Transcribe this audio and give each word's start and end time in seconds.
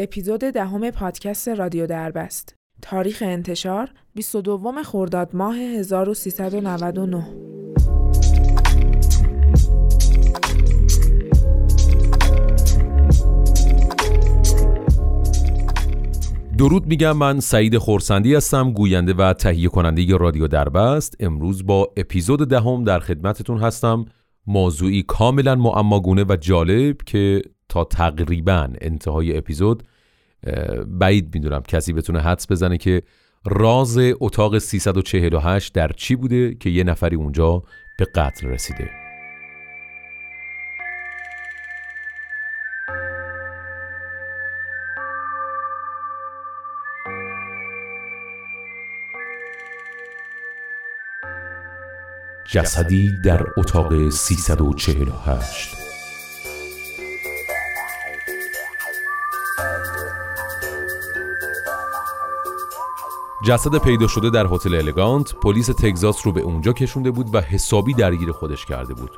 اپیزود 0.00 0.40
دهم 0.40 0.90
پادکست 0.90 1.48
رادیو 1.48 1.86
دربست. 1.86 2.54
تاریخ 2.82 3.22
انتشار 3.26 3.90
22 4.14 4.82
خرداد 4.82 5.36
ماه 5.36 5.56
1399 5.56 7.24
درود 16.58 16.86
میگم 16.86 17.16
من 17.16 17.40
سعید 17.40 17.78
خورسندی 17.78 18.34
هستم 18.34 18.72
گوینده 18.72 19.14
و 19.14 19.32
تهیه 19.32 19.68
کننده 19.68 20.16
رادیو 20.16 20.48
دربست. 20.48 21.16
امروز 21.20 21.66
با 21.66 21.92
اپیزود 21.96 22.48
دهم 22.48 22.84
در 22.84 23.00
خدمتتون 23.00 23.58
هستم. 23.58 24.04
موضوعی 24.46 25.02
کاملا 25.02 25.54
معماگونه 25.54 26.24
و 26.28 26.36
جالب 26.36 26.96
که 27.06 27.42
تا 27.68 27.84
تقریبا 27.84 28.68
انتهای 28.80 29.38
اپیزود 29.38 29.82
بعید 30.86 31.34
می‌دونم 31.34 31.62
کسی 31.62 31.92
بتونه 31.92 32.20
حدس 32.20 32.50
بزنه 32.50 32.78
که 32.78 33.02
راز 33.44 33.98
اتاق 34.20 34.58
348 34.58 35.74
در 35.74 35.92
چی 35.92 36.16
بوده 36.16 36.54
که 36.54 36.70
یه 36.70 36.84
نفری 36.84 37.16
اونجا 37.16 37.62
به 37.98 38.04
قتل 38.04 38.46
رسیده. 38.46 38.90
جسدی 52.52 53.12
در 53.24 53.46
اتاق 53.56 54.08
348 54.08 55.87
جسد 63.44 63.78
پیدا 63.78 64.06
شده 64.06 64.30
در 64.30 64.46
هتل 64.46 64.74
الگانت 64.74 65.34
پلیس 65.34 65.66
تگزاس 65.66 66.26
رو 66.26 66.32
به 66.32 66.40
اونجا 66.40 66.72
کشونده 66.72 67.10
بود 67.10 67.34
و 67.34 67.40
حسابی 67.40 67.94
درگیر 67.94 68.32
خودش 68.32 68.66
کرده 68.66 68.94
بود. 68.94 69.10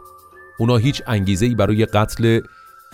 اونا 0.58 0.76
هیچ 0.76 1.02
انگیزه 1.06 1.46
ای 1.46 1.54
برای 1.54 1.86
قتل 1.86 2.40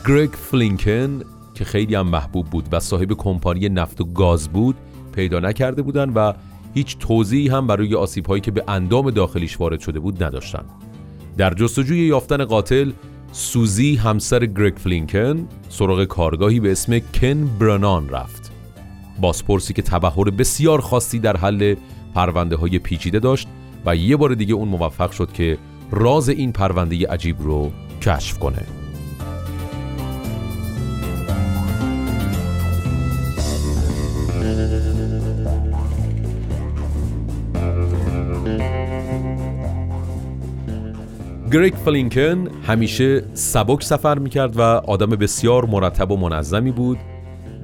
گرگ 0.08 0.30
فلینکن 0.30 1.22
که 1.54 1.64
خیلی 1.64 1.94
هم 1.94 2.06
محبوب 2.06 2.46
بود 2.46 2.68
و 2.72 2.80
صاحب 2.80 3.12
کمپانی 3.12 3.68
نفت 3.68 4.00
و 4.00 4.04
گاز 4.04 4.48
بود 4.48 4.76
پیدا 5.12 5.40
نکرده 5.40 5.82
بودن 5.82 6.10
و 6.10 6.32
هیچ 6.74 6.98
توضیحی 6.98 7.48
هم 7.48 7.66
برای 7.66 7.94
آسیب 7.94 8.26
هایی 8.26 8.40
که 8.40 8.50
به 8.50 8.64
اندام 8.68 9.10
داخلیش 9.10 9.60
وارد 9.60 9.80
شده 9.80 10.00
بود 10.00 10.24
نداشتن. 10.24 10.64
در 11.36 11.54
جستجوی 11.54 11.98
یافتن 11.98 12.44
قاتل 12.44 12.92
سوزی 13.32 13.96
همسر 13.96 14.46
گرگ 14.46 14.76
فلینکن 14.76 15.48
سراغ 15.68 16.04
کارگاهی 16.04 16.60
به 16.60 16.72
اسم 16.72 16.98
کن 16.98 17.50
برانان 17.58 18.08
رفت. 18.08 18.45
بازپرسی 19.20 19.74
که 19.74 19.82
تبهر 19.82 20.30
بسیار 20.30 20.80
خاصی 20.80 21.18
در 21.18 21.36
حل 21.36 21.74
پرونده 22.14 22.56
های 22.56 22.78
پیچیده 22.78 23.18
داشت 23.18 23.48
و 23.86 23.96
یه 23.96 24.16
بار 24.16 24.34
دیگه 24.34 24.54
اون 24.54 24.68
موفق 24.68 25.10
شد 25.10 25.32
که 25.32 25.58
راز 25.90 26.28
این 26.28 26.52
پرونده 26.52 27.06
عجیب 27.08 27.36
رو 27.38 27.70
کشف 28.02 28.38
کنه. 28.38 28.62
گریگ 41.52 41.74
فلینکن 41.74 42.48
همیشه 42.66 43.22
سبک 43.34 43.82
سفر 43.82 44.18
می‌کرد 44.18 44.56
و 44.56 44.60
آدم 44.62 45.06
بسیار 45.06 45.64
مرتب 45.64 46.10
و 46.10 46.16
منظمی 46.16 46.72
بود. 46.72 46.98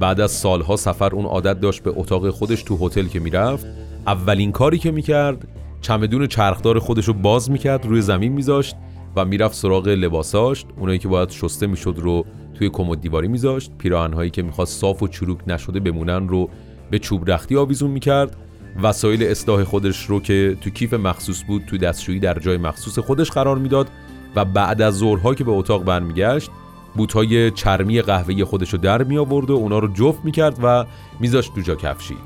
بعد 0.02 0.20
از 0.20 0.30
سالها 0.30 0.76
سفر 0.76 1.14
اون 1.14 1.24
عادت 1.24 1.60
داشت 1.60 1.82
به 1.82 1.92
اتاق 1.96 2.30
خودش 2.30 2.62
تو 2.62 2.86
هتل 2.86 3.06
که 3.06 3.20
می‌رفت. 3.20 3.66
اولین 4.06 4.52
کاری 4.52 4.78
که 4.78 4.90
می‌کرد 4.90 5.48
چمدون 5.80 6.26
چرخدار 6.26 6.78
خودش 6.78 7.04
رو 7.04 7.14
باز 7.14 7.50
می‌کرد 7.50 7.86
روی 7.86 8.02
زمین 8.02 8.32
میذاشت 8.32 8.76
و 9.16 9.24
می‌رفت 9.24 9.54
سراغ 9.54 9.88
لباساش 9.88 10.64
اونایی 10.78 10.98
که 10.98 11.08
باید 11.08 11.30
شسته 11.30 11.66
می‌شد 11.66 11.94
رو 11.98 12.24
توی 12.54 12.70
کمد 12.70 13.00
دیواری 13.00 13.28
میذاشت. 13.28 13.70
پیراهنهایی 13.78 14.30
که 14.30 14.42
می‌خواست 14.42 14.80
صاف 14.80 15.02
و 15.02 15.08
چروک 15.08 15.38
نشده 15.46 15.80
بمونن 15.80 16.28
رو 16.28 16.48
به 16.90 16.98
چوب 16.98 17.30
رختی 17.30 17.56
آویزون 17.56 17.90
می‌کرد. 17.90 18.36
وسایل 18.82 19.22
اصلاح 19.22 19.64
خودش 19.64 20.04
رو 20.04 20.20
که 20.20 20.56
تو 20.60 20.70
کیف 20.70 20.94
مخصوص 20.94 21.42
بود 21.46 21.62
تو 21.66 21.78
دستشویی 21.78 22.20
در 22.20 22.38
جای 22.38 22.56
مخصوص 22.56 22.98
خودش 22.98 23.30
قرار 23.30 23.58
می‌داد 23.58 23.88
و 24.36 24.44
بعد 24.44 24.82
از 24.82 24.98
ظهرها 24.98 25.34
که 25.34 25.44
به 25.44 25.52
اتاق 25.52 25.84
برمیگشت 25.84 26.50
بوتهای 26.96 27.50
چرمی 27.50 28.02
قهوه‌ای 28.02 28.44
خودش 28.44 28.70
رو 28.70 28.78
در 28.78 29.02
می 29.02 29.18
آورد 29.18 29.50
و 29.50 29.54
اونا 29.54 29.78
رو 29.78 29.88
جفت 29.88 30.24
می‌کرد 30.24 30.58
و 30.62 30.84
میذاشت 31.20 31.54
تو 31.54 31.60
جا 31.60 31.74
کفشی. 31.74 32.16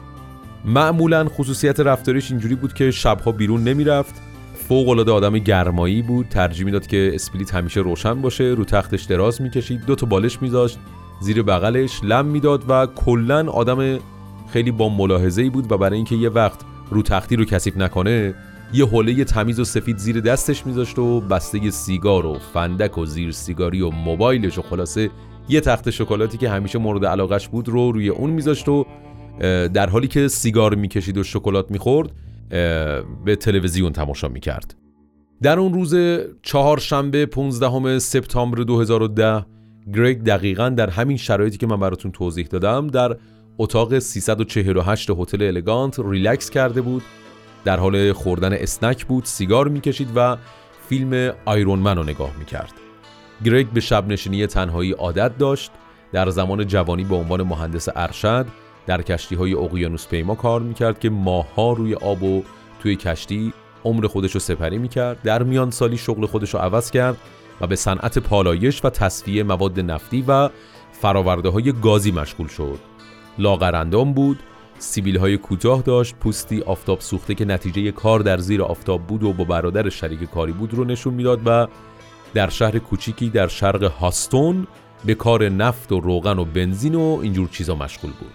معمولا 0.64 1.24
خصوصیت 1.28 1.80
رفتارش 1.80 2.30
اینجوری 2.30 2.54
بود 2.54 2.72
که 2.72 2.90
شبها 2.90 3.32
بیرون 3.32 3.64
نمی‌رفت. 3.64 4.14
فوق 4.68 4.88
العاده 4.88 5.12
آدم 5.12 5.38
گرمایی 5.38 6.02
بود. 6.02 6.28
ترجیح 6.28 6.64
می‌داد 6.64 6.86
که 6.86 7.10
اسپلیت 7.14 7.54
همیشه 7.54 7.80
روشن 7.80 8.22
باشه 8.22 8.44
رو 8.44 8.64
تختش 8.64 9.02
دراز 9.02 9.42
می‌کشید 9.42 9.84
دو 9.86 9.94
تا 9.94 10.06
بالش 10.06 10.42
میذاشت 10.42 10.78
زیر 11.20 11.42
بغلش 11.42 12.00
لم 12.02 12.26
می‌داد 12.26 12.64
و 12.68 12.86
کلا 12.86 13.50
آدم 13.50 13.98
خیلی 14.52 14.70
با 14.70 14.88
ملاحظه 14.88 15.42
ای 15.42 15.50
بود 15.50 15.72
و 15.72 15.78
برای 15.78 15.96
اینکه 15.96 16.14
یه 16.14 16.28
وقت 16.28 16.60
رو 16.90 17.02
تختی 17.02 17.36
رو 17.36 17.44
کثیف 17.44 17.76
نکنه 17.76 18.34
یه 18.72 18.86
حوله 18.86 19.24
تمیز 19.24 19.60
و 19.60 19.64
سفید 19.64 19.98
زیر 19.98 20.20
دستش 20.20 20.66
میذاشت 20.66 20.98
و 20.98 21.20
بسته 21.20 21.70
سیگار 21.70 22.26
و 22.26 22.38
فندک 22.54 22.98
و 22.98 23.06
زیر 23.06 23.32
سیگاری 23.32 23.80
و 23.80 23.90
موبایلش 23.90 24.58
و 24.58 24.62
خلاصه 24.62 25.10
یه 25.48 25.60
تخته 25.60 25.90
شکلاتی 25.90 26.38
که 26.38 26.50
همیشه 26.50 26.78
مورد 26.78 27.04
علاقش 27.04 27.48
بود 27.48 27.68
رو 27.68 27.92
روی 27.92 28.08
اون 28.08 28.30
میذاشت 28.30 28.68
و 28.68 28.86
در 29.74 29.90
حالی 29.90 30.08
که 30.08 30.28
سیگار 30.28 30.74
می‌کشید 30.74 31.18
و 31.18 31.22
شکلات 31.22 31.70
می‌خورد 31.70 32.10
به 33.24 33.36
تلویزیون 33.40 33.92
تماشا 33.92 34.28
می‌کرد. 34.28 34.74
در 35.42 35.58
اون 35.58 35.74
روز 35.74 35.94
چهارشنبه 36.42 37.26
15 37.26 37.98
سپتامبر 37.98 38.58
2010 38.58 39.46
گریگ 39.94 40.22
دقیقا 40.22 40.68
در 40.68 40.90
همین 40.90 41.16
شرایطی 41.16 41.58
که 41.58 41.66
من 41.66 41.80
براتون 41.80 42.10
توضیح 42.10 42.46
دادم 42.46 42.86
در 42.86 43.16
اتاق 43.58 43.98
348 43.98 45.10
هتل 45.10 45.42
الگانت 45.42 45.98
ریلکس 45.98 46.50
کرده 46.50 46.80
بود 46.82 47.02
در 47.66 47.80
حال 47.80 48.12
خوردن 48.12 48.52
snack 48.52 49.06
بود 49.06 49.24
سیگار 49.24 49.68
می‌کشید 49.68 50.08
و 50.16 50.36
فیلم 50.88 51.32
آیرون 51.44 51.78
من 51.78 51.96
رو 51.96 52.02
نگاه 52.02 52.30
می‌کرد. 52.38 52.72
گرگ 53.44 53.70
به 53.70 53.80
شب 53.80 54.08
نشینی 54.08 54.46
تنهایی 54.46 54.92
عادت 54.92 55.38
داشت 55.38 55.70
در 56.12 56.30
زمان 56.30 56.66
جوانی 56.66 57.04
به 57.04 57.14
عنوان 57.14 57.42
مهندس 57.42 57.88
ارشد 57.96 58.46
در 58.86 59.02
کشتی 59.02 59.34
های 59.34 59.54
اقیانوس 59.54 60.08
پیما 60.08 60.34
کار 60.34 60.60
می‌کرد 60.60 61.00
که 61.00 61.10
ماها 61.10 61.72
روی 61.72 61.94
آب 61.94 62.22
و 62.22 62.42
توی 62.82 62.96
کشتی 62.96 63.52
عمر 63.84 64.06
خودش 64.06 64.32
رو 64.32 64.40
سپری 64.40 64.78
می‌کرد. 64.78 65.22
در 65.22 65.42
میان 65.42 65.70
سالی 65.70 65.96
شغل 65.96 66.26
خودش 66.26 66.54
رو 66.54 66.60
عوض 66.60 66.90
کرد 66.90 67.16
و 67.60 67.66
به 67.66 67.76
صنعت 67.76 68.18
پالایش 68.18 68.84
و 68.84 68.90
تصفیه 68.90 69.42
مواد 69.42 69.80
نفتی 69.80 70.24
و 70.28 70.48
فراورده 70.92 71.48
های 71.48 71.72
گازی 71.72 72.12
مشغول 72.12 72.46
شد. 72.48 72.78
لاغرندام 73.38 74.12
بود 74.12 74.38
سیبیل 74.78 75.16
های 75.16 75.36
کوتاه 75.36 75.82
داشت 75.82 76.14
پوستی 76.14 76.62
آفتاب 76.62 77.00
سوخته 77.00 77.34
که 77.34 77.44
نتیجه 77.44 77.92
کار 77.92 78.20
در 78.20 78.38
زیر 78.38 78.62
آفتاب 78.62 79.06
بود 79.06 79.22
و 79.22 79.32
با 79.32 79.44
برادر 79.44 79.88
شریک 79.88 80.30
کاری 80.30 80.52
بود 80.52 80.74
رو 80.74 80.84
نشون 80.84 81.14
می‌داد 81.14 81.40
و 81.46 81.66
در 82.34 82.48
شهر 82.48 82.78
کوچیکی 82.78 83.30
در 83.30 83.48
شرق 83.48 83.84
هاستون 83.84 84.66
به 85.04 85.14
کار 85.14 85.48
نفت 85.48 85.92
و 85.92 86.00
روغن 86.00 86.38
و 86.38 86.44
بنزین 86.44 86.94
و 86.94 87.18
اینجور 87.22 87.48
چیزا 87.48 87.74
مشغول 87.74 88.10
بود. 88.10 88.32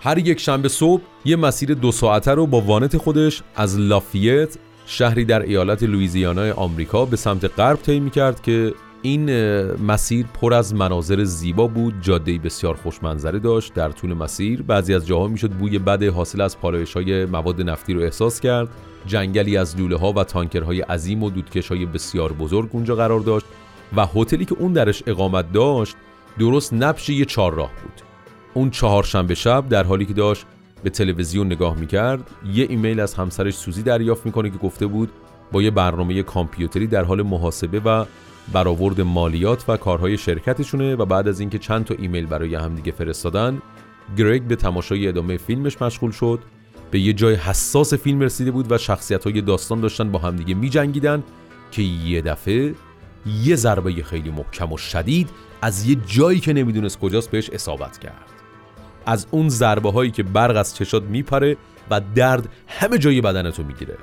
هر 0.00 0.18
یک 0.18 0.40
شنبه 0.40 0.68
صبح 0.68 1.02
یه 1.24 1.36
مسیر 1.36 1.74
دو 1.74 1.92
ساعته 1.92 2.30
رو 2.30 2.46
با 2.46 2.60
وانت 2.60 2.96
خودش 2.96 3.42
از 3.56 3.78
لافیت 3.78 4.56
شهری 4.86 5.24
در 5.24 5.42
ایالت 5.42 5.82
لویزیانا 5.82 6.54
آمریکا 6.54 7.04
به 7.04 7.16
سمت 7.16 7.44
غرب 7.44 7.82
طی 7.82 8.10
کرد 8.10 8.42
که 8.42 8.74
این 9.08 9.30
مسیر 9.74 10.26
پر 10.26 10.54
از 10.54 10.74
مناظر 10.74 11.24
زیبا 11.24 11.66
بود 11.66 11.94
جاده 12.02 12.38
بسیار 12.38 12.74
خوشمنظره 12.74 13.38
داشت 13.38 13.74
در 13.74 13.90
طول 13.90 14.14
مسیر. 14.14 14.62
بعضی 14.62 14.94
از 14.94 15.06
جاها 15.06 15.28
می‌شد 15.28 15.50
بوی 15.50 15.78
بد 15.78 16.02
حاصل 16.02 16.40
از 16.40 16.58
پالایش 16.58 16.94
های 16.94 17.24
مواد 17.24 17.62
نفتی 17.62 17.94
رو 17.94 18.00
احساس 18.00 18.40
کرد. 18.40 18.68
جنگلی 19.06 19.56
از 19.56 19.80
لوله 19.80 19.96
ها 19.96 20.12
و 20.12 20.24
تانکرهای 20.24 20.80
عظیم 20.80 21.22
و 21.22 21.30
دودکش 21.30 21.68
های 21.68 21.86
بسیار 21.86 22.32
بزرگ 22.32 22.68
اونجا 22.72 22.94
قرار 22.94 23.20
داشت 23.20 23.46
و 23.96 24.06
هتلی 24.06 24.44
که 24.44 24.54
اون 24.58 24.72
درش 24.72 25.02
اقامت 25.06 25.52
داشت 25.52 25.96
درست 26.38 26.74
نبش 26.74 27.08
یه 27.08 27.24
چهارراه 27.24 27.70
بود. 27.82 28.02
اون 28.54 28.70
چهارشنبه 28.70 29.34
شب 29.34 29.68
در 29.68 29.84
حالی 29.84 30.06
که 30.06 30.14
داشت 30.14 30.46
به 30.82 30.90
تلویزیون 30.90 31.46
نگاه 31.46 31.78
می‌کرد 31.78 32.30
یه 32.52 32.66
ایمیل 32.68 33.00
از 33.00 33.14
همسرش 33.14 33.54
سوزی 33.54 33.82
دریافت 33.82 34.26
می‌کنه 34.26 34.50
که 34.50 34.58
گفته 34.58 34.86
بود 34.86 35.10
با 35.52 35.62
یه 35.62 35.70
برنامه 35.70 36.22
کامپیوتری 36.22 36.86
در 36.86 37.04
حال 37.04 37.22
محاسبه 37.22 37.80
و 37.80 38.04
برآورد 38.52 39.00
مالیات 39.00 39.64
و 39.68 39.76
کارهای 39.76 40.18
شرکتشونه 40.18 40.96
و 40.96 41.04
بعد 41.04 41.28
از 41.28 41.40
اینکه 41.40 41.58
چند 41.58 41.84
تا 41.84 41.94
ایمیل 41.98 42.26
برای 42.26 42.54
همدیگه 42.54 42.92
فرستادن 42.92 43.62
گرگ 44.16 44.42
به 44.42 44.56
تماشای 44.56 45.08
ادامه 45.08 45.36
فیلمش 45.36 45.82
مشغول 45.82 46.10
شد. 46.10 46.38
به 46.90 47.00
یه 47.00 47.12
جای 47.12 47.34
حساس 47.34 47.94
فیلم 47.94 48.20
رسیده 48.20 48.50
بود 48.50 48.72
و 48.72 48.78
شخصیت 48.78 49.24
های 49.24 49.40
داستان 49.40 49.80
داشتن 49.80 50.10
با 50.10 50.18
همدیگه 50.18 50.54
می 50.54 50.70
جنگیدن 50.70 51.22
که 51.70 51.82
یه 51.82 52.20
دفعه 52.20 52.74
یه 53.42 53.56
ضربه 53.56 53.92
خیلی 53.92 54.30
محکم 54.30 54.72
و 54.72 54.76
شدید 54.76 55.30
از 55.62 55.86
یه 55.86 55.96
جایی 56.06 56.40
که 56.40 56.52
نمی‌دونست 56.52 56.98
کجاست 56.98 57.30
بهش 57.30 57.50
اصابت 57.50 57.98
کرد. 57.98 58.26
از 59.06 59.26
اون 59.30 59.48
ضربه 59.48 59.92
هایی 59.92 60.10
که 60.10 60.22
برق 60.22 60.56
از 60.56 60.76
چشات 60.76 61.02
میپره 61.02 61.56
و 61.90 62.00
درد 62.14 62.48
همه 62.66 62.98
جای 62.98 63.20
بدنتو 63.20 63.62
می‌گیره. 63.62 63.96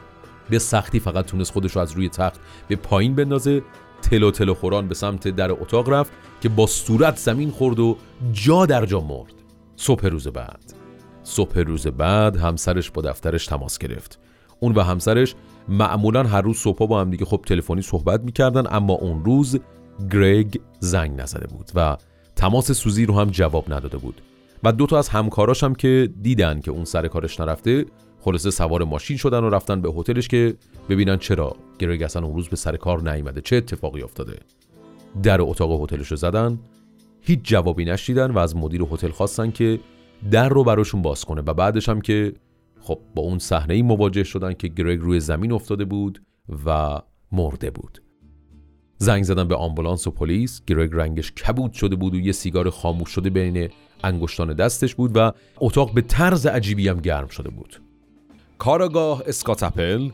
به 0.49 0.59
سختی 0.59 0.99
فقط 0.99 1.25
تونست 1.25 1.51
خودش 1.51 1.75
رو 1.75 1.81
از 1.81 1.91
روی 1.91 2.09
تخت 2.09 2.39
به 2.67 2.75
پایین 2.75 3.15
بندازه 3.15 3.61
تلو 4.09 4.31
تلو 4.31 4.53
خوران 4.53 4.87
به 4.87 4.95
سمت 4.95 5.27
در 5.27 5.51
اتاق 5.51 5.89
رفت 5.89 6.11
که 6.41 6.49
با 6.49 6.67
صورت 6.67 7.17
زمین 7.17 7.51
خورد 7.51 7.79
و 7.79 7.97
جا 8.31 8.65
در 8.65 8.85
جا 8.85 9.01
مرد. 9.01 9.33
صبح 9.75 10.07
روز 10.07 10.27
بعد. 10.27 10.73
صبح 11.23 11.59
روز 11.59 11.87
بعد 11.87 12.37
همسرش 12.37 12.91
با 12.91 13.01
دفترش 13.01 13.45
تماس 13.45 13.77
گرفت. 13.77 14.19
اون 14.59 14.73
و 14.75 14.81
همسرش 14.81 15.35
معمولا 15.69 16.23
هر 16.23 16.41
روز 16.41 16.57
صبح 16.57 16.87
با 16.87 17.01
هم 17.01 17.09
دیگه 17.09 17.25
خب 17.25 17.41
تلفنی 17.45 17.81
صحبت 17.81 18.21
می‌کردن 18.21 18.63
اما 18.69 18.93
اون 18.93 19.25
روز 19.25 19.59
گرگ 20.11 20.61
زنگ 20.79 21.21
نزده 21.21 21.47
بود 21.47 21.71
و 21.75 21.97
تماس 22.35 22.71
سوزی 22.71 23.05
رو 23.05 23.19
هم 23.19 23.29
جواب 23.29 23.73
نداده 23.73 23.97
بود. 23.97 24.21
و 24.63 24.71
دو 24.71 24.85
تا 24.85 24.97
از 24.97 25.09
همکاراش 25.09 25.63
هم 25.63 25.75
که 25.75 26.09
دیدن 26.21 26.59
که 26.61 26.71
اون 26.71 26.85
سر 26.85 27.07
کارش 27.07 27.39
نرفته 27.39 27.85
خلاصه 28.25 28.51
سوار 28.51 28.83
ماشین 28.83 29.17
شدن 29.17 29.43
و 29.43 29.49
رفتن 29.49 29.81
به 29.81 29.91
هتلش 29.97 30.27
که 30.27 30.55
ببینن 30.89 31.17
چرا. 31.17 31.55
گرگ 31.79 32.03
اصلا 32.03 32.25
اون 32.25 32.35
روز 32.35 32.47
به 32.47 32.55
سر 32.55 32.77
کار 32.77 33.11
نیامده 33.11 33.41
چه 33.41 33.55
اتفاقی 33.55 34.01
افتاده؟ 34.01 34.39
در 35.23 35.41
اتاق 35.41 35.83
هتلش 35.83 36.07
رو 36.07 36.17
زدن. 36.17 36.59
هیچ 37.21 37.39
جوابی 37.43 37.85
نشیدن 37.85 38.31
و 38.31 38.37
از 38.37 38.55
مدیر 38.55 38.81
هتل 38.91 39.09
خواستن 39.11 39.51
که 39.51 39.79
در 40.31 40.49
رو 40.49 40.63
براشون 40.63 41.01
باز 41.01 41.25
کنه. 41.25 41.41
و 41.41 41.53
بعدش 41.53 41.89
هم 41.89 42.01
که 42.01 42.33
خب 42.81 42.99
با 43.15 43.21
اون 43.21 43.39
صحنه 43.39 43.73
ای 43.73 43.81
مواجه 43.81 44.23
شدن 44.23 44.53
که 44.53 44.67
گرگ 44.67 44.99
روی 44.99 45.19
زمین 45.19 45.51
افتاده 45.51 45.85
بود 45.85 46.21
و 46.65 46.99
مرده 47.31 47.71
بود. 47.71 48.01
زنگ 48.97 49.23
زدن 49.23 49.47
به 49.47 49.55
آمبولانس 49.55 50.07
و 50.07 50.11
پلیس. 50.11 50.61
گرگ 50.67 50.89
رنگش 50.93 51.31
کبود 51.31 51.73
شده 51.73 51.95
بود 51.95 52.13
و 52.13 52.19
یه 52.19 52.31
سیگار 52.31 52.69
خاموش 52.69 53.09
شده 53.09 53.29
بین 53.29 53.69
انگشتان 54.03 54.53
دستش 54.53 54.95
بود 54.95 55.11
و 55.15 55.31
اتاق 55.57 55.93
به 55.93 56.01
طرز 56.01 56.45
عجیبی 56.45 56.87
هم 56.87 56.99
گرم 56.99 57.27
شده 57.27 57.49
بود. 57.49 57.84
کارگاه 58.57 59.23
اسکاتپل 59.27 60.09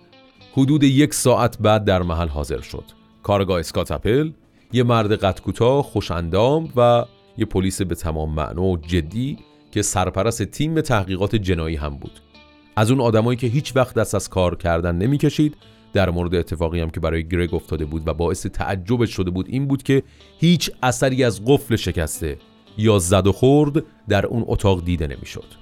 حدود 0.53 0.83
یک 0.83 1.13
ساعت 1.13 1.57
بعد 1.57 1.85
در 1.85 2.01
محل 2.01 2.27
حاضر 2.27 2.61
شد 2.61 2.83
کارگاه 3.23 3.59
اسکاتپل 3.59 4.31
یه 4.73 4.83
مرد 4.83 5.11
قد 5.11 5.39
کوتاه 5.41 5.83
خوش 5.83 6.11
اندام 6.11 6.69
و 6.75 7.05
یه 7.37 7.45
پلیس 7.45 7.81
به 7.81 7.95
تمام 7.95 8.33
معنا 8.33 8.63
و 8.63 8.77
جدی 8.77 9.37
که 9.71 9.81
سرپرست 9.81 10.43
تیم 10.43 10.81
تحقیقات 10.81 11.35
جنایی 11.35 11.75
هم 11.75 11.97
بود 11.97 12.11
از 12.75 12.91
اون 12.91 13.01
آدمایی 13.01 13.37
که 13.37 13.47
هیچ 13.47 13.75
وقت 13.75 13.95
دست 13.95 14.15
از 14.15 14.29
کار 14.29 14.55
کردن 14.55 14.95
نمی‌کشید 14.95 15.57
در 15.93 16.09
مورد 16.09 16.35
اتفاقی 16.35 16.79
هم 16.81 16.89
که 16.89 16.99
برای 16.99 17.27
گرگ 17.27 17.53
افتاده 17.53 17.85
بود 17.85 18.07
و 18.07 18.13
باعث 18.13 18.45
تعجبش 18.45 19.09
شده 19.09 19.31
بود 19.31 19.45
این 19.49 19.67
بود 19.67 19.83
که 19.83 20.03
هیچ 20.39 20.71
اثری 20.83 21.23
از 21.23 21.45
قفل 21.45 21.75
شکسته 21.75 22.37
یا 22.77 22.99
زد 22.99 23.27
و 23.27 23.31
خورد 23.31 23.83
در 24.09 24.25
اون 24.25 24.43
اتاق 24.47 24.85
دیده 24.85 25.07
نمی‌شد. 25.07 25.60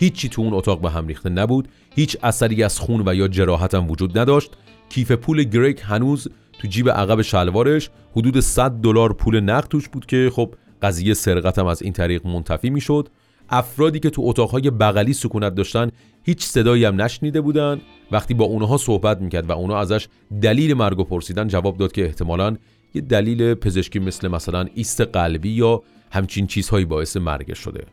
هیچی 0.00 0.28
تو 0.28 0.42
اون 0.42 0.54
اتاق 0.54 0.80
به 0.80 0.90
هم 0.90 1.06
ریخته 1.06 1.28
نبود، 1.28 1.68
هیچ 1.94 2.16
اثری 2.22 2.62
از 2.62 2.78
خون 2.78 3.02
و 3.06 3.14
یا 3.14 3.28
جراحت 3.28 3.74
هم 3.74 3.90
وجود 3.90 4.18
نداشت. 4.18 4.50
کیف 4.88 5.12
پول 5.12 5.42
گرگ 5.44 5.80
هنوز 5.80 6.28
تو 6.58 6.68
جیب 6.68 6.90
عقب 6.90 7.22
شلوارش 7.22 7.90
حدود 8.16 8.40
100 8.40 8.70
دلار 8.70 9.12
پول 9.12 9.40
نقد 9.40 9.68
توش 9.68 9.88
بود 9.88 10.06
که 10.06 10.30
خب 10.34 10.54
قضیه 10.82 11.14
سرقت 11.14 11.58
هم 11.58 11.66
از 11.66 11.82
این 11.82 11.92
طریق 11.92 12.26
منتفی 12.26 12.70
می‌شد. 12.70 13.08
افرادی 13.50 14.00
که 14.00 14.10
تو 14.10 14.22
اتاقهای 14.24 14.70
بغلی 14.70 15.12
سکونت 15.12 15.54
داشتن 15.54 15.90
هیچ 16.22 16.44
صدایی 16.44 16.84
هم 16.84 17.02
نشنیده 17.02 17.40
بودن 17.40 17.80
وقتی 18.12 18.34
با 18.34 18.44
اونها 18.44 18.76
صحبت 18.76 19.20
می‌کرد 19.20 19.50
و 19.50 19.52
اونا 19.52 19.78
ازش 19.78 20.08
دلیل 20.42 20.74
مرگ 20.74 20.98
و 20.98 21.04
پرسیدن 21.04 21.48
جواب 21.48 21.76
داد 21.76 21.92
که 21.92 22.04
احتمالا 22.04 22.56
یه 22.94 23.02
دلیل 23.02 23.54
پزشکی 23.54 23.98
مثل 23.98 24.28
مثلا 24.28 24.66
ایست 24.74 25.00
قلبی 25.00 25.50
یا 25.50 25.82
همچین 26.10 26.46
چیزهایی 26.46 26.84
باعث 26.84 27.16
مرگش 27.16 27.58
شده 27.58 27.84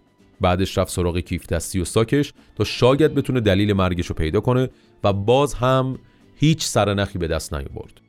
بعدش 0.41 0.77
رفت 0.77 0.91
سراغ 0.91 1.17
کیف 1.17 1.47
دستی 1.47 1.79
و 1.79 1.85
ساکش 1.85 2.33
تا 2.55 2.63
شاید 2.63 3.15
بتونه 3.15 3.39
دلیل 3.39 3.73
مرگش 3.73 4.05
رو 4.05 4.15
پیدا 4.15 4.39
کنه 4.39 4.69
و 5.03 5.13
باز 5.13 5.53
هم 5.53 5.99
هیچ 6.35 6.65
سرنخی 6.65 7.19
به 7.19 7.27
دست 7.27 7.53
نیاورد. 7.53 8.01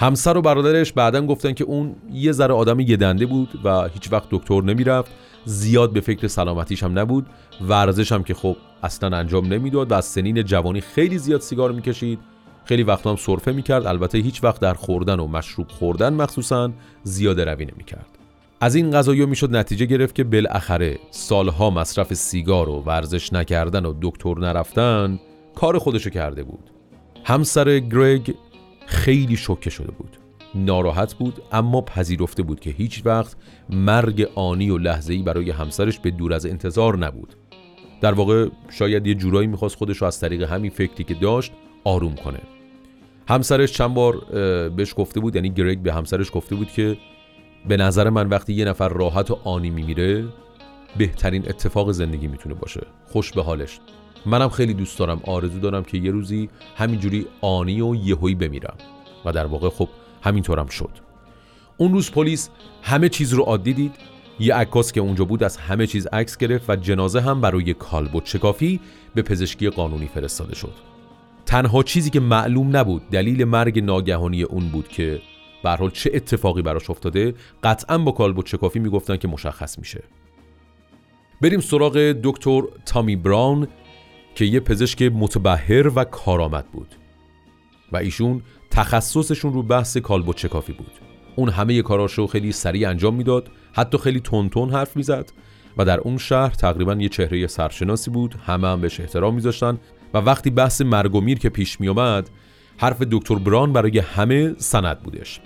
همسر 0.00 0.36
و 0.36 0.42
برادرش 0.42 0.92
بعدا 0.92 1.26
گفتن 1.26 1.52
که 1.52 1.64
اون 1.64 1.96
یه 2.12 2.32
ذره 2.32 2.54
آدم 2.54 2.80
یه 2.80 2.96
دنده 2.96 3.26
بود 3.26 3.48
و 3.64 3.88
هیچ 3.88 4.12
وقت 4.12 4.28
دکتر 4.30 4.62
نمی‌رفت. 4.62 5.10
زیاد 5.44 5.92
به 5.92 6.00
فکر 6.00 6.26
سلامتیش 6.26 6.82
هم 6.82 6.98
نبود. 6.98 7.26
ورزش 7.68 8.12
هم 8.12 8.22
که 8.22 8.34
خب 8.34 8.56
اصلا 8.82 9.16
انجام 9.16 9.52
نمی‌داد 9.52 9.90
و 9.90 9.94
از 9.94 10.04
سنین 10.04 10.42
جوانی 10.42 10.80
خیلی 10.80 11.18
زیاد 11.18 11.40
سیگار 11.40 11.72
می‌کشید. 11.72 12.18
خیلی 12.64 12.82
وقت 12.82 13.06
هم 13.06 13.16
سرفه 13.16 13.52
می‌کرد. 13.52 13.86
البته 13.86 14.18
هیچ 14.18 14.44
وقت 14.44 14.60
در 14.60 14.74
خوردن 14.74 15.20
و 15.20 15.26
مشروب 15.26 15.68
خوردن 15.68 16.12
مخصوصا 16.12 16.72
زیاده 17.02 17.44
روی 17.44 17.64
نمی‌کرد. 17.64 18.18
از 18.64 18.74
این 18.74 18.90
قضایی 18.90 19.26
می‌شد 19.26 19.56
نتیجه 19.56 19.86
گرفت 19.86 20.14
که 20.14 20.24
بالاخره 20.24 20.98
سالها 21.10 21.70
مصرف 21.70 22.14
سیگار 22.14 22.68
و 22.68 22.82
ورزش 22.86 23.32
نکردن 23.32 23.86
و 23.86 23.94
دکتر 24.02 24.38
نرفتن 24.38 25.20
کار 25.54 25.78
خودشو 25.78 26.10
کرده 26.10 26.42
بود. 26.42 26.70
همسر 27.24 27.78
گرگ 27.78 28.34
خیلی 28.86 29.36
شوکه 29.36 29.70
شده 29.70 29.90
بود. 29.90 30.16
ناراحت 30.54 31.14
بود 31.14 31.42
اما 31.52 31.80
پذیرفته 31.80 32.42
بود 32.42 32.60
که 32.60 32.70
هیچ 32.70 33.02
وقت 33.04 33.36
مرگ 33.70 34.28
آنی 34.34 34.70
و 34.70 34.78
لحظه‌ای 34.78 35.22
برای 35.22 35.50
همسرش 35.50 35.98
به 35.98 36.10
دور 36.10 36.32
از 36.32 36.46
انتظار 36.46 36.98
نبود. 36.98 37.34
در 38.00 38.12
واقع 38.12 38.48
شاید 38.70 39.06
یه 39.06 39.14
جورایی 39.14 39.48
می‌خواست 39.48 39.76
خودش 39.76 39.96
رو 39.96 40.06
از 40.06 40.20
طریق 40.20 40.42
همین 40.42 40.70
فکری 40.70 41.04
که 41.04 41.14
داشت 41.14 41.52
آروم 41.84 42.14
کنه. 42.14 42.40
همسرش 43.28 43.72
چند 43.72 43.94
بار 43.94 44.24
بهش 44.68 44.94
گفته 44.96 45.20
بود 45.20 45.36
یعنی 45.36 45.50
گرگ 45.50 45.78
به 45.78 45.92
همسرش 45.92 46.30
گفته 46.32 46.54
بود 46.54 46.68
که 46.68 46.96
به 47.68 47.76
نظر 47.76 48.10
من 48.10 48.28
وقتی 48.28 48.52
یه 48.52 48.64
نفر 48.64 48.88
راحت 48.88 49.30
و 49.30 49.38
آنی 49.44 49.70
میمیره 49.70 50.24
بهترین 50.96 51.48
اتفاق 51.48 51.92
زندگی 51.92 52.26
می‌تونه 52.26 52.54
باشه. 52.54 52.86
خوش 53.06 53.32
به 53.32 53.42
حالش. 53.42 53.80
منم 54.26 54.48
خیلی 54.48 54.74
دوست 54.74 54.98
دارم 54.98 55.20
آرزو 55.26 55.58
دارم 55.58 55.84
که 55.84 55.98
یه 55.98 56.10
روزی 56.10 56.48
همینجوری 56.76 57.26
آنی 57.40 57.80
و 57.80 57.94
یهویی 57.94 58.34
بمیرم. 58.34 58.76
و 59.24 59.32
در 59.32 59.46
واقع 59.46 59.68
خب 59.68 59.88
همینطورم 60.22 60.66
شد. 60.66 60.90
اون 61.76 61.92
روز 61.92 62.10
پلیس 62.10 62.50
همه 62.82 63.08
چیز 63.08 63.32
رو 63.32 63.42
عادی 63.42 63.72
دید. 63.72 63.94
یه 64.40 64.54
عکاس 64.54 64.92
که 64.92 65.00
اونجا 65.00 65.24
بود 65.24 65.42
از 65.42 65.56
همه 65.56 65.86
چیز 65.86 66.06
عکس 66.06 66.36
گرفت 66.36 66.70
و 66.70 66.76
جنازه 66.76 67.20
هم 67.20 67.40
برای 67.40 67.74
کالبد 67.74 68.24
شکافی 68.24 68.80
به 69.14 69.22
پزشکی 69.22 69.68
قانونی 69.68 70.06
فرستاده 70.06 70.54
شد. 70.54 70.72
تنها 71.46 71.82
چیزی 71.82 72.10
که 72.10 72.20
معلوم 72.20 72.76
نبود 72.76 73.02
دلیل 73.10 73.44
مرگ 73.44 73.84
ناگهانی 73.84 74.42
اون 74.42 74.68
بود 74.68 74.88
که 74.88 75.20
به 75.64 75.70
حال 75.70 75.90
چه 75.90 76.10
اتفاقی 76.14 76.62
براش 76.62 76.90
افتاده 76.90 77.34
قطعا 77.62 77.98
با 77.98 78.12
کالبد 78.12 78.46
شکافی 78.46 78.78
می‌گفتن 78.78 79.16
که 79.16 79.28
مشخص 79.28 79.78
میشه. 79.78 80.04
بریم 81.40 81.60
سراغ 81.60 82.14
دکتر 82.22 82.62
تامی 82.86 83.16
براون 83.16 83.68
که 84.34 84.44
یه 84.44 84.60
پزشک 84.60 85.02
متبهر 85.02 85.98
و 85.98 86.04
کارآمد 86.04 86.66
بود. 86.66 86.94
و 87.92 87.96
ایشون 87.96 88.42
تخصصشون 88.70 89.52
رو 89.52 89.62
بحث 89.62 89.96
کالبد 89.96 90.36
شکافی 90.36 90.72
بود. 90.72 90.92
اون 91.36 91.48
همه 91.48 91.82
کاراشو 91.82 92.26
خیلی 92.26 92.52
سریع 92.52 92.88
انجام 92.88 93.14
می‌داد 93.14 93.50
حتی 93.72 93.98
خیلی 93.98 94.20
تون 94.20 94.70
حرف 94.70 94.96
می‌زد 94.96 95.32
و 95.76 95.84
در 95.84 96.00
اون 96.00 96.18
شهر 96.18 96.50
تقریبا 96.50 96.94
یه 96.94 97.08
چهره 97.08 97.46
سرشناسی 97.46 98.10
بود 98.10 98.34
همه 98.46 98.68
هم 98.68 98.80
بهش 98.80 99.00
احترام 99.00 99.34
میذاشتن 99.34 99.78
و 100.14 100.18
وقتی 100.18 100.50
بحث 100.50 100.80
مرگ 100.80 101.14
و 101.14 101.20
میر 101.20 101.38
که 101.38 101.48
پیش 101.48 101.80
میومد 101.80 102.30
حرف 102.76 103.02
دکتر 103.02 103.34
بران 103.34 103.72
برای 103.72 103.98
همه 103.98 104.54
سند 104.58 105.00
بودش. 105.00 105.40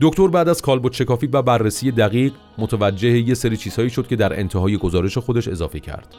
دکتر 0.00 0.28
بعد 0.28 0.48
از 0.48 0.62
کالبد 0.62 0.92
شکافی 0.92 1.26
و 1.26 1.42
بررسی 1.42 1.90
دقیق 1.90 2.32
متوجه 2.58 3.08
یه 3.08 3.34
سری 3.34 3.56
چیزهایی 3.56 3.90
شد 3.90 4.06
که 4.06 4.16
در 4.16 4.40
انتهای 4.40 4.76
گزارش 4.76 5.18
خودش 5.18 5.48
اضافه 5.48 5.80
کرد. 5.80 6.14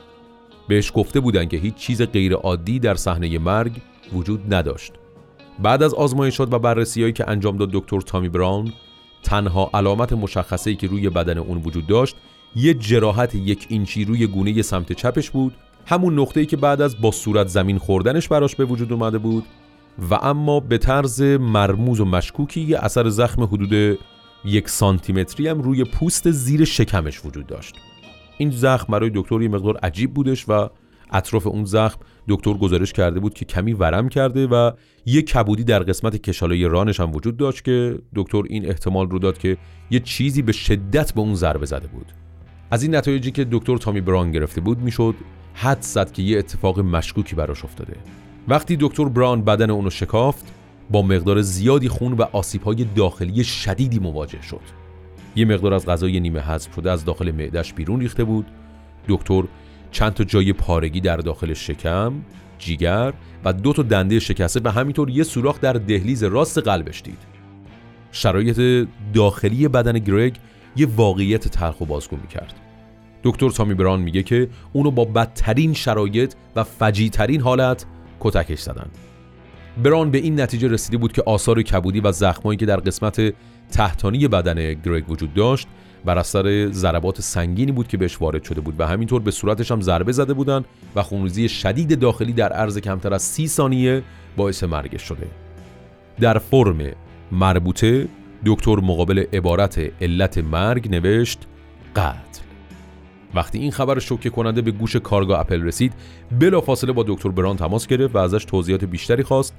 بهش 0.67 0.91
گفته 0.95 1.19
بودن 1.19 1.45
که 1.45 1.57
هیچ 1.57 1.75
چیز 1.75 2.01
غیر 2.01 2.33
عادی 2.33 2.79
در 2.79 2.95
صحنه 2.95 3.39
مرگ 3.39 3.71
وجود 4.13 4.53
نداشت. 4.53 4.93
بعد 5.59 5.83
از 5.83 5.93
آزمایشات 5.93 6.53
و 6.53 6.59
بررسیهایی 6.59 7.13
که 7.13 7.29
انجام 7.29 7.57
داد 7.57 7.69
دکتر 7.71 8.01
تامی 8.01 8.29
براون 8.29 8.73
تنها 9.23 9.69
علامت 9.73 10.13
مشخصه 10.13 10.75
که 10.75 10.87
روی 10.87 11.09
بدن 11.09 11.37
اون 11.37 11.57
وجود 11.57 11.87
داشت 11.87 12.15
یه 12.55 12.73
جراحت 12.73 13.35
یک 13.35 13.65
اینچی 13.69 14.05
روی 14.05 14.27
گونه 14.27 14.61
سمت 14.61 14.93
چپش 14.93 15.29
بود. 15.29 15.53
همون 15.85 16.19
نقطه‌ای 16.19 16.45
که 16.45 16.57
بعد 16.57 16.81
از 16.81 17.01
با 17.01 17.11
صورت 17.11 17.47
زمین 17.47 17.77
خوردنش 17.77 18.27
براش 18.27 18.55
به 18.55 18.65
وجود 18.65 18.93
اومده 18.93 19.17
بود. 19.17 19.43
و 20.09 20.13
اما 20.13 20.59
به 20.59 20.77
طرز 20.77 21.21
مرموز 21.21 21.99
و 21.99 22.05
مشکوکی 22.05 22.61
یه 22.61 22.79
اثر 22.79 23.09
زخم 23.09 23.43
حدود 23.43 23.99
یک 24.45 24.69
سانتیمتری 24.69 25.47
هم 25.47 25.61
روی 25.61 25.83
پوست 25.83 26.31
زیر 26.31 26.65
شکمش 26.65 27.25
وجود 27.25 27.47
داشت. 27.47 27.75
این 28.37 28.49
زخم 28.49 28.93
برای 28.93 29.11
دکتر 29.15 29.41
یه 29.41 29.47
مقدار 29.47 29.77
عجیب 29.77 30.13
بودش 30.13 30.49
و 30.49 30.69
اطراف 31.11 31.47
اون 31.47 31.65
زخم 31.65 31.99
دکتر 32.27 32.53
گزارش 32.53 32.93
کرده 32.93 33.19
بود 33.19 33.33
که 33.33 33.45
کمی 33.45 33.73
ورم 33.73 34.09
کرده 34.09 34.47
و 34.47 34.71
یه 35.05 35.21
کبودی 35.21 35.63
در 35.63 35.83
قسمت 35.83 36.17
کشالای 36.17 36.65
رانش 36.65 36.99
هم 36.99 37.15
وجود 37.15 37.37
داشت 37.37 37.63
که 37.63 37.99
دکتر 38.15 38.41
این 38.49 38.67
احتمال 38.69 39.09
رو 39.09 39.19
داد 39.19 39.37
که 39.37 39.57
یه 39.91 39.99
چیزی 39.99 40.41
به 40.41 40.51
شدت 40.51 41.13
به 41.13 41.21
اون 41.21 41.35
ضربه 41.35 41.65
زده 41.65 41.87
بود. 41.87 42.05
از 42.71 42.83
این 42.83 42.95
نتایجی 42.95 43.31
که 43.31 43.47
دکتر 43.51 43.77
تامی 43.77 44.01
بران 44.01 44.31
گرفته 44.31 44.61
بود 44.61 44.79
می‌شد 44.79 45.15
حد 45.53 45.81
زد 45.81 46.11
که 46.11 46.21
یه 46.21 46.39
اتفاق 46.39 46.79
مشکوکی 46.79 47.35
براش 47.35 47.65
افتاده. 47.65 47.93
وقتی 48.47 48.77
دکتر 48.79 49.05
بران 49.05 49.41
بدن 49.41 49.69
اونو 49.69 49.89
شکافت 49.89 50.53
با 50.91 51.01
مقدار 51.01 51.41
زیادی 51.41 51.87
خون 51.87 52.13
و 52.13 52.21
آسیب‌های 52.31 52.85
داخلی 52.95 53.43
شدیدی 53.43 53.99
مواجه 53.99 54.41
شد. 54.41 54.61
یه 55.35 55.45
مقدار 55.45 55.73
از 55.73 55.85
غذای 55.85 56.19
نیمه 56.19 56.41
هضم 56.41 56.71
شده 56.75 56.91
از 56.91 57.05
داخل 57.05 57.31
معدش 57.31 57.73
بیرون 57.73 57.99
ریخته 57.99 58.23
بود. 58.23 58.45
دکتر 59.07 59.43
چند 59.91 60.13
تا 60.13 60.23
جای 60.23 60.53
پارگی 60.53 61.01
در 61.01 61.17
داخل 61.17 61.53
شکم، 61.53 62.13
جیگر 62.57 63.13
و 63.45 63.53
دو 63.53 63.73
تا 63.73 63.81
دنده 63.81 64.19
شکسته 64.19 64.61
و 64.63 64.71
همینطور 64.71 65.09
یه 65.09 65.23
سوراخ 65.23 65.61
در 65.61 65.73
دهلیز 65.73 66.23
راست 66.23 66.57
قلبش 66.57 67.01
دید. 67.01 67.33
شرایط 68.11 68.87
داخلی 69.13 69.67
بدن 69.67 69.99
گرگ 69.99 70.37
یه 70.75 70.87
واقعیت 70.95 71.47
تلخ 71.47 71.81
و 71.81 71.85
بازگو 71.85 72.17
می‌کرد. 72.21 72.53
دکتر 73.23 73.49
تامی 73.49 73.73
بران 73.73 74.01
میگه 74.01 74.23
که 74.23 74.49
اونو 74.73 74.91
با 74.91 75.05
بدترین 75.05 75.73
شرایط 75.73 76.33
و 76.55 76.63
فجیترین 76.63 77.41
حالت 77.41 77.85
کتکش 78.23 78.59
زدن. 78.59 78.87
بران 79.83 80.11
به 80.11 80.17
این 80.17 80.41
نتیجه 80.41 80.67
رسیده 80.67 80.97
بود 80.97 81.13
که 81.13 81.23
آثار 81.25 81.61
کبودی 81.61 81.99
و 81.99 82.11
زخمایی 82.11 82.57
که 82.57 82.65
در 82.65 82.77
قسمت 82.77 83.33
تحتانی 83.71 84.27
بدن 84.27 84.73
گرگ 84.73 85.09
وجود 85.09 85.33
داشت 85.33 85.67
بر 86.05 86.17
اثر 86.17 86.71
ضربات 86.71 87.21
سنگینی 87.21 87.71
بود 87.71 87.87
که 87.87 87.97
بهش 87.97 88.21
وارد 88.21 88.43
شده 88.43 88.61
بود 88.61 88.75
و 88.79 88.87
همینطور 88.87 89.21
به 89.21 89.31
صورتش 89.31 89.71
هم 89.71 89.81
ضربه 89.81 90.11
زده 90.11 90.33
بودن 90.33 90.65
و 90.95 91.03
خونریزی 91.03 91.49
شدید 91.49 91.99
داخلی 91.99 92.33
در 92.33 92.53
عرض 92.53 92.77
کمتر 92.77 93.13
از 93.13 93.21
سی 93.21 93.47
ثانیه 93.47 94.03
باعث 94.37 94.63
مرگش 94.63 95.01
شده 95.01 95.27
در 96.19 96.37
فرم 96.37 96.77
مربوطه 97.31 98.07
دکتر 98.45 98.75
مقابل 98.75 99.25
عبارت 99.33 99.81
علت 100.01 100.37
مرگ 100.37 100.89
نوشت 100.91 101.39
قتل 101.95 102.42
وقتی 103.35 103.59
این 103.59 103.71
خبر 103.71 103.99
شوکه 103.99 104.29
کننده 104.29 104.61
به 104.61 104.71
گوش 104.71 104.95
کارگاه 104.95 105.39
اپل 105.39 105.63
رسید 105.63 105.93
بلافاصله 106.39 106.91
با 106.91 107.03
دکتر 107.07 107.29
بران 107.29 107.57
تماس 107.57 107.87
گرفت 107.87 108.15
و 108.15 108.17
ازش 108.17 108.45
توضیحات 108.45 108.83
بیشتری 108.83 109.23
خواست. 109.23 109.55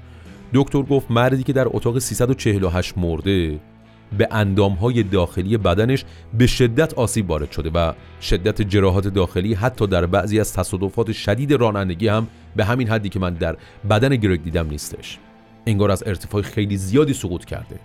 دکتر 0.53 0.81
گفت 0.81 1.11
مردی 1.11 1.43
که 1.43 1.53
در 1.53 1.67
اتاق 1.67 1.99
348 1.99 2.97
مرده 2.97 3.59
به 4.17 4.27
اندامهای 4.31 5.03
داخلی 5.03 5.57
بدنش 5.57 6.05
به 6.37 6.47
شدت 6.47 6.93
آسیب 6.93 7.29
وارد 7.29 7.51
شده 7.51 7.69
و 7.69 7.93
شدت 8.21 8.61
جراحات 8.61 9.07
داخلی 9.07 9.53
حتی 9.53 9.87
در 9.87 10.05
بعضی 10.05 10.39
از 10.39 10.53
تصادفات 10.53 11.11
شدید 11.11 11.53
رانندگی 11.53 12.07
هم 12.07 12.27
به 12.55 12.65
همین 12.65 12.89
حدی 12.89 13.09
که 13.09 13.19
من 13.19 13.33
در 13.33 13.57
بدن 13.89 14.15
گرگ 14.15 14.43
دیدم 14.43 14.67
نیستش. 14.67 15.19
انگار 15.67 15.91
از 15.91 16.03
ارتفاع 16.07 16.41
خیلی 16.41 16.77
زیادی 16.77 17.13
سقوط 17.13 17.45
کرده. 17.45 17.79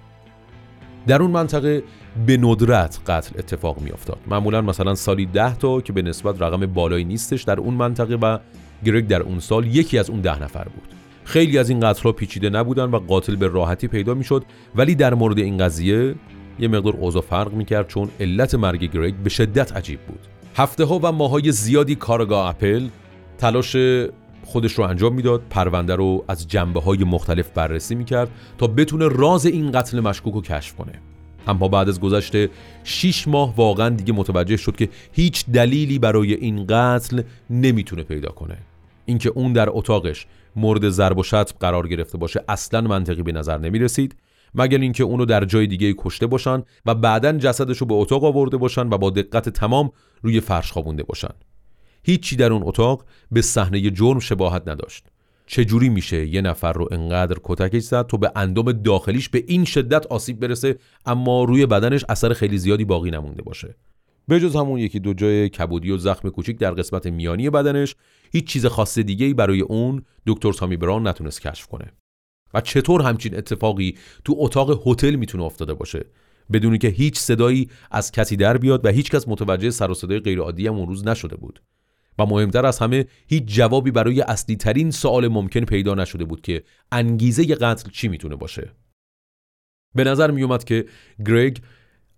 در 1.06 1.22
اون 1.22 1.30
منطقه 1.30 1.82
به 2.26 2.36
ندرت 2.36 3.00
قتل 3.06 3.38
اتفاق 3.38 3.80
می 3.80 3.90
افتاد 3.90 4.18
معمولا 4.26 4.60
مثلا 4.60 4.94
سالی 4.94 5.26
ده 5.26 5.54
تا 5.54 5.80
که 5.80 5.92
به 5.92 6.02
نسبت 6.02 6.42
رقم 6.42 6.66
بالایی 6.66 7.04
نیستش 7.04 7.42
در 7.42 7.60
اون 7.60 7.74
منطقه 7.74 8.14
و 8.14 8.38
گرگ 8.84 9.06
در 9.06 9.22
اون 9.22 9.40
سال 9.40 9.66
یکی 9.66 9.98
از 9.98 10.10
اون 10.10 10.20
ده 10.20 10.42
نفر 10.42 10.64
بود. 10.64 10.88
خیلی 11.24 11.58
از 11.58 11.70
این 11.70 11.80
قتل 11.80 12.02
ها 12.02 12.12
پیچیده 12.12 12.50
نبودن 12.50 12.84
و 12.84 12.98
قاتل 12.98 13.36
به 13.36 13.48
راحتی 13.48 13.88
پیدا 13.88 14.14
می‌شد 14.14 14.44
ولی 14.74 14.94
در 14.94 15.14
مورد 15.14 15.38
این 15.38 15.58
قضیه 15.58 16.14
یه 16.58 16.68
مقدار 16.68 16.96
اوضاع 16.96 17.22
فرق 17.22 17.52
می‌کرد 17.52 17.88
چون 17.88 18.08
علت 18.20 18.54
مرگ 18.54 18.90
گریگ 18.90 19.14
به 19.14 19.30
شدت 19.30 19.76
عجیب 19.76 20.00
بود. 20.00 20.20
هفته 20.56 20.84
ها 20.84 21.00
و 21.02 21.12
ماهای 21.12 21.52
زیادی 21.52 21.94
کارگاه 21.94 22.48
اپل 22.48 22.88
تلاش 23.38 23.76
خودش 24.50 24.72
رو 24.72 24.84
انجام 24.84 25.14
می‌داد 25.14 25.42
پرونده 25.50 25.94
رو 25.94 26.24
از 26.28 26.48
جنبه 26.48 26.80
های 26.80 27.04
مختلف 27.04 27.50
بررسی 27.50 27.94
می‌کرد 27.94 28.28
تا 28.58 28.66
بتونه 28.66 29.08
راز 29.08 29.46
این 29.46 29.70
قتل 29.70 30.00
مشکوک 30.00 30.34
رو 30.34 30.42
کشف 30.42 30.74
کنه. 30.74 30.92
اما 31.46 31.68
بعد 31.68 31.88
از 31.88 32.00
گذشت 32.00 32.32
6 32.84 33.28
ماه 33.28 33.56
واقعا 33.56 33.88
دیگه 33.88 34.12
متوجه 34.12 34.56
شد 34.56 34.76
که 34.76 34.88
هیچ 35.12 35.46
دلیلی 35.46 35.98
برای 35.98 36.34
این 36.34 36.66
قتل 36.68 37.22
نمی‌تونه 37.50 38.02
پیدا 38.02 38.28
کنه. 38.28 38.58
اینکه 39.04 39.28
اون 39.28 39.52
در 39.52 39.68
اتاقش 39.70 40.26
مورد 40.56 40.88
ضرب 40.88 41.18
و 41.18 41.22
شتم 41.22 41.54
قرار 41.60 41.88
گرفته 41.88 42.18
باشه 42.18 42.44
اصلا 42.48 42.80
منطقی 42.80 43.22
به 43.22 43.32
نظر 43.32 43.58
نمی 43.58 43.78
رسید 43.78 44.16
مگر 44.54 44.78
اینکه 44.78 45.04
اونو 45.04 45.24
در 45.24 45.44
جای 45.44 45.66
دیگه 45.66 45.94
کشته 45.98 46.26
باشن 46.26 46.62
و 46.86 46.94
بعدا 46.94 47.32
جسدش 47.32 47.78
رو 47.78 47.86
به 47.86 47.94
اتاق 47.94 48.24
آورده 48.24 48.56
باشن 48.56 48.86
و 48.86 48.98
با 48.98 49.10
دقت 49.10 49.48
تمام 49.48 49.90
روی 50.22 50.40
فرش 50.40 50.72
خوابونده 50.72 51.02
باشن. 51.02 51.34
هیچی 52.02 52.36
در 52.36 52.52
اون 52.52 52.62
اتاق 52.64 53.04
به 53.30 53.42
صحنه 53.42 53.90
جرم 53.90 54.18
شباهت 54.18 54.68
نداشت. 54.68 55.06
چجوری 55.46 55.88
میشه 55.88 56.26
یه 56.26 56.40
نفر 56.40 56.72
رو 56.72 56.88
انقدر 56.90 57.36
کتکش 57.44 57.82
زد 57.82 58.06
تا 58.06 58.16
به 58.16 58.32
اندام 58.36 58.72
داخلیش 58.72 59.28
به 59.28 59.44
این 59.46 59.64
شدت 59.64 60.06
آسیب 60.06 60.40
برسه 60.40 60.78
اما 61.06 61.44
روی 61.44 61.66
بدنش 61.66 62.04
اثر 62.08 62.32
خیلی 62.32 62.58
زیادی 62.58 62.84
باقی 62.84 63.10
نمونده 63.10 63.42
باشه؟ 63.42 63.74
بجز 64.28 64.56
همون 64.56 64.78
یکی 64.78 65.00
دو 65.00 65.14
جای 65.14 65.48
کبودی 65.48 65.90
و 65.90 65.96
زخم 65.96 66.28
کوچیک 66.28 66.58
در 66.58 66.70
قسمت 66.70 67.06
میانی 67.06 67.50
بدنش 67.50 67.96
هیچ 68.32 68.46
چیز 68.46 68.66
خاص 68.66 68.98
دیگه 68.98 69.26
ای 69.26 69.34
برای 69.34 69.60
اون 69.60 70.02
دکتر 70.26 70.52
سامی 70.52 70.76
بران 70.76 71.08
نتونست 71.08 71.40
کشف 71.40 71.66
کنه. 71.66 71.92
و 72.54 72.60
چطور 72.60 73.02
همچین 73.02 73.36
اتفاقی 73.36 73.96
تو 74.24 74.34
اتاق 74.38 74.88
هتل 74.88 75.14
می‌تونه 75.14 75.44
افتاده 75.44 75.74
باشه؟ 75.74 76.04
بدونی 76.52 76.78
که 76.78 76.88
هیچ 76.88 77.18
صدایی 77.18 77.70
از 77.90 78.12
کسی 78.12 78.36
در 78.36 78.58
بیاد 78.58 78.84
و 78.84 78.88
هیچکس 78.88 79.28
متوجه 79.28 79.70
سر 79.70 79.90
و 79.90 79.94
صدای 79.94 80.18
غیرعادی 80.18 80.66
هم 80.66 80.74
اون 80.74 80.88
روز 80.88 81.06
نشده 81.06 81.36
بود. 81.36 81.62
و 82.20 82.26
مهمتر 82.26 82.66
از 82.66 82.78
همه 82.78 83.06
هیچ 83.26 83.44
جوابی 83.44 83.90
برای 83.90 84.20
اصلی 84.20 84.56
ترین 84.56 84.90
سوال 84.90 85.28
ممکن 85.28 85.64
پیدا 85.64 85.94
نشده 85.94 86.24
بود 86.24 86.40
که 86.40 86.62
انگیزه 86.92 87.54
قتل 87.54 87.90
چی 87.90 88.08
می‌تونه 88.08 88.36
باشه. 88.36 88.70
به 89.94 90.04
نظر 90.04 90.30
میومد 90.30 90.64
که 90.64 90.84
گرگ 91.26 91.62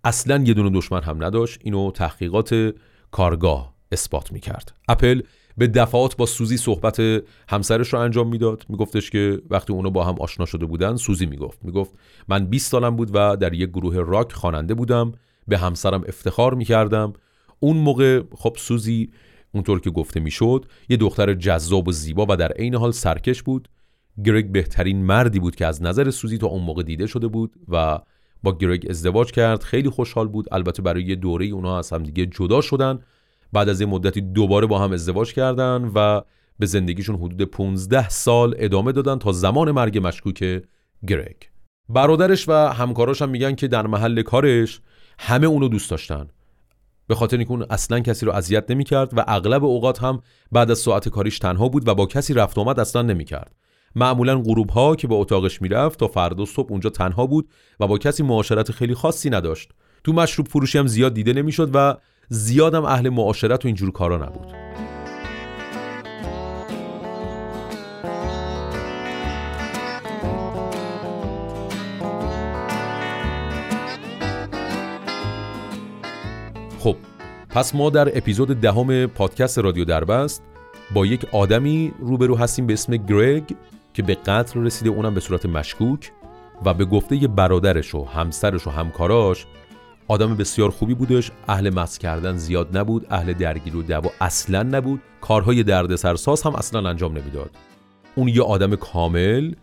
اصلا 0.03 0.43
یه 0.43 0.53
دونه 0.53 0.69
دشمن 0.69 1.03
هم 1.03 1.23
نداشت 1.23 1.59
اینو 1.63 1.91
تحقیقات 1.91 2.73
کارگاه 3.11 3.75
اثبات 3.91 4.31
می‌کرد. 4.31 4.73
اپل 4.87 5.21
به 5.57 5.67
دفعات 5.67 6.17
با 6.17 6.25
سوزی 6.25 6.57
صحبت 6.57 7.01
همسرش 7.49 7.93
رو 7.93 7.99
انجام 7.99 8.27
می‌داد. 8.27 8.65
میگفتش 8.69 9.09
که 9.09 9.41
وقتی 9.49 9.73
اونو 9.73 9.89
با 9.89 10.03
هم 10.03 10.15
آشنا 10.19 10.45
شده 10.45 10.65
بودن 10.65 10.95
سوزی 10.95 11.25
می‌گفت. 11.25 11.65
می‌گفت 11.65 11.93
من 12.27 12.45
20 12.45 12.71
سالم 12.71 12.95
بود 12.95 13.09
و 13.13 13.35
در 13.35 13.53
یک 13.53 13.69
گروه 13.69 13.95
راک 13.97 14.31
خواننده 14.31 14.73
بودم 14.73 15.11
به 15.47 15.57
همسرم 15.57 16.03
افتخار 16.07 16.53
می‌کردم. 16.53 17.13
اون 17.59 17.77
موقع 17.77 18.21
خب 18.35 18.55
سوزی 18.59 19.11
اونطور 19.53 19.79
که 19.79 19.89
گفته 19.89 20.19
می‌شد 20.19 20.65
یه 20.89 20.97
دختر 20.97 21.33
جذاب 21.33 21.87
و 21.87 21.91
زیبا 21.91 22.25
و 22.29 22.35
در 22.35 22.51
عین 22.51 22.75
حال 22.75 22.91
سرکش 22.91 23.43
بود. 23.43 23.69
گرگ 24.25 24.51
بهترین 24.51 25.05
مردی 25.05 25.39
بود 25.39 25.55
که 25.55 25.65
از 25.65 25.81
نظر 25.81 26.11
سوزی 26.11 26.37
تا 26.37 26.47
اون 26.47 26.63
موقع 26.63 26.83
دیده 26.83 27.07
شده 27.07 27.27
بود 27.27 27.53
و 27.67 27.99
با 28.43 28.57
گرگ 28.57 28.87
ازدواج 28.89 29.31
کرد. 29.31 29.63
خیلی 29.63 29.89
خوشحال 29.89 30.27
بود. 30.27 30.47
البته 30.51 30.81
برای 30.81 31.03
یه 31.03 31.15
دوره 31.15 31.45
اونها 31.45 31.79
از 31.79 31.93
هم 31.93 32.03
دیگه 32.03 32.25
جدا 32.25 32.61
شدن. 32.61 32.99
بعد 33.53 33.69
از 33.69 33.81
یه 33.81 33.87
مدتی 33.87 34.21
دوباره 34.21 34.67
با 34.67 34.79
هم 34.79 34.91
ازدواج 34.91 35.33
کردن 35.33 35.91
و 35.95 36.21
به 36.59 36.65
زندگیشون 36.65 37.15
حدود 37.15 37.41
15 37.41 38.09
سال 38.09 38.55
ادامه 38.57 38.91
دادن 38.91 39.19
تا 39.19 39.31
زمان 39.31 39.71
مرگ 39.71 40.07
مشکوک 40.07 40.63
گرگ 41.07 41.35
برادرش 41.89 42.49
و 42.49 42.51
همکاراش 42.53 43.21
هم 43.21 43.29
میگن 43.29 43.55
که 43.55 43.67
در 43.67 43.87
محل 43.87 44.21
کارش 44.21 44.81
همه 45.19 45.47
اونو 45.47 45.67
دوست 45.67 45.89
داشتن. 45.91 46.27
به 47.07 47.15
خاطر 47.15 47.37
اینکه 47.37 47.51
اون 47.51 47.65
اصلا 47.69 47.99
کسی 47.99 48.25
رو 48.25 48.31
اذیت 48.31 48.71
نمی‌کرد 48.71 49.17
و 49.17 49.23
اغلب 49.27 49.63
اوقات 49.63 50.03
هم 50.03 50.21
بعد 50.51 50.71
از 50.71 50.79
ساعت 50.79 51.09
کاریش 51.09 51.39
تنها 51.39 51.69
بود 51.69 51.87
و 51.87 51.95
با 51.95 52.05
کسی 52.05 52.33
رفت 52.33 52.57
آمد 52.57 52.79
اصلا 52.79 53.01
نمی‌کرد. 53.01 53.55
معمولا 53.95 54.41
غروب 54.41 54.69
ها 54.69 54.95
که 54.95 55.07
به 55.07 55.15
اتاقش 55.15 55.61
می‌رفت 55.61 55.99
تا 55.99 56.07
فردا 56.07 56.45
صبح 56.45 56.71
اونجا 56.71 56.89
تنها 56.89 57.25
بود 57.25 57.49
و 57.79 57.87
با 57.87 57.97
کسی 57.97 58.23
معاشرت 58.23 58.71
خیلی 58.71 58.93
خاصی 58.93 59.29
نداشت. 59.29 59.71
تو 60.03 60.13
مشروب 60.13 60.47
فروشی 60.47 60.77
هم 60.77 60.87
زیاد 60.87 61.13
دیده 61.13 61.33
نمی‌شد 61.33 61.69
و 61.73 61.97
زیادم 62.29 62.85
اهل 62.85 63.09
معاشرت 63.09 63.65
و 63.65 63.67
اینجور 63.67 63.91
کارا 63.91 64.17
نبود. 64.17 64.53
پس 77.53 77.75
ما 77.75 77.89
در 77.89 78.17
اپیزود 78.17 78.61
دهم 78.61 79.07
پادکست 79.07 79.59
رادیو 79.59 79.85
دربست 79.85 80.43
با 80.93 81.05
یک 81.05 81.25
آدمی 81.31 81.93
روبرو 81.99 82.37
هستیم 82.37 82.67
به 82.67 82.73
اسم 82.73 82.97
گرگ 82.97 83.55
که 83.93 84.03
به 84.03 84.15
قتل 84.15 84.59
رسیده 84.59 84.89
اونم 84.89 85.13
به 85.13 85.19
صورت 85.19 85.45
مشکوک 85.45 86.11
و 86.65 86.73
به 86.73 86.85
گفته 86.85 87.27
برادرش 87.27 87.95
و 87.95 88.05
همسرش 88.05 88.67
و 88.67 88.69
همکاراش 88.69 89.45
آدم 90.07 90.35
بسیار 90.35 90.69
خوبی 90.69 90.93
بودش. 90.93 91.31
اهل 91.47 91.69
مس 91.69 91.97
کردن 91.97 92.37
زیاد 92.37 92.77
نبود 92.77 93.07
اهل 93.09 93.33
درگیر 93.33 93.75
و 93.75 93.83
دعوا 93.83 94.11
اصلا 94.21 94.63
نبود. 94.63 95.01
کارهای 95.21 95.63
دردسرساز 95.63 96.41
هم 96.41 96.55
اصلا 96.55 96.89
انجام 96.89 97.17
نمی‌داد. 97.17 97.51
اون 98.15 98.27
یه 98.27 98.43
آدم 98.43 98.75
کامل 98.75 99.53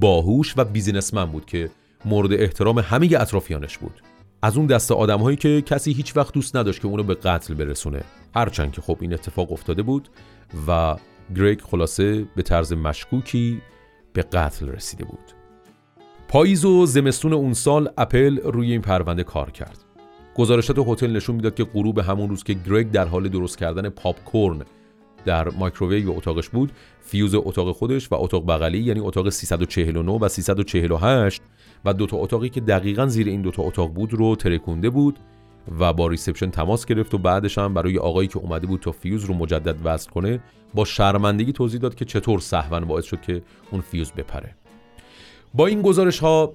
باهوش 0.00 0.54
و 0.56 0.64
بیزینسمن 0.64 1.24
بود 1.24 1.46
که 1.46 1.70
مورد 2.04 2.32
احترام 2.32 2.78
همه 2.78 3.06
اطرافیانش 3.06 3.78
بود. 3.78 4.07
از 4.42 4.56
اون 4.56 4.66
دسته 4.66 4.94
آدم 4.94 5.18
هایی 5.18 5.36
که 5.36 5.62
کسی 5.62 5.92
هیچ 5.92 6.16
وقت 6.16 6.34
دوست 6.34 6.56
نداشت 6.56 6.80
که 6.80 6.88
اونو 6.88 7.02
به 7.02 7.14
قتل 7.14 7.54
برسونه. 7.54 8.02
هرچند 8.34 8.72
که 8.72 8.80
خب 8.80 8.98
این 9.00 9.12
اتفاق 9.12 9.52
افتاده 9.52 9.82
بود 9.82 10.08
و 10.68 10.96
گریگ 11.36 11.60
خلاصه 11.60 12.24
به 12.36 12.42
طرز 12.42 12.72
مشکوکی 12.72 13.60
به 14.12 14.22
قتل 14.22 14.68
رسیده 14.68 15.04
بود. 15.04 15.32
پاییز 16.28 16.64
و 16.64 16.86
زمستون 16.86 17.32
اون 17.32 17.52
سال 17.52 17.90
اپل 17.98 18.38
روی 18.38 18.72
این 18.72 18.82
پرونده 18.82 19.24
کار 19.24 19.50
کرد. 19.50 19.78
گزارشات 20.34 20.78
هتل 20.78 21.10
نشون 21.10 21.36
می‌داد 21.36 21.54
که 21.54 21.64
غروب 21.64 21.98
همون 21.98 22.28
روز 22.28 22.44
که 22.44 22.54
گرگ 22.54 22.90
در 22.90 23.04
حال 23.04 23.28
درست 23.28 23.58
کردن 23.58 23.88
پاپ 23.88 24.24
کورن 24.24 24.62
در 25.24 25.50
مایکروویو 25.50 26.10
اتاقش 26.10 26.48
بود 26.48 26.72
فیوز 27.00 27.34
اتاق 27.34 27.72
خودش 27.72 28.12
و 28.12 28.14
اتاق 28.14 28.46
بغلی 28.46 28.78
یعنی 28.78 29.00
اتاق 29.00 29.28
349 29.28 30.12
و 30.12 30.28
348 30.28 31.42
و 31.84 31.92
دوتا 31.92 32.16
اتاقی 32.16 32.48
که 32.48 32.60
دقیقا 32.60 33.06
زیر 33.06 33.26
این 33.28 33.42
دوتا 33.42 33.62
اتاق 33.62 33.92
بود 33.92 34.14
رو 34.14 34.36
ترکونده 34.36 34.90
بود 34.90 35.18
و 35.78 35.92
با 35.92 36.06
reception 36.06 36.50
تماس 36.50 36.86
گرفت 36.86 37.14
و 37.14 37.18
بعدش 37.18 37.58
هم 37.58 37.74
برای 37.74 37.98
آقایی 37.98 38.28
که 38.28 38.38
اومده 38.38 38.66
بود 38.66 38.80
تا 38.80 38.92
فیوز 38.92 39.24
رو 39.24 39.34
مجدد 39.34 39.76
وصل 39.84 40.10
کنه 40.10 40.40
با 40.74 40.84
شرمندگی 40.84 41.52
توضیح 41.52 41.80
داد 41.80 41.94
که 41.94 42.04
چطور 42.04 42.40
سهوا 42.40 42.84
باعث 42.84 43.04
شد 43.04 43.20
که 43.20 43.42
اون 43.70 43.80
فیوز 43.80 44.12
بپره. 44.12 44.54
با 45.54 45.66
این 45.66 45.82
گزارش 45.82 46.18
ها 46.18 46.52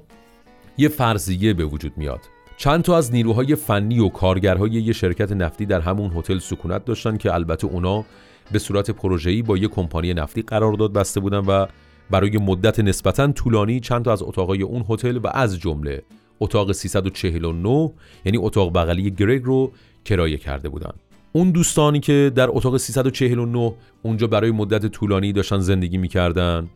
یه 0.77 0.87
فرضیه 0.87 1.53
به 1.53 1.65
وجود 1.65 1.97
میاد. 1.97 2.19
چند 2.57 2.81
تا 2.81 2.97
از 2.97 3.13
نیروهای 3.13 3.55
فنی 3.55 3.99
و 3.99 4.09
کارگرهای 4.09 4.71
یه 4.71 4.93
شرکت 4.93 5.31
نفتی 5.31 5.65
در 5.65 5.81
همون 5.81 6.11
هتل 6.15 6.39
سکونت 6.39 6.85
داشتن 6.85 7.17
که 7.17 7.33
البته 7.33 7.67
اونا 7.67 8.05
به 8.51 8.59
صورت 8.59 8.91
پروژه‌ای 8.91 9.41
با 9.41 9.57
یه 9.57 9.67
کمپانی 9.67 10.13
نفتی 10.13 10.41
قرارداد 10.41 10.93
بسته 10.93 11.19
بودن 11.19 11.37
و 11.37 11.65
برای 12.13 12.37
مدت 12.37 12.79
نسبتا 12.79 13.31
طولانی 13.31 13.79
چند 13.79 14.05
تا 14.05 14.13
از 14.13 14.23
اتاقای 14.23 14.61
اون 14.61 14.85
هتل 14.89 15.17
و 15.17 15.27
از 15.33 15.59
جمله 15.59 16.03
اتاق 16.39 16.71
349 16.71 17.91
یعنی 18.25 18.37
اتاق 18.37 18.73
بغلی 18.73 19.11
گرگ 19.11 19.43
رو 19.43 19.71
کرایه 20.05 20.37
کرده 20.37 20.69
بودن. 20.69 20.91
اون 21.31 21.51
دوستانی 21.51 21.99
که 21.99 22.31
در 22.35 22.47
اتاق 22.49 22.77
349 22.77 23.73
اونجا 24.03 24.27
برای 24.27 24.51
مدت 24.51 24.85
طولانی 24.85 25.33
داشتن 25.33 25.59
زندگی 25.59 25.97
می‌کردن 25.97 26.69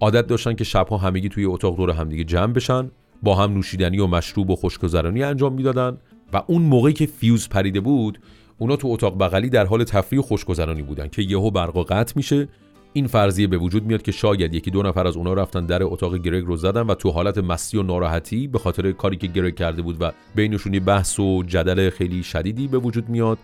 عادت 0.00 0.26
داشتن 0.26 0.54
که 0.54 0.64
شبها 0.64 0.96
همگی 0.96 1.28
توی 1.28 1.44
اتاق 1.44 1.76
دور 1.76 1.90
همدیگه 1.90 2.24
جمع 2.24 2.52
بشن 2.52 2.90
با 3.22 3.34
هم 3.34 3.52
نوشیدنی 3.54 3.98
و 3.98 4.06
مشروب 4.06 4.50
و 4.50 4.56
خوشگذرانی 4.56 5.22
انجام 5.22 5.52
می‌دادن 5.52 5.96
و 6.32 6.42
اون 6.46 6.62
موقعی 6.62 6.92
که 6.92 7.06
فیوز 7.06 7.48
پریده 7.48 7.80
بود 7.80 8.18
اونا 8.58 8.76
تو 8.76 8.88
اتاق 8.88 9.18
بغلی 9.18 9.50
در 9.50 9.66
حال 9.66 9.84
تفریح 9.84 10.20
و 10.20 10.22
خوشگذرانی 10.22 10.82
بودن 10.82 11.08
که 11.08 11.22
یهو 11.22 11.50
برق 11.50 11.86
قطع 11.86 12.12
میشه 12.16 12.48
این 12.98 13.06
فرضیه 13.06 13.46
به 13.46 13.58
وجود 13.58 13.86
میاد 13.86 14.02
که 14.02 14.12
شاید 14.12 14.54
یکی 14.54 14.70
دو 14.70 14.82
نفر 14.82 15.06
از 15.06 15.16
اونا 15.16 15.34
رفتن 15.34 15.66
در 15.66 15.82
اتاق 15.82 16.16
گرگ 16.16 16.44
رو 16.46 16.56
زدن 16.56 16.80
و 16.80 16.94
تو 16.94 17.10
حالت 17.10 17.38
مستی 17.38 17.76
و 17.76 17.82
ناراحتی 17.82 18.46
به 18.46 18.58
خاطر 18.58 18.92
کاری 18.92 19.16
که 19.16 19.26
گرگ 19.26 19.54
کرده 19.54 19.82
بود 19.82 19.96
و 20.00 20.12
بینشون 20.34 20.74
یه 20.74 20.80
بحث 20.80 21.20
و 21.20 21.42
جدل 21.42 21.90
خیلی 21.90 22.22
شدیدی 22.22 22.68
به 22.68 22.78
وجود 22.78 23.08
میاد 23.08 23.38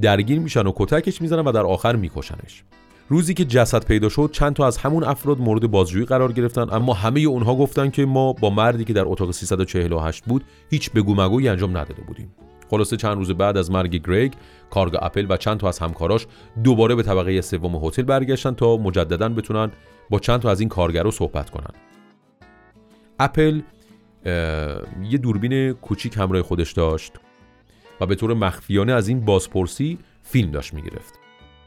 درگیر 0.00 0.38
میشن 0.38 0.66
و 0.66 0.72
کتکش 0.76 1.22
می‌زنن 1.22 1.44
و 1.44 1.52
در 1.52 1.60
آخر 1.60 1.96
میکشنش. 1.96 2.64
روزی 3.08 3.34
که 3.34 3.44
جسد 3.44 3.84
پیدا 3.84 4.08
شد 4.08 4.30
چند 4.32 4.54
تا 4.54 4.66
از 4.66 4.76
همون 4.76 5.04
افراد 5.04 5.40
مورد 5.40 5.70
بازجویی 5.70 6.04
قرار 6.04 6.32
گرفتن 6.32 6.66
اما 6.72 6.94
همه 6.94 7.20
اونها 7.20 7.54
گفتن 7.54 7.90
که 7.90 8.04
ما 8.04 8.32
با 8.32 8.50
مردی 8.50 8.84
که 8.84 8.92
در 8.92 9.04
اتاق 9.06 9.30
348 9.30 10.24
بود 10.24 10.44
هیچ 10.70 10.90
بگو 10.92 11.14
مگویی 11.14 11.48
انجام 11.48 11.70
نداده 11.70 12.02
بودیم. 12.06 12.34
خلاصه 12.70 12.96
چند 12.96 13.16
روز 13.16 13.30
بعد 13.30 13.56
از 13.56 13.70
مرگ 13.70 13.96
گریگ 13.96 14.32
کارگاه 14.70 15.04
اپل 15.04 15.26
و 15.28 15.36
چند 15.36 15.60
تا 15.60 15.68
از 15.68 15.78
همکاراش 15.78 16.26
دوباره 16.64 16.94
به 16.94 17.02
طبقه 17.02 17.40
سوم 17.40 17.84
هتل 17.84 18.02
برگشتن 18.02 18.54
تا 18.54 18.76
مجددا 18.76 19.28
بتونن 19.28 19.72
با 20.10 20.18
چند 20.18 20.40
تا 20.40 20.50
از 20.50 20.60
این 20.60 20.68
کارگرا 20.68 21.10
صحبت 21.10 21.50
کنن. 21.50 21.74
اپل 23.18 23.60
یه 25.02 25.18
دوربین 25.22 25.72
کوچیک 25.72 26.16
همراه 26.16 26.42
خودش 26.42 26.72
داشت 26.72 27.12
و 28.00 28.06
به 28.06 28.14
طور 28.14 28.34
مخفیانه 28.34 28.92
از 28.92 29.08
این 29.08 29.24
بازپرسی 29.24 29.98
فیلم 30.22 30.50
داشت 30.50 30.74
می‌گرفت. 30.74 31.14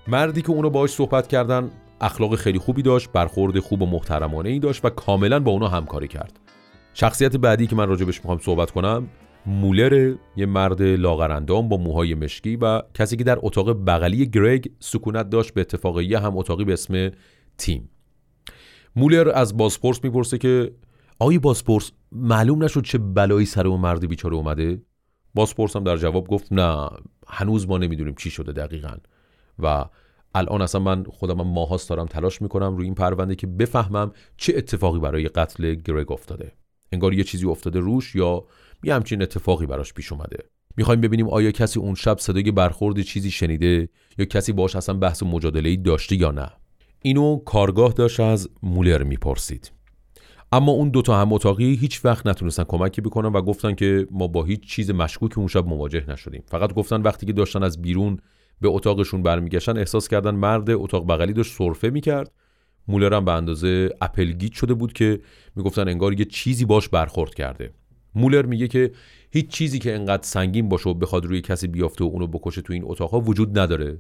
مردی 0.08 0.42
که 0.42 0.50
اونو 0.50 0.70
باهاش 0.70 0.90
صحبت 0.90 1.28
کردن 1.28 1.72
اخلاق 2.02 2.36
خیلی 2.36 2.60
خوبی 2.60 2.82
داشت 2.82 3.10
برخورد 3.14 3.60
خوب 3.60 3.82
و 3.82 3.86
محترمانه 3.86 4.50
ای 4.50 4.60
داشت 4.60 4.86
و 4.86 4.90
کاملا 4.90 5.40
با 5.40 5.52
اونا 5.52 5.68
همکاری 5.68 6.08
کرد. 6.08 6.40
شخصیت 6.94 7.38
بعدی 7.38 7.68
که 7.68 7.76
من 7.76 7.90
راجبش 7.90 8.20
می‌خوام 8.20 8.40
صحبت 8.40 8.72
کنم 8.72 9.08
مولر 9.46 10.16
یه 10.36 10.46
مرد 10.46 10.82
لاغرندام 10.82 11.70
با 11.70 11.78
موهای 11.78 12.16
مشکی 12.16 12.56
و 12.56 12.82
کسی 12.94 13.18
که 13.18 13.24
در 13.24 13.38
اتاق 13.42 13.86
بغلی 13.86 14.26
گرگ 14.26 14.72
سکونت 14.80 15.30
داشت 15.30 15.54
به 15.54 15.62
اتفاق 15.62 16.02
یه 16.02 16.20
هم 16.20 16.38
اتاقی 16.38 16.64
به 16.64 16.74
اسم 16.74 17.12
تیم. 17.58 17.90
مولر 18.96 19.32
از 19.36 19.58
بازپرس 19.58 20.04
می‌پرسه 20.04 20.38
که 20.38 20.72
آقای 21.20 21.40
بازپرس 21.40 21.92
معلوم 22.12 22.64
نشد 22.64 22.84
چه 22.84 22.98
بلایی 22.98 23.46
سر 23.46 23.68
اون 23.68 23.80
مرد 23.80 24.08
بیچاره 24.08 24.36
اومده؟ 24.36 24.82
بازپرس 25.34 25.76
هم 25.76 25.84
در 25.84 25.98
جواب 25.98 26.28
گفت 26.28 26.54
نه 26.54 26.90
هنوز 27.28 27.68
ما 27.68 27.78
نمی‌دونیم 27.78 28.16
چی 28.16 28.30
شده 28.30 28.52
دقیقا. 28.52 28.98
و 29.60 29.86
الان 30.36 30.62
اصلا 30.62 30.82
من 30.82 31.04
خودم 31.04 31.40
هم 31.40 31.48
ماهاست 31.48 31.90
دارم 31.90 32.06
تلاش 32.06 32.42
می‌کنم 32.42 32.78
روی 32.78 32.86
این 32.86 32.96
پرونده 32.96 33.36
که 33.36 33.48
بفهمم 33.48 34.12
چه 34.38 34.54
اتفاقی 34.58 35.00
برای 35.00 35.28
قتل 35.28 35.74
گرگ 35.74 36.12
افتاده. 36.12 36.52
انگار 36.92 37.14
یه 37.14 37.24
چیزی 37.24 37.46
افتاده 37.46 37.80
روش 37.80 38.16
یا 38.16 38.46
یه 38.84 38.96
همچین 38.96 39.22
اتفاقی 39.22 39.66
براش 39.66 39.94
پیش 39.94 40.12
اومده. 40.12 40.38
می‌خوایم 40.78 41.02
ببینیم 41.02 41.30
آیا 41.30 41.52
کسی 41.52 41.80
اون 41.80 41.96
شب 41.96 42.18
صدای 42.20 42.52
برخورد 42.52 43.02
چیزی 43.02 43.32
شنیده 43.32 43.90
یا 44.18 44.26
کسی 44.26 44.52
باش 44.52 44.76
اصلا 44.76 44.96
بحث 44.96 45.24
مجادله 45.24 45.70
ای 45.70 45.78
داشته 45.78 46.16
یا 46.16 46.32
نه. 46.32 46.50
اینو 47.02 47.38
کارآگاه 47.38 47.94
داشت 47.94 48.20
از 48.20 48.50
مولر 48.64 49.04
می‌پرسید. 49.04 49.72
اما 50.52 50.72
اون 50.72 50.90
دوتا 50.90 51.22
هم 51.22 51.34
اتاقی 51.34 51.76
هیچ 51.76 52.06
وقت 52.06 52.28
نتونستن 52.28 52.64
کمکی 52.64 53.02
بکنن 53.02 53.30
و 53.30 53.42
گفتن 53.42 53.76
که 53.76 54.08
ما 54.12 54.28
با 54.28 54.44
هیچ 54.44 54.68
چیز 54.68 54.92
مشکوک 54.92 55.38
اون 55.38 55.48
شب 55.48 55.68
مواجه 55.68 56.04
نشدیم. 56.08 56.44
فقط 56.48 56.74
گفتن 56.74 57.02
وقتی 57.02 57.26
که 57.26 57.34
داشتن 57.34 57.64
از 57.64 57.82
بیرون 57.82 58.18
به 58.62 58.68
اتاقشون 58.70 59.24
برمیگشتن 59.24 59.78
احساس 59.78 60.08
کردن 60.08 60.36
مرد 60.36 60.70
اتاق 60.70 61.08
بغلی 61.08 61.34
داشت 61.34 61.54
سرفه 61.54 61.90
می‌کرد. 61.90 62.32
مولر 62.88 63.14
هم 63.14 63.26
به 63.26 63.32
اندازه 63.32 63.90
اپل 64.02 64.23
گیج 64.23 64.54
شده 64.54 64.74
بود 64.74 64.94
که 64.94 65.20
می‌گفتن 65.56 65.88
انگار 65.88 66.20
یه 66.20 66.26
چیزی 66.26 66.66
باش 66.66 66.90
برخورد 66.90 67.34
کرده. 67.34 67.74
مولر 68.16 68.46
میگه 68.46 68.68
که 68.68 68.92
هیچ 69.32 69.48
چیزی 69.48 69.80
که 69.80 69.96
انقدر 69.96 70.24
سنگین 70.24 70.70
باشه 70.70 70.90
و 70.90 70.94
بخواد 70.94 71.26
روی 71.26 71.42
کسی 71.42 71.68
بیافته 71.68 72.04
و 72.04 72.08
اونو 72.08 72.28
بکشه 72.28 72.62
تو 72.62 72.74
این 72.74 72.84
اتاقها 72.86 73.20
وجود 73.20 73.60
نداره. 73.60 74.00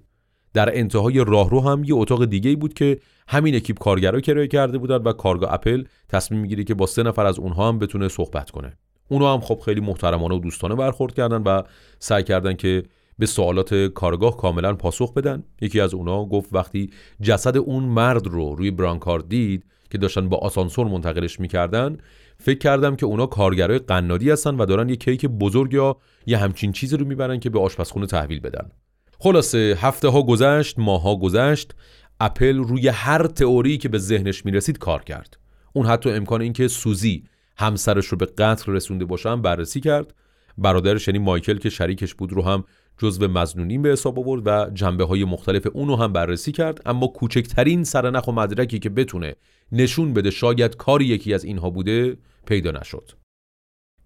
در 0.53 0.77
انتهای 0.77 1.25
راهرو 1.27 1.61
هم 1.61 1.83
یه 1.83 1.95
اتاق 1.95 2.25
دیگه 2.25 2.55
بود 2.55 2.73
که 2.73 2.99
همین 3.27 3.55
اکیپ 3.55 3.79
کارگرا 3.79 4.19
کرایه 4.19 4.47
کرده 4.47 4.77
بودن 4.77 4.95
و 4.95 5.13
کارگاه 5.13 5.53
اپل 5.53 5.83
تصمیم 6.09 6.41
می‌گیره 6.41 6.63
که 6.63 6.73
با 6.73 6.85
سه 6.85 7.03
نفر 7.03 7.25
از 7.25 7.39
اونها 7.39 7.67
هم 7.67 7.79
بتونه 7.79 8.07
صحبت 8.07 8.51
کنه. 8.51 8.77
اونا 9.07 9.33
هم 9.33 9.41
خب 9.41 9.59
خیلی 9.65 9.81
محترمانه 9.81 10.35
و 10.35 10.39
دوستانه 10.39 10.75
برخورد 10.75 11.13
کردن 11.13 11.43
و 11.43 11.61
سعی 11.99 12.23
کردن 12.23 12.53
که 12.53 12.83
به 13.19 13.25
سوالات 13.25 13.73
کارگاه 13.73 14.37
کاملا 14.37 14.73
پاسخ 14.73 15.13
بدن. 15.13 15.43
یکی 15.61 15.79
از 15.79 15.93
اونا 15.93 16.25
گفت 16.25 16.49
وقتی 16.51 16.89
جسد 17.21 17.57
اون 17.57 17.83
مرد 17.83 18.27
رو 18.27 18.55
روی 18.55 18.71
برانکار 18.71 19.19
دید 19.19 19.65
که 19.89 19.97
داشتن 19.97 20.29
با 20.29 20.37
آسانسور 20.37 20.87
منتقلش 20.87 21.39
می‌کردن 21.39 21.97
فکر 22.43 22.57
کردم 22.57 22.95
که 22.95 23.05
اونا 23.05 23.25
کارگرای 23.25 23.79
قنادی 23.79 24.29
هستن 24.29 24.55
و 24.55 24.65
دارن 24.65 24.89
یه 24.89 24.95
کیک 24.95 25.25
بزرگ 25.25 25.73
یا 25.73 25.97
یه 26.25 26.37
همچین 26.37 26.71
چیزی 26.71 26.97
رو 26.97 27.05
می‌برن 27.05 27.39
که 27.39 27.49
به 27.49 27.59
آشپزخونه 27.59 28.05
تحویل 28.05 28.39
بدن. 28.39 28.71
خلاصه 29.19 29.77
هفته 29.81 30.07
ها 30.07 30.23
گذشت 30.23 30.79
ماها 30.79 31.15
گذشت 31.15 31.75
اپل 32.19 32.57
روی 32.57 32.87
هر 32.87 33.27
تئوری 33.27 33.77
که 33.77 33.89
به 33.89 33.97
ذهنش 33.97 34.45
می‌رسید 34.45 34.77
کار 34.77 35.03
کرد. 35.03 35.37
اون 35.73 35.85
حتی 35.85 36.09
امکان 36.09 36.41
اینکه 36.41 36.67
سوزی 36.67 37.23
همسرش 37.57 38.05
رو 38.05 38.17
به 38.17 38.25
قتل 38.25 38.71
رسونده 38.71 39.05
باشن 39.05 39.41
بررسی 39.41 39.79
کرد. 39.79 40.13
برادرش 40.57 41.07
یعنی 41.07 41.19
مایکل 41.19 41.57
که 41.57 41.69
شریکش 41.69 42.13
بود 42.13 42.33
رو 42.33 42.41
هم 42.41 42.63
جزو 42.97 43.27
مزنونین 43.27 43.81
به 43.81 43.89
حساب 43.89 44.19
آورد 44.19 44.41
و 44.45 44.69
جنبه 44.73 45.05
های 45.05 45.25
مختلف 45.25 45.67
اون 45.73 45.87
رو 45.87 45.95
هم 45.95 46.13
بررسی 46.13 46.51
کرد. 46.51 46.81
اما 46.85 47.07
کوچکترین 47.07 47.83
سرنخ 47.83 48.27
و 48.27 48.31
مدرکی 48.31 48.79
که 48.79 48.89
بتونه 48.89 49.35
نشون 49.71 50.13
بده 50.13 50.31
شاید 50.31 50.75
کاری 50.75 51.05
یکی 51.05 51.33
از 51.33 51.43
اینها 51.43 51.69
بوده 51.69 52.17
پیدا 52.45 52.71
نشد. 52.71 53.11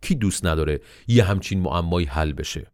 کی 0.01 0.15
دوست 0.15 0.45
نداره 0.45 0.79
یه 1.07 1.23
همچین 1.23 1.59
معمایی 1.59 2.05
حل 2.05 2.33
بشه؟ 2.33 2.71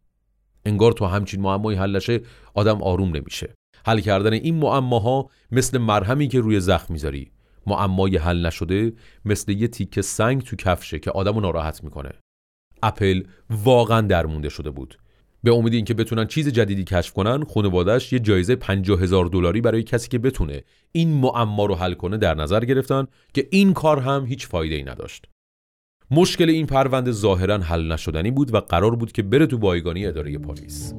انگار 0.66 0.92
تو 0.92 1.06
همچین 1.06 1.40
معمایی 1.40 1.78
حل 1.78 1.96
نشه 1.96 2.20
آدم 2.54 2.82
آروم 2.82 3.16
نمیشه. 3.16 3.54
حل 3.86 4.00
کردن 4.00 4.32
این 4.32 4.54
معماها 4.54 5.30
مثل 5.50 5.78
مرهمی 5.78 6.28
که 6.28 6.40
روی 6.40 6.60
زخم 6.60 6.92
می‌ذاری. 6.92 7.30
معمای 7.66 8.16
حل 8.16 8.46
نشده 8.46 8.92
مثل 9.24 9.52
یه 9.52 9.68
تیکه 9.68 10.02
سنگ 10.02 10.42
تو 10.42 10.56
کفشه 10.56 10.98
که 10.98 11.10
آدمو 11.10 11.40
ناراحت 11.40 11.84
می‌کنه. 11.84 12.10
اپل 12.82 13.22
واقعا 13.50 14.00
درمونده 14.00 14.48
شده 14.48 14.70
بود. 14.70 14.98
به 15.42 15.54
امید 15.54 15.74
اینکه 15.74 15.94
بتونن 15.94 16.26
چیز 16.26 16.48
جدیدی 16.48 16.84
کشف 16.84 17.12
کنن 17.12 17.44
خانواده‌اش 17.44 18.12
یه 18.12 18.18
جایزه 18.18 18.56
50 18.56 19.00
هزار 19.00 19.26
دلاری 19.26 19.60
برای 19.60 19.82
کسی 19.82 20.08
که 20.08 20.18
بتونه 20.18 20.64
این 20.92 21.14
معما 21.14 21.66
رو 21.66 21.74
حل 21.74 21.94
کنه 21.94 22.16
در 22.16 22.34
نظر 22.34 22.64
گرفتن 22.64 23.06
که 23.34 23.48
این 23.50 23.72
کار 23.72 24.00
هم 24.00 24.26
هیچ 24.26 24.46
فایده 24.46 24.74
ای 24.74 24.82
نداشت. 24.82 25.28
مشکل 26.10 26.48
این 26.48 26.66
پرونده 26.66 27.12
ظاهرا 27.12 27.58
حل 27.58 27.92
نشدنی 27.92 28.30
بود 28.30 28.54
و 28.54 28.60
قرار 28.60 28.96
بود 28.96 29.12
که 29.12 29.22
بره 29.22 29.46
تو 29.46 29.58
بایگانی 29.58 30.06
اداره 30.06 30.38
پلیس 30.38 30.94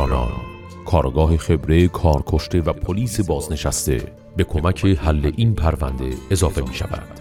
کن 0.00 0.06
برانان 0.06 0.40
کارگاه 0.86 1.36
خبره 1.36 1.88
کارکشته 1.88 2.60
و 2.60 2.72
پلیس 2.72 3.20
بازنشسته 3.20 4.12
به 4.36 4.44
کمک 4.44 4.84
حل 4.84 5.30
این 5.36 5.54
پرونده 5.54 6.14
اضافه 6.30 6.62
می 6.62 6.74
شود. 6.74 7.20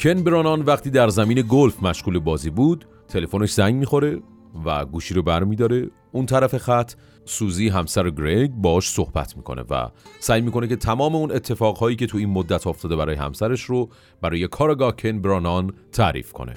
کن 0.00 0.22
برانان 0.22 0.62
وقتی 0.62 0.90
در 0.90 1.08
زمین 1.08 1.44
گلف 1.48 1.82
مشغول 1.82 2.18
بازی 2.18 2.50
بود 2.50 2.84
تلفنش 3.08 3.52
زنگ 3.52 3.74
می‌خوره 3.74 4.18
و 4.64 4.84
گوشی 4.84 5.14
رو 5.14 5.22
برمیداره 5.22 5.90
اون 6.12 6.26
طرف 6.26 6.56
خط 6.56 6.92
سوزی 7.24 7.68
همسر 7.68 8.10
گریگ 8.10 8.50
باش 8.50 8.90
صحبت 8.90 9.36
می‌کنه 9.36 9.62
و 9.70 9.88
سعی 10.20 10.40
می‌کنه 10.40 10.66
که 10.66 10.76
تمام 10.76 11.14
اون 11.14 11.32
اتفاقهایی 11.32 11.96
که 11.96 12.06
تو 12.06 12.18
این 12.18 12.30
مدت 12.30 12.66
افتاده 12.66 12.96
برای 12.96 13.16
همسرش 13.16 13.62
رو 13.62 13.88
برای 14.20 14.48
کارگاه 14.48 14.96
کن 14.96 15.20
برانان 15.20 15.72
تعریف 15.92 16.32
کنه. 16.32 16.54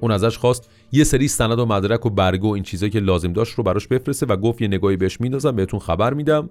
اون 0.00 0.10
ازش 0.10 0.38
خواست 0.38 0.70
یه 0.92 1.04
سری 1.04 1.28
سند 1.28 1.58
و 1.58 1.66
مدرک 1.66 2.06
و 2.06 2.10
برگه 2.10 2.46
این 2.46 2.62
چیزایی 2.62 2.92
که 2.92 3.00
لازم 3.00 3.32
داشت 3.32 3.54
رو 3.54 3.64
براش 3.64 3.88
بفرسته 3.88 4.26
و 4.26 4.36
گفت 4.36 4.62
یه 4.62 4.68
نگاهی 4.68 4.96
بهش 4.96 5.20
میندازم 5.20 5.56
بهتون 5.56 5.80
خبر 5.80 6.14
میدم. 6.14 6.50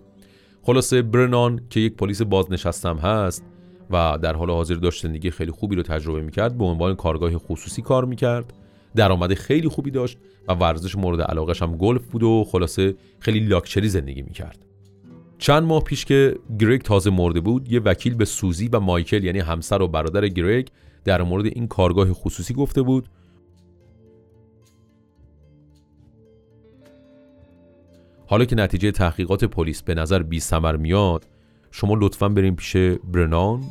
خلاصه 0.64 1.02
برنان 1.02 1.62
که 1.70 1.80
یک 1.80 1.96
پلیس 1.96 2.22
بازنشستم 2.22 2.98
هست 2.98 3.44
و 3.92 4.18
در 4.22 4.36
حال 4.36 4.50
حاضر 4.50 4.76
داشت 4.76 5.04
زندگی 5.04 5.32
خیلی 5.32 5.52
خوبی 5.52 5.76
رو 5.76 5.84
تجربه 5.84 6.22
می‌کرد 6.22 6.58
به 6.58 6.66
عنوان 6.66 6.96
کارگاه 6.96 7.38
خصوصی 7.38 7.82
کار 7.82 8.06
می‌کرد. 8.06 8.54
درآمد 8.96 9.34
خیلی 9.34 9.68
خوبی 9.68 9.92
داشت 9.92 10.18
و 10.48 10.54
ورزش 10.54 10.96
مورد 10.96 11.22
علاقش 11.22 11.62
هم 11.62 11.78
گلف 11.78 12.08
بود 12.08 12.24
و 12.24 12.44
خلاصه 12.44 12.96
خیلی 13.20 13.40
لاکچری 13.40 13.90
زندگی 13.90 14.22
می‌کرد. 14.22 14.66
چند 15.38 15.64
ماه 15.64 15.84
پیش 15.84 16.06
که 16.06 16.36
گریگ 16.60 16.82
تازه 16.82 17.10
مرده 17.10 17.40
بود 17.40 17.72
یه 17.72 17.80
وکیل 17.80 18.16
به 18.16 18.26
سوزی 18.26 18.68
و 18.68 18.80
مایکل 18.80 19.24
یعنی 19.24 19.40
همسر 19.40 19.82
و 19.82 19.88
برادر 19.88 20.28
گریگ 20.28 20.68
در 21.04 21.22
مورد 21.22 21.46
این 21.46 21.68
کارگاه 21.68 22.14
خصوصی 22.14 22.54
گفته 22.54 22.82
بود. 22.82 23.10
حالا 28.26 28.46
که 28.46 28.56
نتیجه 28.56 28.92
تحقیقات 28.92 29.44
پلیس 29.44 29.82
به 29.82 29.96
نظر 29.96 30.24
بی 30.24 30.40
سمر 30.40 30.76
میاد 30.76 31.28
شما 31.72 31.96
لطفا 32.00 32.30
بریم 32.30 32.56
پیش 32.56 32.76
برنان. 33.04 33.64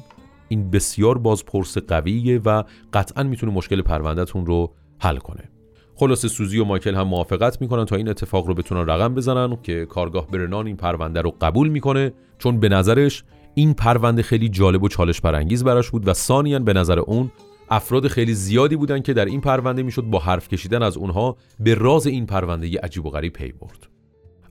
این 0.50 0.70
بسیار 0.70 1.18
بازپرس 1.18 1.78
قویه 1.78 2.38
و 2.38 2.62
قطعا 2.92 3.22
می‌تونه 3.22 3.52
مشکل 3.52 3.82
پروندهتون 3.82 4.46
رو 4.46 4.74
حل 4.98 5.16
کنه. 5.16 5.48
خلاصه 5.94 6.28
سوزی 6.28 6.58
و 6.58 6.64
مایکل 6.64 6.94
هم 6.94 7.02
موافقت 7.02 7.60
می‌کنن 7.60 7.84
تا 7.84 7.96
این 7.96 8.08
اتفاق 8.08 8.46
رو 8.46 8.54
بتونن 8.54 8.86
رقم 8.86 9.14
بزنن 9.14 9.58
که 9.62 9.86
کارگاه 9.86 10.26
برنان 10.26 10.66
این 10.66 10.76
پرونده 10.76 11.20
رو 11.20 11.34
قبول 11.40 11.68
می‌کنه 11.68 12.12
چون 12.38 12.60
به 12.60 12.68
نظرش 12.68 13.24
این 13.54 13.74
پرونده 13.74 14.22
خیلی 14.22 14.48
جالب 14.48 14.82
و 14.82 14.88
چالش 14.88 15.20
برانگیز 15.20 15.64
براش 15.64 15.90
بود 15.90 16.08
و 16.08 16.12
ثانیا 16.12 16.58
به 16.58 16.72
نظر 16.72 16.98
اون 16.98 17.30
افراد 17.70 18.08
خیلی 18.08 18.34
زیادی 18.34 18.76
بودن 18.76 19.02
که 19.02 19.12
در 19.12 19.24
این 19.24 19.40
پرونده 19.40 19.82
می‌شد 19.82 20.02
با 20.02 20.18
حرف 20.18 20.48
کشیدن 20.48 20.82
از 20.82 20.96
اونها 20.96 21.36
به 21.60 21.74
راز 21.74 22.06
این 22.06 22.26
پرونده 22.26 22.80
عجیب 22.80 23.06
و 23.06 23.10
غریب 23.10 23.32
پی 23.32 23.52
برد. 23.52 23.86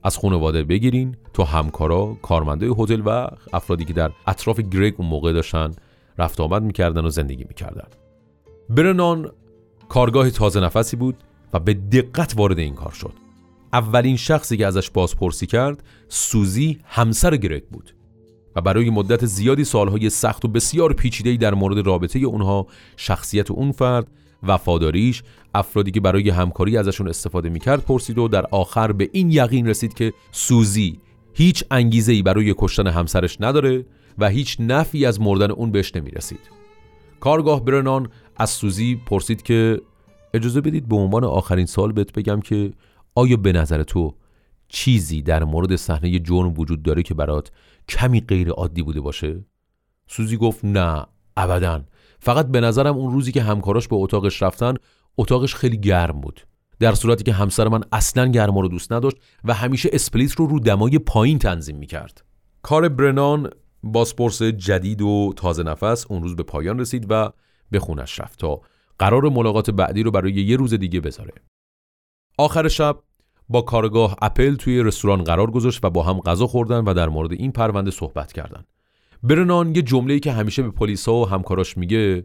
از 0.02 0.18
خانواده 0.18 0.62
بگیرین 0.62 1.16
تو 1.34 1.42
همکارا 1.42 2.16
کارمنده 2.22 2.66
هتل 2.66 3.02
و 3.06 3.28
افرادی 3.52 3.84
که 3.84 3.92
در 3.92 4.10
اطراف 4.26 4.60
گرگ 4.60 4.94
اون 4.98 5.08
موقع 5.08 5.32
داشتن 5.32 5.70
رفت 6.18 6.40
آمد 6.40 6.62
می‌کردن 6.62 7.04
و 7.04 7.08
زندگی 7.08 7.44
می‌کردن. 7.48 7.86
برنان 8.68 9.30
کارگاه 9.88 10.30
تازه 10.30 10.60
نفسی 10.60 10.96
بود 10.96 11.16
و 11.52 11.60
به 11.60 11.74
دقت 11.74 12.34
وارد 12.36 12.58
این 12.58 12.74
کار 12.74 12.92
شد. 12.92 13.12
اولین 13.72 14.16
شخصی 14.16 14.56
که 14.56 14.66
ازش 14.66 14.90
بازپرسی 14.90 15.46
کرد 15.46 15.82
سوزی 16.08 16.78
همسر 16.84 17.36
گرگ 17.36 17.64
بود 17.64 17.94
و 18.56 18.60
برای 18.60 18.90
مدت 18.90 19.26
زیادی 19.26 19.64
سالهای 19.64 20.10
سخت 20.10 20.44
و 20.44 20.48
بسیار 20.48 20.92
پیچیده‌ای 20.92 21.36
در 21.36 21.54
مورد 21.54 21.86
رابطه 21.86 22.18
اونها 22.18 22.66
شخصیت 22.96 23.50
اون 23.50 23.72
فرد 23.72 24.06
وفاداریش 24.42 25.22
افرادی 25.54 25.90
که 25.90 26.00
برای 26.00 26.30
همکاری 26.30 26.76
ازشون 26.76 27.08
استفاده 27.08 27.48
می‌کرد 27.48 27.84
پرسید 27.84 28.18
و 28.18 28.28
در 28.28 28.46
آخر 28.50 28.92
به 28.92 29.08
این 29.12 29.30
یقین 29.30 29.66
رسید 29.66 29.94
که 29.94 30.12
سوزی 30.32 30.98
هیچ 31.34 31.64
انگیزه 31.70 32.12
ای 32.12 32.22
برای 32.22 32.54
کشتن 32.58 32.86
همسرش 32.86 33.36
نداره 33.40 33.84
و 34.18 34.28
هیچ 34.28 34.56
نفی 34.60 35.06
از 35.06 35.20
مردن 35.20 35.50
اون 35.50 35.70
بهش 35.70 35.96
نمی‌رسید. 35.96 36.50
کارگاه 37.20 37.64
برنان 37.64 38.08
از 38.36 38.50
سوزی 38.50 38.96
پرسید 39.06 39.42
که 39.42 39.80
اجازه 40.34 40.60
بدید 40.60 40.88
به 40.88 40.96
عنوان 40.96 41.24
آخرین 41.24 41.66
سال 41.66 41.92
بهت 41.92 42.12
بگم 42.12 42.40
که 42.40 42.72
آیا 43.14 43.36
به 43.36 43.52
نظر 43.52 43.82
تو 43.82 44.14
چیزی 44.68 45.22
در 45.22 45.44
مورد 45.44 45.76
صحنه 45.76 46.18
جرم 46.18 46.54
وجود 46.58 46.82
داره 46.82 47.02
که 47.02 47.14
برات 47.14 47.50
کمی 47.88 48.20
غیر 48.20 48.50
عادی 48.50 48.82
بوده 48.82 49.00
باشه؟ 49.00 49.44
سوزی 50.06 50.36
گفت 50.36 50.64
نه 50.64 51.06
ابدا. 51.36 51.84
فقط 52.20 52.46
به 52.46 52.60
نظرم 52.60 52.96
اون 52.96 53.12
روزی 53.12 53.32
که 53.32 53.42
همکاراش 53.42 53.88
به 53.88 53.96
اتاقش 53.96 54.42
رفتن 54.42 54.74
اتاقش 55.18 55.54
خیلی 55.54 55.76
گرم 55.76 56.20
بود. 56.20 56.40
در 56.78 56.94
صورتی 56.94 57.24
که 57.24 57.32
همسر 57.32 57.68
من 57.68 57.80
اصلا 57.92 58.26
گرما 58.26 58.60
رو 58.60 58.68
دوست 58.68 58.92
نداشت 58.92 59.16
و 59.44 59.54
همیشه 59.54 59.90
اسپلیت 59.92 60.32
رو 60.32 60.46
رو 60.46 60.60
دمای 60.60 60.98
پایین 60.98 61.38
تنظیم 61.38 61.76
می‌کرد. 61.76 62.24
کار 62.62 62.88
برنان 62.88 63.50
باسپورس 63.82 64.42
جدید 64.42 65.02
و 65.02 65.32
تازه 65.36 65.62
نفس 65.62 66.06
اون 66.08 66.22
روز 66.22 66.36
به 66.36 66.42
پایان 66.42 66.80
رسید 66.80 67.06
و 67.08 67.32
به 67.70 67.78
خونش 67.78 68.20
رفت 68.20 68.38
تا 68.38 68.60
قرار 68.98 69.28
ملاقات 69.28 69.70
بعدی 69.70 70.02
رو 70.02 70.10
برای 70.10 70.32
یه 70.32 70.56
روز 70.56 70.74
دیگه 70.74 71.00
بذاره 71.00 71.32
آخر 72.38 72.68
شب 72.68 72.98
با 73.48 73.62
کارگاه 73.62 74.16
اپل 74.22 74.54
توی 74.54 74.82
رستوران 74.82 75.24
قرار 75.24 75.50
گذاشت 75.50 75.84
و 75.84 75.90
با 75.90 76.02
هم 76.02 76.20
غذا 76.20 76.46
خوردن 76.46 76.84
و 76.84 76.94
در 76.94 77.08
مورد 77.08 77.32
این 77.32 77.52
پرونده 77.52 77.90
صحبت 77.90 78.32
کردند. 78.32 78.66
برنان 79.22 79.74
یه 79.74 79.82
جمله‌ای 79.82 80.20
که 80.20 80.32
همیشه 80.32 80.62
به 80.62 80.70
پلیسا 80.70 81.14
و 81.14 81.28
همکاراش 81.28 81.76
میگه 81.76 82.24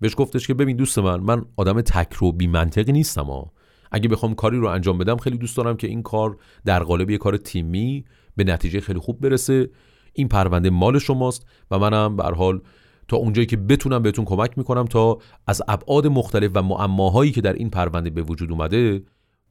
بهش 0.00 0.14
گفتش 0.16 0.46
که 0.46 0.54
ببین 0.54 0.76
دوست 0.76 0.98
من 0.98 1.20
من 1.20 1.44
آدم 1.56 1.80
تک 1.80 2.22
و 2.22 2.32
بی 2.32 2.46
منطقی 2.46 2.92
نیستم 2.92 3.24
ها 3.24 3.52
اگه 3.92 4.08
بخوام 4.08 4.34
کاری 4.34 4.58
رو 4.58 4.66
انجام 4.66 4.98
بدم 4.98 5.16
خیلی 5.16 5.38
دوست 5.38 5.56
دارم 5.56 5.76
که 5.76 5.86
این 5.86 6.02
کار 6.02 6.36
در 6.64 6.82
قالب 6.82 7.10
یه 7.10 7.18
کار 7.18 7.36
تیمی 7.36 8.04
به 8.36 8.44
نتیجه 8.44 8.80
خیلی 8.80 8.98
خوب 8.98 9.20
برسه. 9.20 9.70
این 10.12 10.28
پرونده 10.28 10.70
مال 10.70 10.98
شماست 10.98 11.46
و 11.70 11.78
منم 11.78 12.16
به 12.16 12.22
حال 12.22 12.60
تا 13.08 13.16
اونجایی 13.16 13.46
که 13.46 13.56
بتونم 13.56 14.02
بهتون 14.02 14.24
کمک 14.24 14.58
می‌کنم 14.58 14.84
تا 14.84 15.18
از 15.46 15.62
ابعاد 15.68 16.06
مختلف 16.06 16.50
و 16.54 16.62
معماهایی 16.62 17.32
که 17.32 17.40
در 17.40 17.52
این 17.52 17.70
پرونده 17.70 18.10
به 18.10 18.22
وجود 18.22 18.50
اومده 18.52 19.02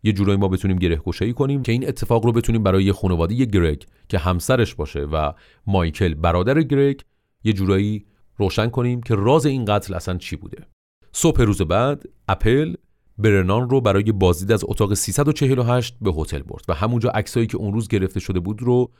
یه 0.04 0.14
جورایی 0.14 0.40
ما 0.40 0.48
بتونیم 0.48 0.78
گره 0.78 0.96
گشایی 0.96 1.34
کنیم 1.34 1.64
که 1.64 1.72
این 1.72 1.88
اتفاق 1.88 2.26
رو 2.26 2.32
بتونیم 2.32 2.64
برای 2.64 2.84
یه 2.84 2.94
خانواده 2.94 3.46
گرگ 3.46 3.86
که 4.10 4.18
همسرش 4.18 4.76
باشه 4.76 5.00
و 5.00 5.32
مایکل 5.68 6.14
برادر 6.14 6.62
گرگ 6.62 7.02
یه 7.44 7.54
جورایی 7.54 8.06
روشن 8.38 8.70
کنیم 8.70 9.02
که 9.02 9.16
راز 9.16 9.46
این 9.46 9.66
قتل 9.66 9.94
اصلا 9.94 10.18
چی 10.18 10.36
بوده. 10.36 10.68
صبح 11.12 11.42
روز 11.42 11.62
بعد 11.62 12.04
اپل 12.28 12.76
برنان 13.22 13.70
رو 13.70 13.82
برای 13.82 14.12
بازدید 14.12 14.52
از 14.52 14.64
اتاق 14.68 14.94
348 14.94 15.96
به 16.02 16.12
هتل 16.12 16.42
برد 16.42 16.66
و 16.68 16.74
همونجا 16.74 17.10
عکسایی 17.10 17.48
که 17.48 17.58
اون 17.58 17.74
روز 17.74 17.88
گرفته 17.88 18.20
شده 18.20 18.40
بود 18.40 18.62
رو 18.62 18.92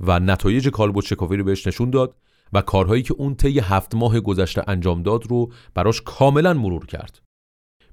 و 0.00 0.20
نتایج 0.20 0.68
کالبد 0.68 1.00
شکافی 1.00 1.36
رو 1.36 1.44
بهش 1.44 1.66
نشون 1.66 1.90
داد 1.90 2.16
و 2.52 2.62
کارهایی 2.62 3.02
که 3.02 3.14
اون 3.14 3.34
طی 3.34 3.58
هفت 3.58 3.94
ماه 3.94 4.20
گذشته 4.20 4.64
انجام 4.66 5.02
داد 5.02 5.26
رو 5.26 5.52
براش 5.74 6.02
کاملا 6.02 6.54
مرور 6.54 6.86
کرد. 6.86 7.22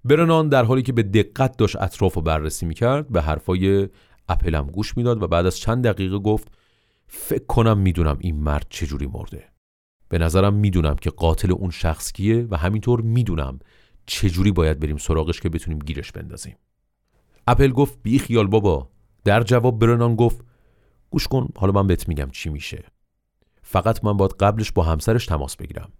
برنان 0.05 0.49
در 0.49 0.63
حالی 0.63 0.81
که 0.81 0.93
به 0.93 1.03
دقت 1.03 1.57
داشت 1.57 1.75
اطراف 1.75 2.13
رو 2.13 2.21
بررسی 2.21 2.65
می‌کرد 2.65 3.09
به 3.09 3.21
حرفای 3.21 3.89
اپلم 4.29 4.67
گوش 4.67 4.97
می‌داد 4.97 5.23
و 5.23 5.27
بعد 5.27 5.45
از 5.45 5.57
چند 5.57 5.87
دقیقه 5.87 6.19
گفت 6.19 6.47
فکر 7.07 7.45
کنم 7.45 7.77
می‌دونم 7.77 8.17
این 8.19 8.35
مرد 8.35 8.67
چجوری 8.69 9.07
مرده. 9.07 9.43
به 10.09 10.17
نظرم 10.17 10.53
می‌دونم 10.53 10.95
که 10.95 11.09
قاتل 11.09 11.51
اون 11.51 11.69
شخص 11.69 12.11
کیه 12.11 12.47
و 12.49 12.57
همینطور 12.57 13.01
می‌دونم 13.01 13.59
چجوری 14.07 14.51
باید 14.51 14.79
بریم 14.79 14.97
سراغش 14.97 15.39
که 15.39 15.49
بتونیم 15.49 15.79
گیرش 15.79 16.11
بندازیم؟ 16.11 16.55
اپل 17.47 17.71
گفت 17.71 17.99
بی 18.03 18.19
خیال 18.19 18.47
بابا. 18.47 18.89
در 19.23 19.43
جواب 19.43 19.79
برنان 19.79 20.15
گفت 20.15 20.45
گوش 21.09 21.27
کن 21.27 21.47
حالا 21.55 21.71
من 21.71 21.87
بهت 21.87 22.07
میگم 22.07 22.29
چی 22.31 22.49
میشه. 22.49 22.83
فقط 23.61 24.03
من 24.03 24.17
باید 24.17 24.31
قبلش 24.31 24.71
با 24.71 24.83
همسرش 24.83 25.25
تماس 25.25 25.55
بگیرم. 25.55 25.91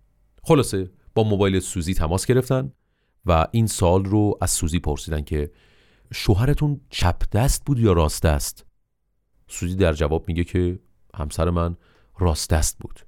خلاصه 0.43 0.91
با 1.15 1.24
موبایل 1.24 1.60
سوزی 1.60 1.93
تماس 1.93 2.26
گرفتن 2.26 2.72
و 3.26 3.48
این 3.52 3.67
سال 3.67 4.06
رو 4.06 4.38
از 4.41 4.52
سوزی 4.52 4.80
پرسیدن 4.80 5.22
که 5.22 5.52
شوهرتون 6.13 6.82
چپ 6.89 7.24
دست 7.32 7.65
بود 7.65 7.80
یا 7.80 7.93
راست 7.93 8.24
دست؟ 8.24 8.65
سوزی 9.48 9.76
در 9.76 9.93
جواب 9.93 10.28
میگه 10.28 10.43
که 10.43 10.80
همسر 11.15 11.50
من 11.50 11.78
راست 12.20 12.50
دست 12.50 12.78
بود. 12.80 13.00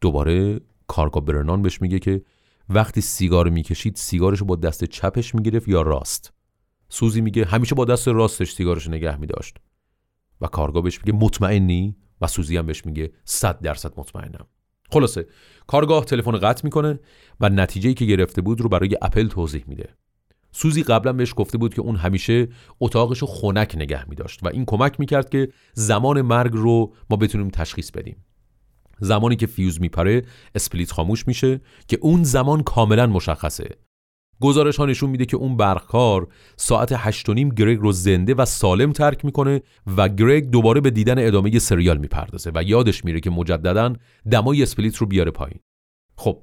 دوباره 0.00 0.60
کارگاه 0.86 1.24
برنان 1.24 1.62
بهش 1.62 1.82
میگه 1.82 1.98
که 1.98 2.22
وقتی 2.72 3.00
سیگار 3.00 3.48
می‌کشید 3.48 3.96
سیگارش 3.96 4.42
با 4.42 4.56
دست 4.56 4.84
چپش 4.84 5.34
می‌گرفت 5.34 5.68
یا 5.68 5.82
راست؟ 5.82 6.32
سوزی 6.88 7.20
میگه 7.20 7.44
همیشه 7.44 7.74
با 7.74 7.84
دست 7.84 8.08
راستش 8.08 8.52
سیگارش 8.52 8.88
نگه 8.88 9.16
میداشت. 9.16 9.56
و 10.40 10.46
کارگاه 10.46 10.82
بهش 10.82 10.98
میگه 10.98 11.18
مطمئنی؟ 11.18 11.96
و 12.20 12.26
سوزی 12.26 12.56
هم 12.56 12.66
بهش 12.66 12.86
میگه 12.86 13.12
صد 13.24 13.60
درصد 13.60 13.92
مطمئنم. 13.96 14.46
خلاصه 14.90 15.26
کارگاه 15.66 16.04
تلفن 16.04 16.38
قطع 16.38 16.60
می‌کنه 16.64 17.00
و 17.40 17.48
نتیجه 17.48 17.94
که 17.94 18.04
گرفته 18.04 18.42
بود 18.42 18.60
رو 18.60 18.68
برای 18.68 18.96
اپل 19.02 19.28
توضیح 19.28 19.64
میده. 19.66 19.94
سوزی 20.52 20.82
قبلا 20.82 21.12
بهش 21.12 21.34
گفته 21.36 21.58
بود 21.58 21.74
که 21.74 21.80
اون 21.80 21.96
همیشه 21.96 22.48
اتاقش 22.80 23.18
رو 23.18 23.26
خنک 23.26 23.74
نگه 23.76 24.08
می 24.08 24.16
داشت 24.16 24.42
و 24.42 24.48
این 24.48 24.64
کمک 24.64 25.00
می 25.00 25.06
کرد 25.06 25.30
که 25.30 25.48
زمان 25.72 26.22
مرگ 26.22 26.52
رو 26.52 26.94
ما 27.10 27.16
بتونیم 27.16 27.48
تشخیص 27.48 27.90
بدیم. 27.90 28.24
زمانی 29.00 29.36
که 29.36 29.46
فیوز 29.46 29.80
میپره 29.80 30.22
اسپلیت 30.54 30.92
خاموش 30.92 31.26
میشه 31.28 31.60
که 31.88 31.98
اون 32.00 32.24
زمان 32.24 32.62
کاملا 32.62 33.06
مشخصه. 33.06 33.76
گزارش 34.40 34.76
ها 34.76 34.86
نشون 34.86 35.10
میده 35.10 35.26
که 35.26 35.36
اون 35.36 35.56
برقکار 35.56 36.28
ساعت 36.56 36.92
8 36.96 37.30
نیم 37.30 37.48
گرگ 37.48 37.78
رو 37.78 37.92
زنده 37.92 38.34
و 38.34 38.44
سالم 38.44 38.92
ترک 38.92 39.24
می‌کنه 39.24 39.62
و 39.96 40.08
گرگ 40.08 40.50
دوباره 40.50 40.80
به 40.80 40.90
دیدن 40.90 41.26
ادامه 41.26 41.58
سریال 41.58 41.98
می‌پردازه 41.98 42.50
و 42.54 42.62
یادش 42.62 43.04
میره 43.04 43.20
که 43.20 43.30
مجددا 43.30 43.92
دمای 44.30 44.62
اسپلیت 44.62 44.96
رو 44.96 45.06
بیاره 45.06 45.30
پایین. 45.30 45.60
خب 46.16 46.38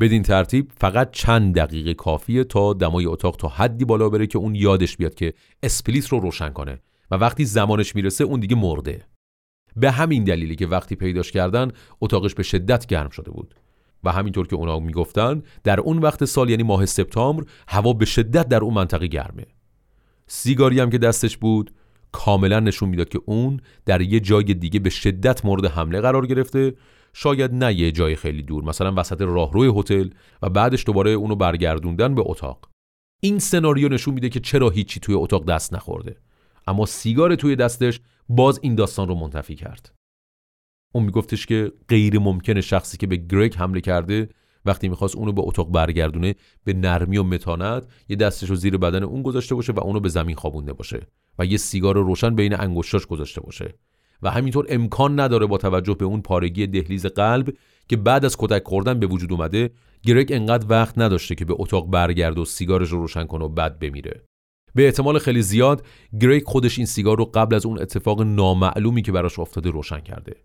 بدین 0.00 0.22
ترتیب 0.22 0.72
فقط 0.76 1.10
چند 1.10 1.54
دقیقه 1.54 1.94
کافیه 1.94 2.44
تا 2.44 2.72
دمای 2.72 3.06
اتاق 3.06 3.36
تا 3.36 3.48
حدی 3.48 3.84
بالا 3.84 4.08
بره 4.08 4.26
که 4.26 4.38
اون 4.38 4.54
یادش 4.54 4.96
بیاد 4.96 5.14
که 5.14 5.34
اسپلیت 5.62 6.08
رو 6.08 6.20
روشن 6.20 6.48
کنه 6.48 6.78
و 7.10 7.14
وقتی 7.14 7.44
زمانش 7.44 7.94
می‌رسه 7.94 8.24
اون 8.24 8.40
دیگه 8.40 8.56
مرده. 8.56 9.06
به 9.76 9.90
همین 9.90 10.24
دلیلی 10.24 10.56
که 10.56 10.66
وقتی 10.66 10.96
پیداش 10.96 11.32
کردن 11.32 11.70
اتاقش 12.00 12.34
به 12.34 12.42
شدت 12.42 12.86
گرم 12.86 13.10
شده 13.10 13.30
بود. 13.30 13.54
و 14.04 14.12
همینطور 14.12 14.46
که 14.46 14.56
اونا 14.56 14.78
می‌گفتن 14.78 15.42
در 15.64 15.80
اون 15.80 15.98
وقت 15.98 16.24
سال 16.24 16.50
یعنی 16.50 16.62
ماه 16.62 16.86
سپتامبر 16.86 17.44
هوا 17.68 17.92
به 17.92 18.04
شدت 18.04 18.48
در 18.48 18.60
اون 18.60 18.74
منطقه 18.74 19.06
گرمه. 19.06 19.46
سیگاری 20.26 20.80
هم 20.80 20.90
که 20.90 20.98
دستش 20.98 21.36
بود 21.36 21.72
کاملا 22.12 22.60
نشون 22.60 22.88
می‌داد 22.88 23.08
که 23.08 23.20
اون 23.26 23.60
در 23.86 24.00
یه 24.00 24.20
جای 24.20 24.54
دیگه 24.54 24.80
به 24.80 24.90
شدت 24.90 25.44
مورد 25.44 25.64
حمله 25.64 26.00
قرار 26.00 26.26
گرفته. 26.26 26.74
شاید 27.12 27.54
نه 27.54 27.74
یه 27.74 27.92
جای 27.92 28.16
خیلی 28.16 28.42
دور 28.42 28.64
مثلا 28.64 28.92
وسط 28.96 29.20
راهروی 29.20 29.72
هتل 29.76 30.08
و 30.42 30.48
بعدش 30.48 30.86
دوباره 30.86 31.10
اونو 31.10 31.36
برگردوندن 31.36 32.14
به 32.14 32.22
اتاق. 32.26 32.68
این 33.20 33.38
سناریو 33.38 33.88
نشون 33.88 34.14
میده 34.14 34.28
که 34.28 34.40
چرا 34.40 34.70
هیچی 34.70 35.00
توی 35.00 35.14
اتاق 35.14 35.44
دست 35.44 35.74
نخورده. 35.74 36.16
اما 36.66 36.86
سیگار 36.86 37.34
توی 37.34 37.56
دستش 37.56 38.00
باز 38.28 38.60
این 38.62 38.74
داستان 38.74 39.08
رو 39.08 39.14
منتفی 39.14 39.54
کرد. 39.54 39.94
اون 40.94 41.04
میگفتش 41.04 41.46
که 41.46 41.72
غیر 41.88 42.18
ممکنه 42.18 42.60
شخصی 42.60 42.96
که 42.96 43.06
به 43.06 43.16
گرگ 43.16 43.54
حمله 43.56 43.80
کرده 43.80 44.28
وقتی 44.64 44.88
می‌خواست 44.88 45.16
اونو 45.16 45.32
به 45.32 45.42
اتاق 45.44 45.70
برگردونه 45.70 46.34
به 46.64 46.72
نرمی 46.72 47.18
و 47.18 47.22
متانت 47.22 47.86
یه 48.08 48.16
دستش 48.16 48.50
رو 48.50 48.56
زیر 48.56 48.76
بدن 48.76 49.02
اون 49.02 49.22
گذاشته 49.22 49.54
باشه 49.54 49.72
و 49.72 49.80
اونو 49.80 50.00
به 50.00 50.08
زمین 50.08 50.36
خوابونده 50.36 50.72
باشه 50.72 51.06
و 51.38 51.46
یه 51.46 51.56
سیگار 51.56 51.94
روشن 51.94 52.34
بین 52.34 52.60
انگشتاش 52.60 53.06
گذاشته 53.06 53.40
باشه. 53.40 53.74
و 54.22 54.30
همینطور 54.30 54.66
امکان 54.68 55.20
نداره 55.20 55.46
با 55.46 55.58
توجه 55.58 55.94
به 55.94 56.04
اون 56.04 56.22
پارگی 56.22 56.66
دهلیز 56.66 57.06
قلب 57.06 57.54
که 57.88 57.96
بعد 57.96 58.24
از 58.24 58.36
کتک 58.38 58.62
خوردن 58.66 59.00
به 59.00 59.06
وجود 59.06 59.32
اومده 59.32 59.70
گرگ 60.02 60.32
انقدر 60.32 60.66
وقت 60.68 60.98
نداشته 60.98 61.34
که 61.34 61.44
به 61.44 61.54
اتاق 61.58 61.90
برگرد 61.90 62.38
و 62.38 62.44
سیگارش 62.44 62.88
رو 62.88 63.00
روشن 63.00 63.24
کنه 63.24 63.44
و 63.44 63.48
بعد 63.48 63.78
بمیره. 63.78 64.22
به 64.74 64.86
احتمال 64.86 65.18
خیلی 65.18 65.42
زیاد 65.42 65.86
گریک 66.20 66.44
خودش 66.44 66.78
این 66.78 66.86
سیگار 66.86 67.18
رو 67.18 67.24
قبل 67.24 67.54
از 67.54 67.66
اون 67.66 67.82
اتفاق 67.82 68.22
نامعلومی 68.22 69.02
که 69.02 69.12
براش 69.12 69.38
افتاده 69.38 69.70
روشن 69.70 70.00
کرده. 70.00 70.36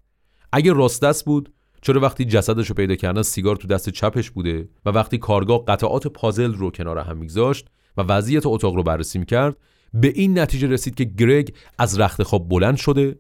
اگه 0.52 0.74
راست 0.74 1.02
دست 1.02 1.26
بود 1.26 1.54
چرا 1.82 2.02
وقتی 2.02 2.26
جسدش 2.26 2.68
رو 2.68 2.76
پیدا 2.76 2.96
کردن 2.96 3.22
سیگار 3.22 3.56
تو 3.56 3.68
دست 3.68 3.90
چپش 3.90 4.32
بوده 4.32 4.70
و 4.86 4.90
وقتی 4.90 5.18
کارگاه 5.18 5.66
قطعات 5.66 6.08
پازل 6.08 6.54
رو 6.54 6.72
کنار 6.72 6.98
هم 6.98 7.18
میگذاشت 7.18 7.68
و 7.98 8.02
وضعیت 8.02 8.46
اتاق 8.46 8.76
رو 8.76 8.84
بررسی 8.84 9.20
می‌کرد 9.20 9.58
به 9.94 10.08
این 10.08 10.40
نتیجه 10.40 10.68
رسید 10.68 10.96
که 10.96 11.04
گرگ 11.04 11.56
از 11.78 12.00
رخت 12.00 12.24
خواب 12.24 12.50
بلند 12.50 12.78
شده 12.78 13.20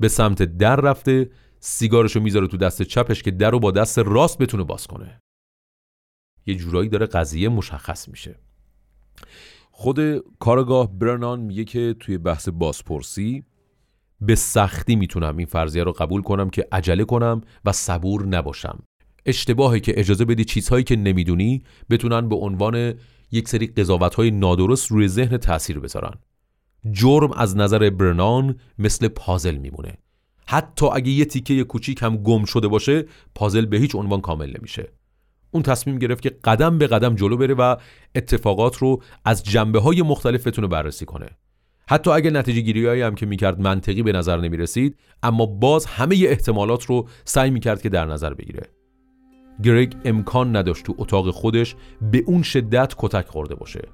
به 0.00 0.08
سمت 0.08 0.42
در 0.42 0.76
رفته 0.76 1.30
سیگارش 1.60 2.16
رو 2.16 2.22
می‌ذاره 2.22 2.46
تو 2.46 2.56
دست 2.56 2.82
چپش 2.82 3.22
که 3.22 3.30
در 3.30 3.50
رو 3.50 3.60
با 3.60 3.70
دست 3.70 3.98
راست 3.98 4.38
بتونه 4.38 4.64
باز 4.64 4.86
کنه. 4.86 5.20
یه 6.46 6.54
جورایی 6.54 6.88
داره 6.88 7.06
قضیه 7.06 7.48
مشخص 7.48 8.08
میشه. 8.08 8.38
خود 9.80 10.00
کارگاه 10.38 10.98
برنان 10.98 11.40
میگه 11.40 11.64
که 11.64 11.96
توی 12.00 12.18
بحث 12.18 12.48
بازپرسی 12.48 13.44
به 14.20 14.34
سختی 14.34 14.96
می‌تونم 14.96 15.36
این 15.36 15.46
فرضیه 15.46 15.82
رو 15.82 15.92
قبول 15.92 16.22
کنم 16.22 16.50
که 16.50 16.68
عجله 16.72 17.04
کنم 17.04 17.40
و 17.64 17.72
صبور 17.72 18.26
نباشم. 18.26 18.82
اشتباهی 19.26 19.80
که 19.80 20.00
اجازه 20.00 20.24
بدی 20.24 20.44
چیزهایی 20.44 20.84
که 20.84 20.96
نمی‌دونی 20.96 21.62
بتونن 21.90 22.28
به 22.28 22.36
عنوان 22.36 22.94
یک 23.32 23.48
سری 23.48 23.66
قضاوت 23.66 24.14
های 24.14 24.30
نادرست 24.30 24.90
روی 24.90 25.08
ذهن 25.08 25.36
تاثیر 25.36 25.78
بذارن. 25.78 26.14
جرم 26.92 27.32
از 27.32 27.56
نظر 27.56 27.90
برنان 27.90 28.56
مثل 28.78 29.08
پازل 29.08 29.56
میمونه. 29.56 29.98
حتی 30.46 30.86
اگه 30.86 31.10
یه 31.10 31.24
تیکه 31.24 31.64
کوچیک 31.64 32.02
هم 32.02 32.16
گم 32.16 32.44
شده 32.44 32.68
باشه 32.68 33.04
پازل 33.34 33.66
به 33.66 33.76
هیچ 33.76 33.94
عنوان 33.94 34.20
کامل 34.20 34.56
نمیشه. 34.58 34.92
اون 35.50 35.62
تصمیم 35.62 35.98
گرفت 35.98 36.22
که 36.22 36.30
قدم 36.44 36.78
به 36.78 36.86
قدم 36.86 37.14
جلو 37.14 37.36
بره 37.36 37.54
و 37.54 37.76
اتفاقات 38.14 38.76
رو 38.76 39.02
از 39.24 39.44
جنبه 39.44 39.80
های 39.80 40.02
مختلف 40.02 40.46
بتونه 40.46 40.66
بررسی 40.66 41.04
کنه. 41.04 41.26
حتی 41.88 42.10
اگه 42.10 42.30
نتیجه 42.30 42.60
گیری 42.60 43.02
هم 43.02 43.14
که 43.14 43.26
می‌کرد 43.26 43.60
منطقی 43.60 44.02
به 44.02 44.12
نظر 44.12 44.40
نمی 44.40 44.56
رسید 44.56 44.96
اما 45.22 45.46
باز 45.46 45.86
همه 45.86 46.16
احتمالات 46.16 46.84
رو 46.84 47.08
سعی 47.24 47.50
می‌کرد 47.50 47.82
که 47.82 47.88
در 47.88 48.04
نظر 48.04 48.34
بگیره. 48.34 48.62
گرگ 49.62 49.96
امکان 50.04 50.56
نداشت 50.56 50.84
تو 50.84 50.94
اتاق 50.98 51.30
خودش 51.30 51.76
به 52.12 52.22
اون 52.26 52.42
شدت 52.42 52.94
کتک 52.98 53.26
خورده 53.26 53.54
باشه. 53.54 53.88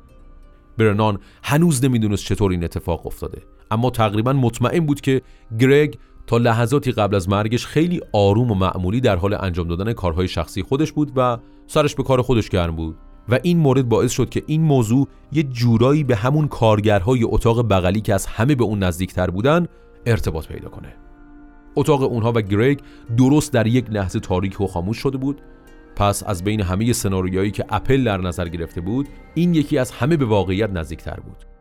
برنان 0.79 1.19
هنوز 1.43 1.85
نمی‌دونست 1.85 2.25
چطور 2.25 2.51
این 2.51 2.65
اتفاق 2.65 3.07
افتاده 3.07 3.43
اما 3.71 3.91
تقریبا 3.91 4.33
مطمئن 4.33 4.87
بود 4.87 5.01
که 5.01 5.23
گرگ 5.59 5.99
تا 6.27 6.37
لحظاتی 6.37 6.93
قبل 6.93 7.15
از 7.15 7.29
مرگش 7.29 7.67
خیلی 7.67 8.01
آروم 8.13 8.51
و 8.51 8.55
معمولی 8.55 9.01
در 9.01 9.17
حال 9.17 9.37
انجام 9.41 9.69
دادن 9.69 9.93
کارهای 9.93 10.29
شخصی 10.29 10.63
خودش 10.63 10.93
بود 10.93 11.13
و 11.17 11.39
سرش 11.67 11.95
به 11.95 12.03
کار 12.03 12.23
خودش 12.23 12.49
گرم 12.49 12.77
بود. 12.77 12.97
و 13.29 13.39
این 13.43 13.59
مورد 13.59 13.89
باعث 13.89 14.13
شد 14.13 14.29
که 14.29 14.43
این 14.47 14.63
موضوع 14.63 15.09
یه 15.33 15.43
جورایی 15.43 16.05
به 16.05 16.17
همون 16.17 16.49
کارگرهای 16.49 17.25
اتاق 17.25 17.69
بغلی 17.69 18.01
که 18.01 18.15
از 18.15 18.27
همه 18.27 18.55
به 18.55 18.65
اون 18.65 18.79
نزدیکتر 18.79 19.31
بودن 19.31 19.67
ارتباط 20.07 20.47
پیدا 20.47 20.69
کنه. 20.69 20.95
اتاق 21.77 22.03
اونها 22.03 22.33
و 22.33 22.41
گریگ 22.41 22.79
درست 23.17 23.53
در 23.53 23.67
یک 23.67 23.91
لحظه 23.91 24.21
تاریک 24.21 24.61
و 24.61 24.67
خاموش 24.67 24.99
شده 24.99 25.19
بود. 25.19 25.41
پس 25.97 26.23
از 26.27 26.45
بین 26.45 26.61
همه 26.61 26.93
سناریوهایی 26.93 27.51
که 27.51 27.65
اپل 27.69 28.05
در 28.05 28.17
نظر 28.17 28.49
گرفته 28.49 28.81
بود 28.81 29.09
این 29.35 29.55
یکی 29.55 29.79
از 29.79 29.91
همه 29.91 30.17
به 30.17 30.25
واقعیت 30.25 30.71
نزدیکتر 30.71 31.21
بود. 31.21 31.56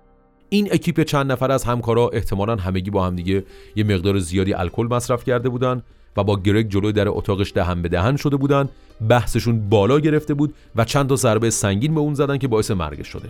این 0.49 0.67
اکیپ 0.71 1.01
چند 1.01 1.31
نفر 1.31 1.51
از 1.51 1.63
همکارا 1.63 2.09
احتمالا 2.09 2.55
همگی 2.55 2.89
با 2.89 3.05
همدیگه 3.05 3.43
یه 3.75 3.83
مقدار 3.83 4.19
زیادی 4.19 4.53
الکل 4.53 4.87
مصرف 4.91 5.23
کرده 5.23 5.49
بودن 5.49 5.83
و 6.17 6.23
با 6.23 6.39
گرگ 6.39 6.69
جلوی 6.69 6.93
در 6.93 7.09
اتاقش 7.09 7.53
دهن 7.53 7.81
به 7.81 7.89
دهن 7.89 8.15
شده 8.15 8.37
بودن 8.37 8.69
بحثشون 9.09 9.69
بالا 9.69 9.99
گرفته 9.99 10.33
بود 10.33 10.53
و 10.75 10.85
چند 10.85 11.09
تا 11.09 11.15
ضربه 11.15 11.49
سنگین 11.49 11.95
به 11.95 11.99
اون 11.99 12.13
زدن 12.13 12.37
که 12.37 12.47
باعث 12.47 12.71
مرگش 12.71 13.07
شده 13.07 13.29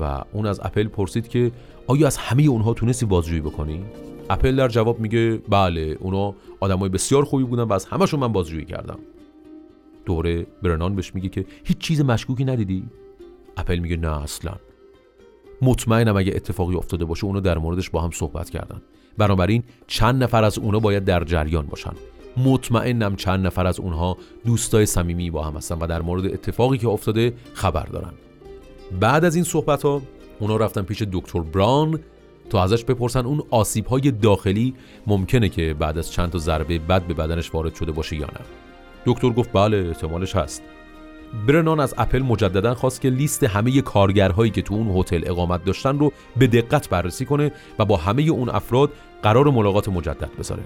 و 0.00 0.22
اون 0.32 0.46
از 0.46 0.60
اپل 0.62 0.88
پرسید 0.88 1.28
که 1.28 1.52
آیا 1.86 2.06
از 2.06 2.16
همه 2.16 2.42
اونها 2.42 2.74
تونستی 2.74 3.06
بازجویی 3.06 3.40
بکنی؟ 3.40 3.84
اپل 4.30 4.56
در 4.56 4.68
جواب 4.68 5.00
میگه 5.00 5.40
بله 5.48 5.96
اونا 6.00 6.34
آدمای 6.60 6.88
بسیار 6.88 7.24
خوبی 7.24 7.44
بودن 7.44 7.62
و 7.62 7.72
از 7.72 7.84
همشون 7.84 8.20
من 8.20 8.32
بازجویی 8.32 8.64
کردم 8.64 8.98
دوره 10.06 10.46
برنان 10.62 10.94
بهش 10.94 11.14
میگه 11.14 11.28
که 11.28 11.44
هیچ 11.64 11.78
چیز 11.78 12.00
مشکوکی 12.00 12.44
ندیدی؟ 12.44 12.84
اپل 13.56 13.78
میگه 13.78 13.96
نه 13.96 14.22
اصلا 14.22 14.52
مطمئنم 15.64 16.16
اگه 16.16 16.32
اتفاقی 16.36 16.74
افتاده 16.74 17.04
باشه 17.04 17.24
اونو 17.24 17.40
در 17.40 17.58
موردش 17.58 17.90
با 17.90 18.00
هم 18.00 18.10
صحبت 18.10 18.50
کردن. 18.50 18.82
بنابراین 19.18 19.62
چند 19.86 20.22
نفر 20.22 20.44
از 20.44 20.58
اونا 20.58 20.78
باید 20.78 21.04
در 21.04 21.24
جریان 21.24 21.66
باشن. 21.66 21.92
مطمئنم 22.36 23.16
چند 23.16 23.46
نفر 23.46 23.66
از 23.66 23.80
اونها 23.80 24.16
دوستای 24.46 24.86
صمیمی 24.86 25.30
با 25.30 25.42
هم 25.42 25.56
هستن 25.56 25.78
و 25.78 25.86
در 25.86 26.02
مورد 26.02 26.26
اتفاقی 26.26 26.78
که 26.78 26.88
افتاده 26.88 27.34
خبر 27.54 27.86
دارن. 27.86 28.12
بعد 29.00 29.24
از 29.24 29.34
این 29.34 29.44
صحبت 29.44 29.82
ها 29.82 30.02
اونا 30.40 30.56
رفتن 30.56 30.82
پیش 30.82 31.02
دکتر 31.12 31.40
بران 31.40 32.00
تا 32.50 32.62
ازش 32.62 32.84
بپرسن 32.84 33.26
اون 33.26 33.42
آسیب 33.50 33.86
های 33.86 34.10
داخلی 34.10 34.74
ممکنه 35.06 35.48
که 35.48 35.74
بعد 35.74 35.98
از 35.98 36.12
چند 36.12 36.30
تا 36.30 36.38
ضربه 36.38 36.78
بد 36.78 37.02
به 37.02 37.14
بدنش 37.14 37.54
وارد 37.54 37.74
شده 37.74 37.92
باشه 37.92 38.16
یا 38.16 38.26
نه. 38.26 38.40
دکتر 39.06 39.30
گفت 39.30 39.52
بله 39.52 39.76
احتمالش 39.88 40.36
هست. 40.36 40.62
برنان 41.46 41.80
از 41.80 41.94
اپل 41.98 42.22
مجددا 42.22 42.74
خواست 42.74 43.00
که 43.00 43.10
لیست 43.10 43.44
همه 43.44 43.82
کارگرهایی 43.82 44.50
که 44.50 44.62
تو 44.62 44.74
اون 44.74 44.98
هتل 44.98 45.22
اقامت 45.26 45.64
داشتن 45.64 45.98
رو 45.98 46.12
به 46.36 46.46
دقت 46.46 46.88
بررسی 46.88 47.24
کنه 47.24 47.52
و 47.78 47.84
با 47.84 47.96
همه 47.96 48.22
اون 48.22 48.48
افراد 48.48 48.90
قرار 49.22 49.50
ملاقات 49.50 49.88
مجدد 49.88 50.30
بذاره. 50.38 50.62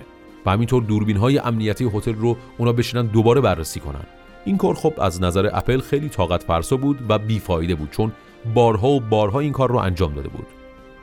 و 0.46 0.50
همینطور 0.50 0.82
دوربین 0.82 1.16
های 1.16 1.38
امنیتی 1.38 1.90
هتل 1.94 2.14
رو 2.14 2.36
اونا 2.58 2.72
بشینن 2.72 3.06
دوباره 3.06 3.40
بررسی 3.40 3.80
کنن. 3.80 4.04
این 4.44 4.56
کار 4.56 4.74
خب 4.74 4.94
از 4.98 5.22
نظر 5.22 5.50
اپل 5.52 5.80
خیلی 5.80 6.08
طاقت 6.08 6.42
فرسا 6.42 6.76
بود 6.76 6.98
و 7.08 7.18
بیفایده 7.18 7.74
بود 7.74 7.90
چون 7.90 8.12
بارها 8.54 8.88
و 8.88 9.00
بارها 9.00 9.40
این 9.40 9.52
کار 9.52 9.68
رو 9.70 9.76
انجام 9.76 10.14
داده 10.14 10.28
بود. 10.28 10.46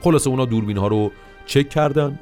خلاصه 0.02 0.30
اونا 0.30 0.46
دوربین 0.46 0.78
ها 0.78 0.88
رو 0.88 1.12
چک 1.46 1.70
کردن 1.70 2.20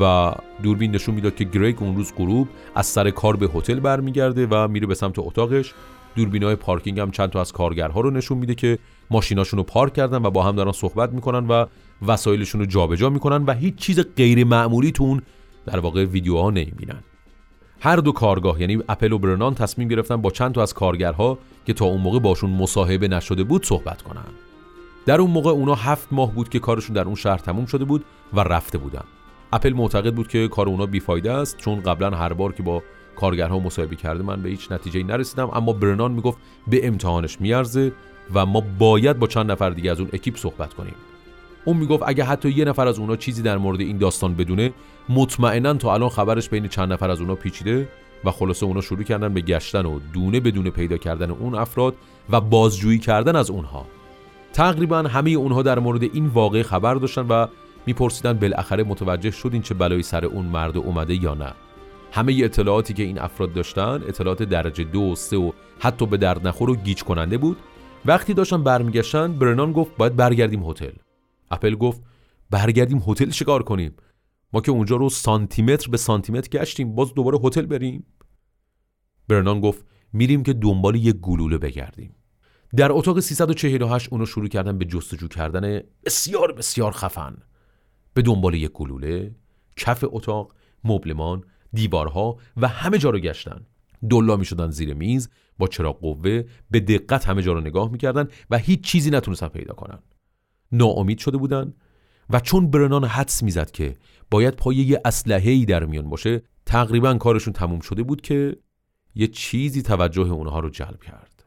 و 0.00 0.32
دوربین 0.62 0.90
نشون 0.90 1.14
می‌داد 1.14 1.34
که 1.34 1.44
گریگ 1.44 1.82
اون 1.82 1.96
روز 1.96 2.12
غروب 2.16 2.48
از 2.74 2.86
سر 2.86 3.10
کار 3.10 3.36
به 3.36 3.48
هتل 3.54 3.80
برمیگرده 3.80 4.46
و 4.50 4.68
میره 4.68 4.86
به 4.86 4.94
سمت 4.94 5.18
اتاقش. 5.18 5.74
دوربینای 6.16 6.56
پارکینگ 6.56 7.00
هم 7.00 7.10
چند 7.10 7.30
تا 7.30 7.40
از 7.40 7.52
کارگرها 7.52 8.00
رو 8.00 8.10
نشون 8.10 8.38
میده 8.38 8.54
که 8.54 8.78
ماشیناشون 9.10 9.58
رو 9.58 9.62
پارک 9.62 9.92
کردن 9.92 10.26
و 10.26 10.30
با 10.30 10.42
هم 10.42 10.56
دارن 10.56 10.72
صحبت 10.72 11.12
می‌کنن 11.12 11.46
و 11.46 11.66
وسایلشون 12.06 12.60
رو 12.60 12.66
جابجا 12.66 13.10
می‌کنن 13.10 13.44
و 13.44 13.52
هیچ 13.52 13.74
چیز 13.74 14.00
غیر 14.16 14.44
معمولی 14.44 14.92
تو 14.92 15.04
اون 15.04 15.22
در 15.66 15.78
واقع 15.78 16.04
ویدیوها 16.04 16.50
نمی‌بینن. 16.50 17.02
هر 17.80 17.96
دو 17.96 18.12
کارگاه 18.12 18.60
یعنی 18.60 18.82
اپل 18.88 19.12
و 19.12 19.18
برنان 19.18 19.54
تصمیم 19.54 19.88
گرفتن 19.88 20.16
با 20.16 20.30
چند 20.30 20.52
تا 20.52 20.62
از 20.62 20.74
کارگرها 20.74 21.38
که 21.66 21.72
تا 21.72 21.84
اون 21.84 22.00
موقع 22.00 22.18
باشون 22.18 22.50
مصاحبه 22.50 23.08
نشده 23.08 23.44
بود 23.44 23.66
صحبت 23.66 24.02
کنن. 24.02 24.24
در 25.06 25.20
اون 25.20 25.30
موقع 25.30 25.50
اونا 25.50 25.74
هفت 25.74 26.08
ماه 26.12 26.32
بود 26.32 26.48
که 26.48 26.58
کارشون 26.58 26.94
در 26.96 27.04
اون 27.04 27.14
شهر 27.14 27.38
تموم 27.38 27.66
شده 27.66 27.84
بود 27.84 28.04
و 28.32 28.40
رفته 28.40 28.78
بودن. 28.78 29.04
اپل 29.52 29.72
معتقد 29.72 30.14
بود 30.14 30.28
که 30.28 30.48
کار 30.48 30.68
اونا 30.68 30.86
بیفایده 30.86 31.32
است 31.32 31.56
چون 31.56 31.80
قبلا 31.80 32.10
هر 32.10 32.32
بار 32.32 32.52
که 32.52 32.62
با 32.62 32.82
کارگرها 33.16 33.58
مصاحبه 33.58 33.96
کرده 33.96 34.22
من 34.22 34.42
به 34.42 34.48
هیچ 34.48 34.72
نتیجه 34.72 35.02
نرسیدم 35.02 35.50
اما 35.52 35.72
برنان 35.72 36.12
می‌گفت 36.12 36.38
به 36.66 36.86
امتحانش 36.86 37.40
میارزه 37.40 37.92
و 38.34 38.46
ما 38.46 38.62
باید 38.78 39.18
با 39.18 39.26
چند 39.26 39.50
نفر 39.50 39.70
دیگه 39.70 39.90
از 39.90 40.00
اون 40.00 40.08
اکیپ 40.12 40.36
صحبت 40.36 40.74
کنیم. 40.74 40.94
اون 41.64 41.76
می‌گفت 41.76 42.02
اگه 42.06 42.24
حتی 42.24 42.50
یه 42.50 42.64
نفر 42.64 42.88
از 42.88 42.98
اونا 42.98 43.16
چیزی 43.16 43.42
در 43.42 43.58
مورد 43.58 43.80
این 43.80 43.98
داستان 43.98 44.34
بدونه 44.34 44.72
مطمئنا 45.08 45.74
تا 45.74 45.94
الان 45.94 46.08
خبرش 46.08 46.48
بین 46.48 46.68
چند 46.68 46.92
نفر 46.92 47.10
از 47.10 47.20
اونا 47.20 47.34
پیچیده 47.34 47.88
و 48.24 48.30
خلاصه 48.30 48.66
اونا 48.66 48.80
شروع 48.80 49.02
کردن 49.02 49.34
به 49.34 49.40
گشتن 49.40 49.86
و 49.86 50.00
دونه 50.12 50.40
بدون 50.40 50.70
پیدا 50.70 50.96
کردن 50.96 51.30
اون 51.30 51.54
افراد 51.54 51.94
و 52.30 52.40
بازجویی 52.40 52.98
کردن 52.98 53.36
از 53.36 53.50
اونها. 53.50 53.86
تقریبا 54.52 54.98
همه 54.98 55.30
اونها 55.30 55.62
در 55.62 55.78
مورد 55.78 56.02
این 56.02 56.26
واقعه 56.26 56.62
خبر 56.62 56.94
داشتن 56.94 57.26
و 57.28 57.46
میپرسیدن 57.86 58.32
بالاخره 58.32 58.84
متوجه 58.84 59.30
شدین 59.30 59.62
چه 59.62 59.74
بلایی 59.74 60.02
سر 60.02 60.24
اون 60.24 60.46
مرد 60.46 60.76
اومده 60.76 61.14
یا 61.14 61.34
نه. 61.34 61.52
همه 62.16 62.40
اطلاعاتی 62.44 62.94
که 62.94 63.02
این 63.02 63.18
افراد 63.18 63.52
داشتن 63.52 64.02
اطلاعات 64.08 64.42
درجه 64.42 64.84
دو 64.84 65.00
و 65.00 65.14
سه 65.14 65.36
و 65.36 65.52
حتی 65.78 66.06
به 66.06 66.16
درد 66.16 66.46
نخور 66.46 66.70
و 66.70 66.76
گیج 66.76 67.02
کننده 67.02 67.38
بود. 67.38 67.56
وقتی 68.04 68.34
داشتن 68.34 68.62
برمیگشتن 68.62 69.32
برنان 69.32 69.72
گفت 69.72 69.96
باید 69.96 70.16
برگردیم 70.16 70.70
هتل. 70.70 70.90
اپل 71.50 71.74
گفت 71.74 72.02
برگردیم 72.50 73.02
هتل 73.06 73.30
چیکار 73.30 73.62
کنیم؟ 73.62 73.96
ما 74.52 74.60
که 74.60 74.70
اونجا 74.70 74.96
رو 74.96 75.08
سانتیمتر 75.08 75.90
به 75.90 75.96
سانتیمتر 75.96 76.48
گشتیم 76.48 76.94
باز 76.94 77.14
دوباره 77.14 77.38
هتل 77.44 77.66
بریم. 77.66 78.06
برنان 79.28 79.60
گفت 79.60 79.84
میریم 80.12 80.42
که 80.42 80.52
دنبال 80.52 80.96
یه 80.96 81.12
گلوله 81.12 81.58
بگردیم. 81.58 82.14
در 82.76 82.92
اتاق 82.92 83.20
348 83.20 84.08
اونو 84.12 84.26
شروع 84.26 84.48
کردن 84.48 84.78
به 84.78 84.84
جستجو 84.84 85.28
کردن 85.28 85.80
بسیار 86.04 86.52
بسیار 86.52 86.92
خفن. 86.92 87.36
به 88.14 88.22
دنبال 88.22 88.54
یک 88.54 88.72
گلوله 88.72 89.34
کف 89.76 90.04
اتاق 90.08 90.54
مبلمان 90.84 91.44
دیوارها 91.76 92.36
و 92.56 92.68
همه 92.68 92.98
جا 92.98 93.10
رو 93.10 93.18
گشتن. 93.18 93.66
دلا 94.10 94.36
می 94.36 94.44
شدن 94.44 94.70
زیر 94.70 94.94
میز 94.94 95.30
با 95.58 95.66
چراغ 95.66 96.00
قوه 96.00 96.42
به 96.70 96.80
دقت 96.80 97.28
همه 97.28 97.42
جا 97.42 97.52
رو 97.52 97.60
نگاه 97.60 97.90
می‌کردن 97.90 98.28
و 98.50 98.58
هیچ 98.58 98.80
چیزی 98.80 99.10
نتونستن 99.10 99.48
پیدا 99.48 99.74
کنن. 99.74 99.98
ناامید 100.72 101.18
شده 101.18 101.36
بودن 101.36 101.74
و 102.30 102.40
چون 102.40 102.70
برنان 102.70 103.04
حدس 103.04 103.42
می‌زد 103.42 103.70
که 103.70 103.96
باید 104.30 104.54
پای 104.54 104.76
یه 104.76 105.00
اسلحه‌ای 105.04 105.64
در 105.64 105.84
میان 105.84 106.10
باشه 106.10 106.42
تقریبا 106.66 107.14
کارشون 107.14 107.52
تموم 107.52 107.80
شده 107.80 108.02
بود 108.02 108.20
که 108.20 108.56
یه 109.14 109.26
چیزی 109.26 109.82
توجه 109.82 110.32
اونها 110.32 110.60
رو 110.60 110.70
جلب 110.70 111.02
کرد. 111.02 111.44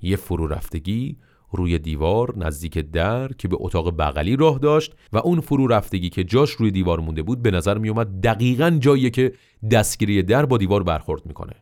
یه 0.00 0.16
فرو 0.16 0.46
رفتگی 0.46 1.18
روی 1.52 1.78
دیوار 1.78 2.38
نزدیک 2.38 2.78
در 2.78 3.32
که 3.32 3.48
به 3.48 3.56
اتاق 3.60 3.96
بغلی 3.96 4.36
راه 4.36 4.58
داشت 4.58 4.94
و 5.12 5.18
اون 5.18 5.40
فرو 5.40 5.66
رفتگی 5.66 6.10
که 6.10 6.24
جاش 6.24 6.50
روی 6.50 6.70
دیوار 6.70 7.00
مونده 7.00 7.22
بود 7.22 7.42
به 7.42 7.50
نظر 7.50 7.78
می 7.78 7.88
اومد 7.88 8.20
دقیقا 8.20 8.70
جایی 8.80 9.10
که 9.10 9.32
دستگیری 9.70 10.22
در 10.22 10.46
با 10.46 10.58
دیوار 10.58 10.82
برخورد 10.82 11.26
می‌کنه. 11.26 11.52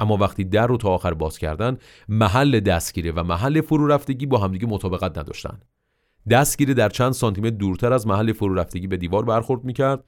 اما 0.00 0.16
وقتی 0.16 0.44
در 0.44 0.66
رو 0.66 0.76
تا 0.76 0.88
آخر 0.88 1.14
باز 1.14 1.38
کردن 1.38 1.78
محل 2.08 2.60
دستگیری 2.60 3.10
و 3.10 3.22
محل 3.22 3.60
فرو 3.60 3.86
رفتگی 3.86 4.26
با 4.26 4.38
همدیگه 4.38 4.66
مطابقت 4.66 5.18
نداشتن. 5.18 5.60
دستگیری 6.30 6.74
در 6.74 6.88
چند 6.88 7.12
سانتیمتر 7.12 7.56
دورتر 7.56 7.92
از 7.92 8.06
محل 8.06 8.32
فرو 8.32 8.54
رفتگی 8.54 8.86
به 8.86 8.96
دیوار 8.96 9.24
برخورد 9.24 9.64
می‌کرد 9.64 10.04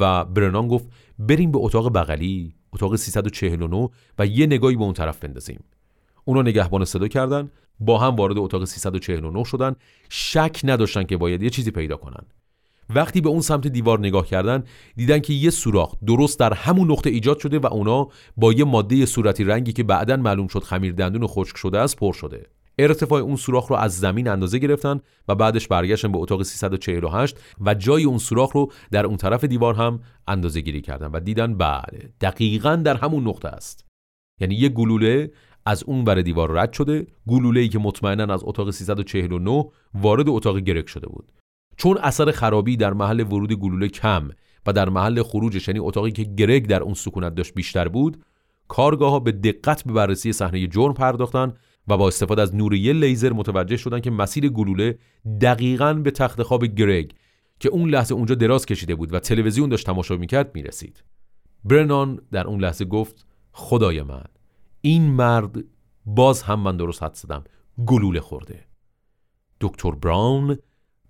و 0.00 0.24
برنان 0.24 0.68
گفت 0.68 0.88
بریم 1.18 1.52
به 1.52 1.58
اتاق 1.58 1.92
بغلی 1.94 2.54
اتاق 2.72 2.96
349 2.96 3.88
و 4.18 4.26
یه 4.26 4.46
نگاهی 4.46 4.76
به 4.76 4.82
اون 4.82 4.92
طرف 4.92 5.24
بندازیم. 5.24 5.64
اونا 6.24 6.42
نگهبان 6.42 6.84
صدا 6.84 7.08
کردن 7.08 7.50
با 7.80 7.98
هم 7.98 8.16
وارد 8.16 8.38
اتاق 8.38 8.64
349 8.64 9.44
شدن. 9.44 9.76
شک 10.08 10.60
نداشتن 10.64 11.04
که 11.04 11.16
باید 11.16 11.42
یه 11.42 11.50
چیزی 11.50 11.70
پیدا 11.70 11.96
کنن. 11.96 12.26
وقتی 12.94 13.20
به 13.20 13.28
اون 13.28 13.40
سمت 13.40 13.66
دیوار 13.66 13.98
نگاه 13.98 14.26
کردن 14.26 14.64
دیدن 14.96 15.18
که 15.18 15.32
یه 15.32 15.50
سوراخ 15.50 15.94
درست 16.06 16.38
در 16.38 16.52
همون 16.54 16.90
نقطه 16.90 17.10
ایجاد 17.10 17.38
شده 17.38 17.58
و 17.58 17.66
اونا 17.66 18.08
با 18.36 18.52
یه 18.52 18.64
ماده 18.64 19.06
صورتی 19.06 19.44
رنگی 19.44 19.72
که 19.72 19.82
بعدا 19.82 20.16
معلوم 20.16 20.48
شد 20.48 20.62
خمیر 20.62 20.92
دندون 20.92 21.26
خشک 21.26 21.56
شده 21.56 21.78
است 21.78 21.96
پر 21.96 22.12
شده. 22.12 22.46
ارتفاع 22.78 23.20
اون 23.20 23.36
سوراخ 23.36 23.66
رو 23.66 23.76
از 23.76 23.98
زمین 23.98 24.28
اندازه 24.28 24.58
گرفتن 24.58 25.00
و 25.28 25.34
بعدش 25.34 25.68
برگشتن 25.68 26.12
به 26.12 26.18
اتاق 26.18 26.42
348 26.42 27.36
و 27.60 27.74
جای 27.74 28.04
اون 28.04 28.18
سوراخ 28.18 28.52
رو 28.52 28.72
در 28.90 29.06
اون 29.06 29.16
طرف 29.16 29.44
دیوار 29.44 29.74
هم 29.74 30.00
اندازه 30.28 30.60
گیری 30.60 30.80
کردن 30.80 31.06
و 31.06 31.20
دیدن 31.20 31.56
بله 31.56 32.12
دقیقا 32.20 32.76
در 32.76 32.96
همون 32.96 33.28
نقطه 33.28 33.48
است. 33.48 33.84
یعنی 34.40 34.54
یه 34.54 34.68
گلوله 34.68 35.30
از 35.68 35.84
اون 35.84 36.04
بر 36.04 36.14
دیوار 36.14 36.52
رد 36.52 36.72
شده 36.72 37.06
ای 37.56 37.68
که 37.68 37.78
مطمئنا 37.78 38.34
از 38.34 38.40
اتاق 38.44 38.70
349 38.70 39.64
وارد 39.94 40.28
اتاق 40.28 40.58
گرک 40.58 40.88
شده 40.88 41.06
بود. 41.06 41.32
چون 41.76 41.98
اثر 41.98 42.30
خرابی 42.30 42.76
در 42.76 42.92
محل 42.92 43.20
ورود 43.20 43.52
گلوله 43.52 43.88
کم 43.88 44.28
و 44.66 44.72
در 44.72 44.88
محل 44.88 45.22
خروجش 45.22 45.68
یعنی 45.68 45.80
اتاقی 45.80 46.10
که 46.10 46.24
گرگ 46.24 46.66
در 46.66 46.82
اون 46.82 46.94
سکونت 46.94 47.34
داشت 47.34 47.54
بیشتر 47.54 47.88
بود 47.88 48.24
کارگاه 48.68 49.10
ها 49.10 49.20
به 49.20 49.32
دقت 49.32 49.84
به 49.84 49.92
بررسی 49.92 50.32
صحنه 50.32 50.66
جرم 50.66 50.94
پرداختن 50.94 51.52
و 51.88 51.96
با 51.96 52.08
استفاده 52.08 52.42
از 52.42 52.54
نور 52.54 52.74
یه 52.74 52.92
لیزر 52.92 53.32
متوجه 53.32 53.76
شدن 53.76 54.00
که 54.00 54.10
مسیر 54.10 54.48
گلوله 54.48 54.98
دقیقا 55.40 55.94
به 55.94 56.10
تخت 56.10 56.42
خواب 56.42 56.64
گرگ 56.64 57.12
که 57.60 57.68
اون 57.68 57.90
لحظه 57.90 58.14
اونجا 58.14 58.34
دراز 58.34 58.66
کشیده 58.66 58.94
بود 58.94 59.14
و 59.14 59.18
تلویزیون 59.18 59.68
داشت 59.68 59.86
تماشا 59.86 60.16
می‌کرد 60.16 60.50
می‌رسید. 60.54 61.04
برنان 61.64 62.20
در 62.32 62.46
اون 62.46 62.60
لحظه 62.60 62.84
گفت 62.84 63.26
خدای 63.52 64.02
من. 64.02 64.37
این 64.80 65.10
مرد 65.10 65.64
باز 66.06 66.42
هم 66.42 66.60
من 66.60 66.76
درست 66.76 67.02
حد 67.02 67.14
زدم 67.14 67.44
گلوله 67.86 68.20
خورده. 68.20 68.64
دکتر 69.60 69.90
براون 69.90 70.58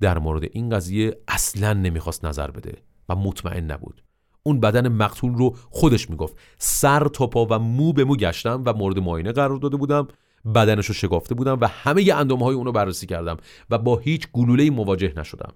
در 0.01 0.19
مورد 0.19 0.45
این 0.53 0.71
قضیه 0.71 1.21
اصلا 1.29 1.73
نمی‌خواست 1.73 2.25
نظر 2.25 2.51
بده 2.51 2.83
و 3.09 3.17
مطمئن 3.17 3.71
نبود. 3.71 4.03
اون 4.43 4.61
بدن 4.61 4.89
مقتول 4.89 5.35
رو 5.35 5.57
خودش 5.71 6.11
می‌گفت. 6.11 6.37
سر 6.59 7.09
تا 7.09 7.27
پا 7.27 7.47
و 7.51 7.59
مو 7.59 7.93
به 7.93 8.05
مو 8.05 8.17
گشتم 8.17 8.63
و 8.67 8.73
مورد 8.73 8.99
معاینه 8.99 9.33
قرار 9.33 9.57
داده 9.57 9.77
بودم. 9.77 10.09
بدنش 10.55 10.87
رو 10.87 10.95
شکافته 10.95 11.35
بودم 11.35 11.59
و 11.61 11.69
همه 11.69 12.13
اندامه 12.15 12.45
های 12.45 12.55
اونو 12.55 12.73
بررسی 12.73 13.07
کردم 13.07 13.37
و 13.71 13.79
با 13.79 13.97
هیچ 13.97 14.29
گلوله 14.33 14.71
مواجه 14.71 15.13
نشدم. 15.17 15.53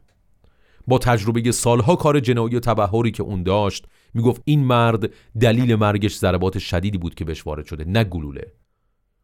با 0.87 0.99
تجربه 0.99 1.53
سالها 1.53 1.97
کار 1.97 2.21
جنایی 2.21 2.57
و 2.57 2.61
تبهری 2.61 3.11
که 3.11 3.23
اون 3.23 3.43
داشت 3.43 3.87
می‌گفت 4.15 4.43
این 4.45 4.65
مرد 4.65 5.11
دلیل 5.41 5.75
مرگش 5.75 6.17
ضربات 6.17 6.59
شدیدی 6.59 6.99
بود 6.99 7.15
که 7.15 7.25
بهش 7.25 7.47
وارد 7.47 7.65
شده 7.65 7.85
نه 7.85 8.05
گلوله. 8.05 8.53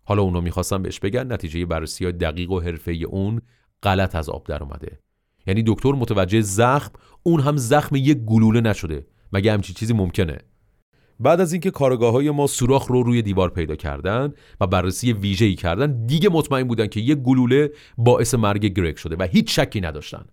حالا 0.05 0.23
اونو 0.23 0.41
می‌خواستم 0.41 0.83
بهش 0.83 1.01
بگن 1.01 1.33
نتیجه 1.33 1.67
بررسی 1.67 2.05
های 2.05 2.13
دقیق 2.13 2.51
و 2.51 2.61
حرفه 2.61 2.93
اون 2.93 3.41
غلط 3.83 4.15
از 4.15 4.29
آب 4.29 4.47
در 4.47 4.63
اومده. 4.63 4.99
یعنی 5.47 5.63
دکتر 5.67 5.93
متوجه 5.93 6.41
زخم 6.41 6.93
اون 7.23 7.41
هم 7.41 7.57
زخم 7.57 7.97
یک 7.97 8.19
گلوله 8.19 8.61
نشده. 8.61 9.07
مگه 9.33 9.53
همچی 9.53 9.73
چیزی 9.73 9.93
ممکنه؟ 9.93 10.39
بعد 11.21 11.41
از 11.41 11.53
اینکه 11.53 11.71
کارگاه 11.71 12.13
های 12.13 12.31
ما 12.31 12.47
سوراخ 12.47 12.87
رو 12.87 13.03
روی 13.03 13.23
دیوار 13.23 13.51
پیدا 13.51 13.77
کردن 13.77 14.33
و 14.61 14.67
بررسی 14.67 15.13
ویژه‌ای 15.13 15.55
کردن 15.55 16.07
دیگه 16.07 16.29
مطمئن 16.29 16.65
بودن 16.65 16.87
که 16.87 17.01
یک 17.01 17.19
گلوله 17.19 17.71
باعث 17.99 18.35
مرگ 18.35 18.67
گرگ 18.67 18.97
شده 18.97 19.17
و 19.17 19.23
هیچ 19.23 19.61
شکی 19.61 19.81
نداشتن. 19.81 20.25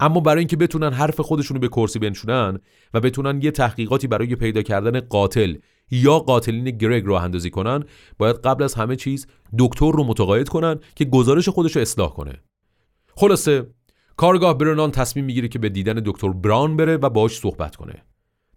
اما 0.00 0.20
برای 0.20 0.38
اینکه 0.38 0.56
بتونن 0.56 0.92
حرف 0.92 1.20
خودشونو 1.20 1.60
به 1.60 1.68
کرسی 1.68 1.98
بنشونن 1.98 2.58
و 2.94 3.00
بتونن 3.00 3.42
یه 3.42 3.50
تحقیقاتی 3.50 4.06
برای 4.06 4.36
پیدا 4.36 4.62
کردن 4.62 5.00
قاتل 5.00 5.54
یا 5.90 6.18
قاتلین 6.18 6.64
گرگ 6.64 7.04
رو 7.04 7.14
اندازی 7.14 7.50
کنن 7.50 7.84
باید 8.18 8.36
قبل 8.36 8.64
از 8.64 8.74
همه 8.74 8.96
چیز 8.96 9.26
دکتر 9.58 9.92
رو 9.92 10.04
متقاعد 10.04 10.48
کنن 10.48 10.80
که 10.94 11.04
گزارش 11.04 11.48
خودش 11.48 11.76
رو 11.76 11.82
اصلاح 11.82 12.14
کنه. 12.14 12.42
خلاصه 13.16 13.66
کارگاه 14.16 14.58
برنان 14.58 14.90
تصمیم 14.90 15.24
می‌گیره 15.24 15.48
که 15.48 15.58
به 15.58 15.68
دیدن 15.68 16.02
دکتر 16.04 16.28
بران 16.28 16.76
بره 16.76 16.96
و 16.96 17.10
باهاش 17.10 17.38
صحبت 17.38 17.76
کنه. 17.76 18.02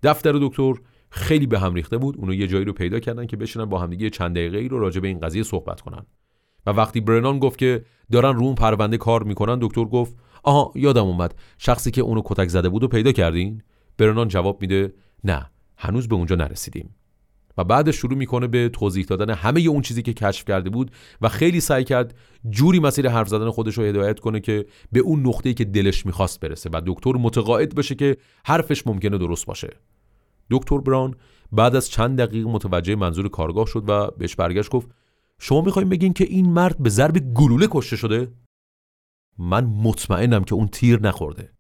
دفتر 0.04 0.32
دکتر 0.42 0.74
خیلی 1.10 1.48
به 1.48 1.60
هم 1.60 1.74
ریخته 1.74 1.98
بود 1.98 2.18
اونو 2.18 2.34
یه 2.34 2.48
جایی 2.48 2.66
رو 2.66 2.74
پیدا 2.74 3.00
کردن 3.00 3.26
که 3.26 3.38
بشینن 3.38 3.66
با 3.66 3.80
همدیگه 3.80 4.10
چند 4.10 4.36
دقیقه 4.36 4.58
ای 4.58 4.68
رو 4.68 4.80
راجع 4.80 5.00
به 5.00 5.08
این 5.08 5.20
قضیه 5.20 5.44
صحبت 5.44 5.82
کنن. 5.82 6.06
و 6.66 6.70
وقتی 6.70 7.02
برنان 7.02 7.40
گفت 7.40 7.58
که 7.58 7.86
دارن 8.12 8.36
رو 8.36 8.44
اون 8.44 8.56
پرونده 8.56 8.98
کار 8.98 9.24
می‌کنن 9.24 9.60
دکتر 9.62 9.86
گفت 9.86 10.16
آها 10.44 10.72
یادم 10.76 11.06
اومد. 11.06 11.36
شخصی 11.58 11.92
که 11.92 12.02
اونو 12.02 12.22
کتک 12.26 12.48
زده 12.48 12.70
بود 12.70 12.84
و 12.84 12.88
پیدا 12.88 13.12
کردین؟ 13.12 13.62
برنان 13.98 14.28
جواب 14.28 14.62
میده 14.62 14.94
نه 15.24 15.52
هنوز 15.78 16.08
به 16.08 16.16
اونجا 16.16 16.36
نرسیدیم. 16.36 16.96
و 17.58 17.64
بعد 17.64 17.92
شروع 17.92 18.18
می‌کنه 18.18 18.48
به 18.48 18.70
توضیح 18.70 19.06
دادن 19.06 19.30
همه 19.30 19.62
اون 19.62 19.82
چیزی 19.82 20.02
که 20.02 20.14
کشف 20.14 20.46
کرده 20.46 20.70
بود 20.70 20.92
و 21.22 21.30
خیلی 21.30 21.60
سعی 21.60 21.84
کرد 21.84 22.16
جوری 22.50 22.80
مسیر 22.80 23.10
حرف 23.10 23.28
زدن 23.28 23.50
خودش 23.50 23.78
رو 23.78 23.84
هدایت 23.84 24.20
کنه 24.20 24.40
که 24.40 24.66
به 24.92 25.00
اون 25.00 25.28
نقطه‌ای 25.28 25.56
که 25.56 25.66
دلش 25.66 26.06
می‌خواست 26.06 26.40
برسه 26.40 26.70
و 26.74 26.82
دکتر 26.86 27.12
متقاعد 27.12 27.76
بشه 27.76 27.96
که 27.96 28.18
حرفش 28.46 28.88
ممکنه 28.88 29.18
درست 29.18 29.46
باشه. 29.46 29.70
دکتر 30.52 30.78
بران 30.78 31.16
بعد 31.52 31.76
از 31.76 31.90
چند 31.90 32.22
دقیقه 32.22 32.50
متوجه 32.50 32.96
منظور 32.96 33.30
کارگاه 33.30 33.66
شد 33.66 33.84
و 33.88 34.08
بهش 34.12 34.36
برگشت 34.36 34.70
گفت 34.70 34.90
شما 35.40 35.62
می‌خوایم 35.62 35.90
بگین 35.90 36.14
که 36.14 36.24
این 36.24 36.50
مرد 36.50 36.84
به 36.84 36.90
ضرب 36.90 37.34
گلوله 37.34 37.68
کشته 37.72 37.96
شده؟ 37.96 38.28
من 39.38 39.66
مطمئنم 39.66 40.44
که 40.44 40.56
اون 40.56 40.68
تیر 40.68 41.02
نخورده. 41.02 41.52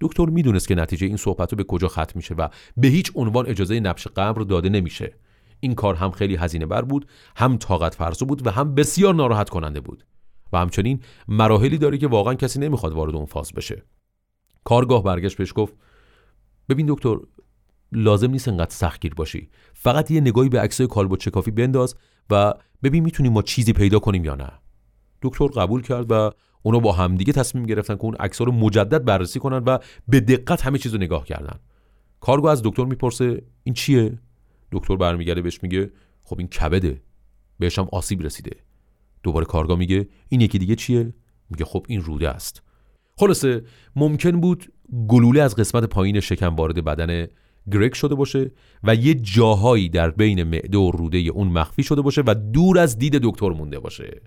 دکتر 0.00 0.26
می‌دونست 0.26 0.68
که 0.68 0.74
نتیجه 0.74 1.06
این 1.06 1.16
صحبت 1.16 1.52
رو 1.52 1.56
به 1.56 1.64
کجا 1.64 1.88
ختم 1.88 2.12
میشه 2.14 2.34
و 2.34 2.48
به 2.76 2.88
هیچ 2.88 3.12
عنوان 3.14 3.46
اجازه 3.46 3.80
نبش 3.80 4.06
قبر 4.06 4.42
داده 4.42 4.68
نمیشه. 4.68 5.14
این 5.60 5.74
کار 5.74 5.94
هم 5.94 6.10
خیلی 6.10 6.36
هزینه 6.36 6.66
بر 6.66 6.82
بود 6.82 7.08
هم 7.36 7.56
طاقت 7.56 7.94
فرسو 7.94 8.26
بود 8.26 8.46
و 8.46 8.50
هم 8.50 8.74
بسیار 8.74 9.14
ناراحت 9.14 9.48
کننده 9.48 9.80
بود. 9.80 10.06
و 10.52 10.58
همچنین 10.58 11.00
مراحلی 11.28 11.78
داره 11.78 11.98
که 11.98 12.06
واقعا 12.06 12.34
کسی 12.34 12.60
نمی‌خواد 12.60 12.92
وارد 12.92 13.14
اون 13.14 13.26
فاز 13.26 13.52
بشه. 13.52 13.82
کارگاه 14.64 15.02
برگشت 15.02 15.36
بهش 15.36 15.52
گفت 15.56 15.74
ببین 16.68 16.86
دکتر 16.88 17.16
لازم 17.92 18.30
نیست 18.30 18.48
انقدر 18.48 18.70
سختگیر 18.70 19.14
باشی. 19.14 19.50
فقط 19.74 20.10
یه 20.10 20.20
نگاهی 20.20 20.48
به 20.48 20.60
عکسای 20.60 20.86
کالبد 20.86 21.20
شکافی 21.20 21.50
بنداز 21.50 21.94
و 22.30 22.54
ببین 22.82 23.04
می‌تونیم 23.04 23.32
ما 23.32 23.42
چیزی 23.42 23.72
پیدا 23.72 23.98
کنیم 23.98 24.24
یا 24.24 24.34
نه. 24.34 24.52
دکتر 25.22 25.46
قبول 25.46 25.82
کرد 25.82 26.06
و 26.10 26.30
اونا 26.66 26.78
با 26.78 26.92
همدیگه 26.92 27.32
تصمیم 27.32 27.66
گرفتن 27.66 27.96
که 27.96 28.04
اون 28.04 28.14
عکس 28.14 28.40
رو 28.40 28.52
مجدد 28.52 29.04
بررسی 29.04 29.38
کنن 29.38 29.62
و 29.66 29.78
به 30.08 30.20
دقت 30.20 30.62
همه 30.62 30.78
چیز 30.78 30.92
رو 30.92 30.98
نگاه 30.98 31.24
کردن. 31.24 31.58
کارگاه 32.20 32.52
از 32.52 32.62
دکتر 32.64 32.84
می‌پرسه 32.84 33.42
این 33.64 33.74
چیه؟ 33.74 34.18
دکتر 34.72 34.96
برمیگرده 34.96 35.42
بهش 35.42 35.62
میگه 35.62 35.90
خب 36.22 36.38
این 36.38 36.48
کبده. 36.48 37.02
بهش 37.58 37.78
هم 37.78 37.88
آسیب 37.92 38.22
رسیده. 38.22 38.50
دوباره 39.22 39.46
کارگاه 39.46 39.78
میگه 39.78 40.08
این 40.28 40.40
یکی 40.40 40.58
دیگه 40.58 40.74
چیه؟ 40.74 41.12
میگه 41.50 41.64
خب 41.64 41.86
این 41.88 42.00
روده 42.00 42.28
است. 42.28 42.62
خلاصه 43.16 43.64
ممکن 43.96 44.40
بود 44.40 44.72
گلوله 45.08 45.42
از 45.42 45.56
قسمت 45.56 45.84
پایین 45.84 46.20
شکم 46.20 46.56
وارد 46.56 46.84
بدن 46.84 47.26
گرگ 47.72 47.92
شده 47.92 48.14
باشه 48.14 48.50
و 48.82 48.94
یه 48.94 49.14
جاهایی 49.14 49.88
در 49.88 50.10
بین 50.10 50.42
معده 50.42 50.78
و 50.78 50.90
روده 50.90 51.18
اون 51.18 51.48
مخفی 51.48 51.82
شده 51.82 52.02
باشه 52.02 52.22
و 52.26 52.34
دور 52.52 52.78
از 52.78 52.98
دید 52.98 53.16
دکتر 53.16 53.48
مونده 53.48 53.78
باشه. 53.78 54.20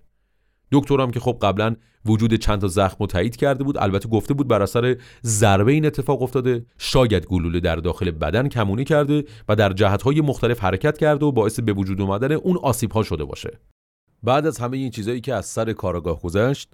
دکترم 0.72 1.12
که 1.12 1.20
خب 1.20 1.38
قبلا 1.42 1.76
وجود 2.06 2.34
چند 2.34 2.62
تا 2.62 2.68
زخم 2.68 2.98
رو 3.00 3.08
تایید 3.08 3.36
کرده 3.36 3.64
بود 3.64 3.78
البته 3.78 4.10
گفته 4.10 4.34
بود 4.34 4.48
بر 4.48 4.62
اثر 4.62 4.98
ضربه 5.24 5.72
این 5.72 5.86
اتفاق 5.86 6.22
افتاده 6.22 6.66
شاید 6.78 7.26
گلوله 7.26 7.60
در 7.60 7.76
داخل 7.76 8.12
بدن 8.12 8.48
کمونی 8.48 8.84
کرده 8.84 9.24
و 9.50 9.56
در 9.56 9.74
جهتهای 9.74 10.22
مختلف 10.22 10.60
حرکت 10.60 10.98
کرده 10.98 11.26
و 11.26 11.32
باعث 11.32 11.60
به 11.60 11.74
وجود 11.74 12.02
اومدن 12.02 12.32
اون 12.32 12.58
آسیب 12.58 12.92
ها 12.92 13.04
شده 13.04 13.24
باشه. 13.24 13.60
بعد 14.24 14.48
از 14.48 14.58
همه 14.58 14.78
این 14.78 14.90
چیزایی 14.90 15.22
که 15.22 15.34
از 15.34 15.46
سر 15.46 15.74
کارگاه 15.74 16.22
گذشت 16.22 16.74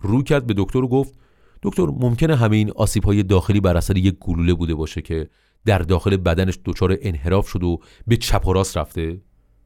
رو 0.00 0.22
کرد 0.22 0.46
به 0.46 0.54
دکتر 0.56 0.80
گفت 0.80 1.14
دکتر 1.62 1.86
ممکنه 1.86 2.36
همه 2.36 2.56
این 2.56 2.70
آسیب 2.70 3.04
های 3.04 3.22
داخلی 3.22 3.60
بر 3.60 3.76
اثر 3.76 3.96
یک 3.96 4.16
گلوله 4.20 4.54
بوده 4.54 4.74
باشه 4.74 5.02
که 5.02 5.28
در 5.64 5.78
داخل 5.78 6.16
بدنش 6.16 6.58
دچار 6.64 6.96
انحراف 7.00 7.48
شد 7.48 7.62
و 7.62 7.78
به 8.06 8.16
چپ 8.16 8.46
و 8.46 8.52
راست 8.52 8.76
رفته؟ 8.76 9.20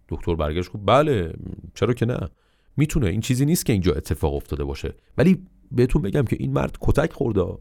دکتر 0.08 0.34
برگشت 0.34 0.72
گفت 0.72 0.82
بله 0.86 1.34
چرا 1.74 1.94
که 1.94 2.06
نه. 2.06 2.28
می‌تونه 2.76 3.06
این 3.06 3.20
چیزی 3.20 3.44
نیست 3.44 3.66
که 3.66 3.72
اینجا 3.72 3.92
اتفاق 3.92 4.34
افتاده 4.34 4.64
باشه. 4.64 4.94
ولی 5.18 5.46
بهتون 5.70 6.02
بگم 6.02 6.22
که 6.22 6.36
این 6.40 6.52
مرد 6.52 6.78
کتک 6.80 7.12
خورده 7.12 7.58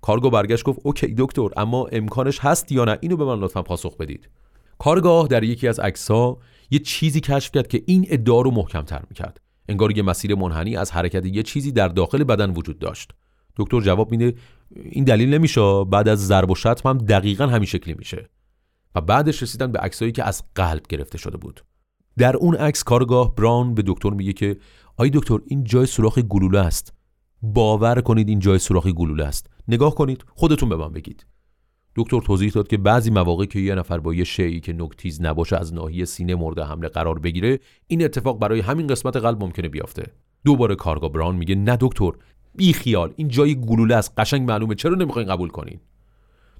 کارگاه 0.00 0.30
برگشت 0.30 0.64
گفت 0.64 0.80
اوکی 0.82 1.14
دکتر 1.18 1.48
اما 1.56 1.86
امکانش 1.92 2.38
هست 2.40 2.72
یا 2.72 2.84
نه؟ 2.84 2.98
اینو 3.00 3.16
به 3.16 3.24
من 3.24 3.38
لطفا 3.38 3.62
پاسخ 3.62 3.96
بدید. 3.96 4.28
کارگاه 4.78 5.28
در 5.28 5.44
یکی 5.44 5.68
از 5.68 5.80
عکس‌ها 5.80 6.38
یه 6.70 6.78
چیزی 6.78 7.20
کشف 7.20 7.52
کرد 7.52 7.68
که 7.68 7.82
این 7.86 8.06
ادعا 8.08 8.40
رو 8.40 8.50
محکمتر 8.50 9.02
می‌کرد. 9.10 9.40
انگار 9.68 9.96
یه 9.96 10.02
مسیر 10.02 10.34
منحنی 10.34 10.76
از 10.76 10.92
حرکت 10.92 11.26
یه 11.26 11.42
چیزی 11.42 11.72
در 11.72 11.88
داخل 11.88 12.24
بدن 12.24 12.50
وجود 12.50 12.78
داشت. 12.78 13.10
دکتر 13.56 13.80
جواب 13.80 14.10
میده 14.10 14.34
این 14.76 15.04
دلیل 15.04 15.34
نمیشه. 15.34 15.84
بعد 15.84 16.08
از 16.08 16.26
ضرب 16.26 16.50
و 16.50 16.54
شتم 16.54 16.88
هم 16.88 16.98
دقیقا 16.98 17.46
همین 17.46 17.66
شکلی 17.66 17.94
میشه. 17.94 18.28
و 18.94 19.00
بعدش 19.00 19.42
رسیدن 19.42 19.72
به 19.72 19.78
عکسایی 19.78 20.12
که 20.12 20.24
از 20.24 20.42
قلب 20.54 20.82
گرفته 20.88 21.18
شده 21.18 21.36
بود. 21.36 21.60
در 22.18 22.36
اون 22.36 22.54
عکس 22.54 22.82
کارگاه 22.84 23.34
براون 23.34 23.74
به 23.74 23.82
دکتر 23.86 24.10
میگه 24.10 24.32
که 24.32 24.56
آی 24.96 25.10
دکتر 25.10 25.38
این 25.46 25.64
جای 25.64 25.86
سوراخ 25.86 26.18
گلوله 26.18 26.58
است. 26.58 26.92
باور 27.42 28.00
کنید 28.00 28.28
این 28.28 28.38
جای 28.38 28.58
سوراخ 28.58 28.86
گلوله 28.86 29.24
است. 29.24 29.50
نگاه 29.68 29.94
کنید 29.94 30.24
خودتون 30.34 30.68
به 30.68 30.76
من 30.76 30.92
بگید. 30.92 31.26
دکتر 31.96 32.20
توضیح 32.20 32.50
داد 32.50 32.68
که 32.68 32.76
بعضی 32.76 33.10
مواقع 33.10 33.44
که 33.44 33.58
یه 33.58 33.74
نفر 33.74 33.98
با 33.98 34.14
یه 34.14 34.24
شیعی 34.24 34.60
که 34.60 34.72
نکتیز 34.72 35.22
نباشه 35.22 35.56
از 35.56 35.74
ناحیه 35.74 36.04
سینه 36.04 36.34
مورد 36.34 36.58
حمله 36.58 36.88
قرار 36.88 37.18
بگیره 37.18 37.58
این 37.86 38.04
اتفاق 38.04 38.38
برای 38.38 38.60
همین 38.60 38.86
قسمت 38.86 39.16
قلب 39.16 39.44
ممکنه 39.44 39.68
بیفته 39.68 40.12
دوباره 40.44 40.74
کارگاه 40.74 41.12
براون 41.12 41.36
میگه 41.36 41.54
نه 41.54 41.76
دکتر 41.80 42.10
بی 42.54 42.72
خیال 42.72 43.12
این 43.16 43.28
جای 43.28 43.60
گلوله 43.60 43.94
است. 43.94 44.12
قشنگ 44.16 44.48
معلومه 44.48 44.74
چرا 44.74 44.94
نمی‌خواین 44.94 45.28
قبول 45.28 45.48
کنین؟ 45.48 45.80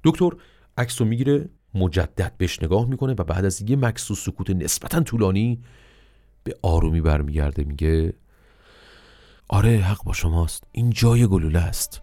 دکتر 0.03 0.29
عکس 0.77 1.01
رو 1.01 1.07
می‌گیره 1.07 1.49
مجدد 1.73 2.33
بهش 2.37 2.63
نگاه 2.63 2.85
می‌کنه 2.85 3.13
و 3.13 3.23
بعد 3.23 3.45
از 3.45 3.61
یه 3.69 3.75
مکس 3.75 4.11
و 4.11 4.15
سکوت 4.15 4.49
نسبتا 4.49 5.01
طولانی 5.01 5.59
به 6.43 6.55
آرومی 6.61 7.01
برمیگرده 7.01 7.63
میگه 7.63 8.13
آره 9.49 9.77
حق 9.77 10.03
با 10.03 10.13
شماست. 10.13 10.63
این 10.71 10.89
جای 10.89 11.27
گلوله 11.27 11.59
است. 11.59 12.01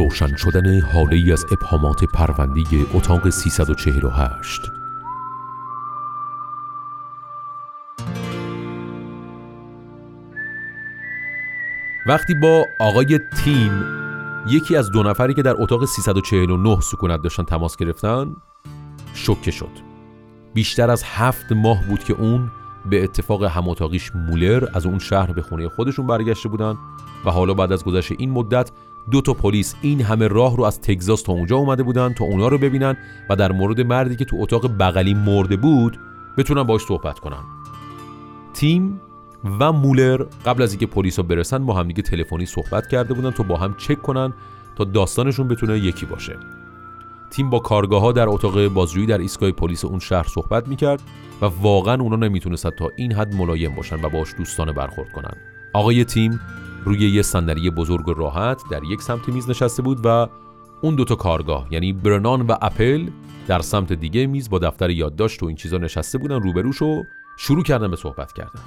روشن 0.00 0.36
شدن 0.36 0.80
حاله 0.80 1.16
ای 1.16 1.32
از 1.32 1.46
ابهامات 1.52 2.04
پرونده 2.04 2.62
اتاق 2.94 3.30
348 3.30 4.60
وقتی 12.06 12.34
با 12.34 12.64
آقای 12.80 13.20
تیم 13.44 13.84
یکی 14.46 14.76
از 14.76 14.90
دو 14.90 15.02
نفری 15.02 15.34
که 15.34 15.42
در 15.42 15.54
اتاق 15.62 15.84
349 15.84 16.80
سکونت 16.80 17.22
داشتن 17.22 17.42
تماس 17.42 17.76
گرفتن 17.76 18.36
شکه 19.14 19.50
شد. 19.50 19.70
بیشتر 20.54 20.90
از 20.90 21.02
هفت 21.06 21.52
ماه 21.52 21.84
بود 21.88 22.04
که 22.04 22.12
اون 22.12 22.50
به 22.90 23.04
اتفاق 23.04 23.44
هماتاقیش 23.44 24.14
مولر 24.14 24.68
از 24.74 24.86
اون 24.86 24.98
شهر 24.98 25.32
به 25.32 25.42
خونه 25.42 25.68
خودشون 25.68 26.06
برگشته 26.06 26.48
بودن 26.48 26.78
و 27.24 27.30
حالا 27.30 27.54
بعد 27.54 27.72
از 27.72 27.84
گذشت 27.84 28.12
این 28.18 28.30
مدت 28.30 28.70
دو 29.10 29.20
تا 29.20 29.34
پلیس 29.34 29.74
این 29.82 30.00
همه 30.00 30.28
راه 30.28 30.56
رو 30.56 30.64
از 30.64 30.80
تگزاس 30.80 31.22
تا 31.22 31.32
اونجا 31.32 31.56
اومده 31.56 31.82
بودن 31.82 32.12
تا 32.12 32.24
اونا 32.24 32.48
رو 32.48 32.58
ببینن 32.58 32.96
و 33.30 33.36
در 33.36 33.52
مورد 33.52 33.80
مردی 33.80 34.16
که 34.16 34.24
تو 34.24 34.36
اتاق 34.40 34.78
بغلی 34.78 35.14
مرده 35.14 35.56
بود 35.56 35.98
بتونن 36.38 36.62
باش 36.62 36.82
صحبت 36.82 37.18
کنن. 37.18 37.42
تیم 38.54 39.00
و 39.60 39.72
مولر 39.72 40.24
قبل 40.46 40.62
از 40.62 40.70
اینکه 40.72 40.86
پلیسا 40.86 41.22
برسن 41.22 41.66
با 41.66 41.74
همدیگه 41.74 42.02
تلفنی 42.02 42.46
صحبت 42.46 42.86
کرده 42.86 43.14
بودن 43.14 43.30
تا 43.30 43.42
با 43.42 43.56
هم 43.56 43.74
چک 43.78 44.02
کنن 44.02 44.32
تا 44.76 44.84
داستانشون 44.84 45.48
بتونه 45.48 45.78
یکی 45.78 46.06
باشه. 46.06 46.36
تیم 47.30 47.50
با 47.50 47.58
کارگاه 47.58 48.02
ها 48.02 48.12
در 48.12 48.28
اتاق 48.28 48.68
بازجویی 48.68 49.06
در 49.06 49.18
ایستگاه 49.18 49.50
پلیس 49.50 49.84
اون 49.84 49.98
شهر 49.98 50.26
صحبت 50.28 50.68
می‌کرد 50.68 51.02
و 51.42 51.46
واقعا 51.46 52.02
اونا 52.02 52.16
نمی‌تونستن 52.16 52.70
تا 52.70 52.88
این 52.96 53.12
حد 53.12 53.34
ملایم 53.34 53.74
باشن 53.74 54.04
و 54.04 54.08
باش 54.08 54.34
دوستانه 54.38 54.72
برخورد 54.72 55.12
کنن. 55.12 55.32
آقای 55.72 56.04
تیم 56.04 56.40
روی 56.84 57.10
یه 57.10 57.22
صندلی 57.22 57.70
بزرگ 57.70 58.08
و 58.08 58.14
راحت 58.14 58.62
در 58.70 58.84
یک 58.84 59.02
سمت 59.02 59.28
میز 59.28 59.50
نشسته 59.50 59.82
بود 59.82 60.00
و 60.04 60.28
اون 60.82 60.94
دوتا 60.94 61.14
کارگاه 61.14 61.66
یعنی 61.70 61.92
برنان 61.92 62.46
و 62.46 62.56
اپل 62.62 63.06
در 63.46 63.60
سمت 63.60 63.92
دیگه 63.92 64.26
میز 64.26 64.50
با 64.50 64.58
دفتر 64.58 64.90
یادداشت 64.90 65.42
و 65.42 65.46
این 65.46 65.56
چیزا 65.56 65.78
نشسته 65.78 66.18
بودن 66.18 66.42
روبروش 66.42 66.82
و 66.82 67.02
شروع 67.38 67.62
کردن 67.62 67.90
به 67.90 67.96
صحبت 67.96 68.32
کردن. 68.32 68.60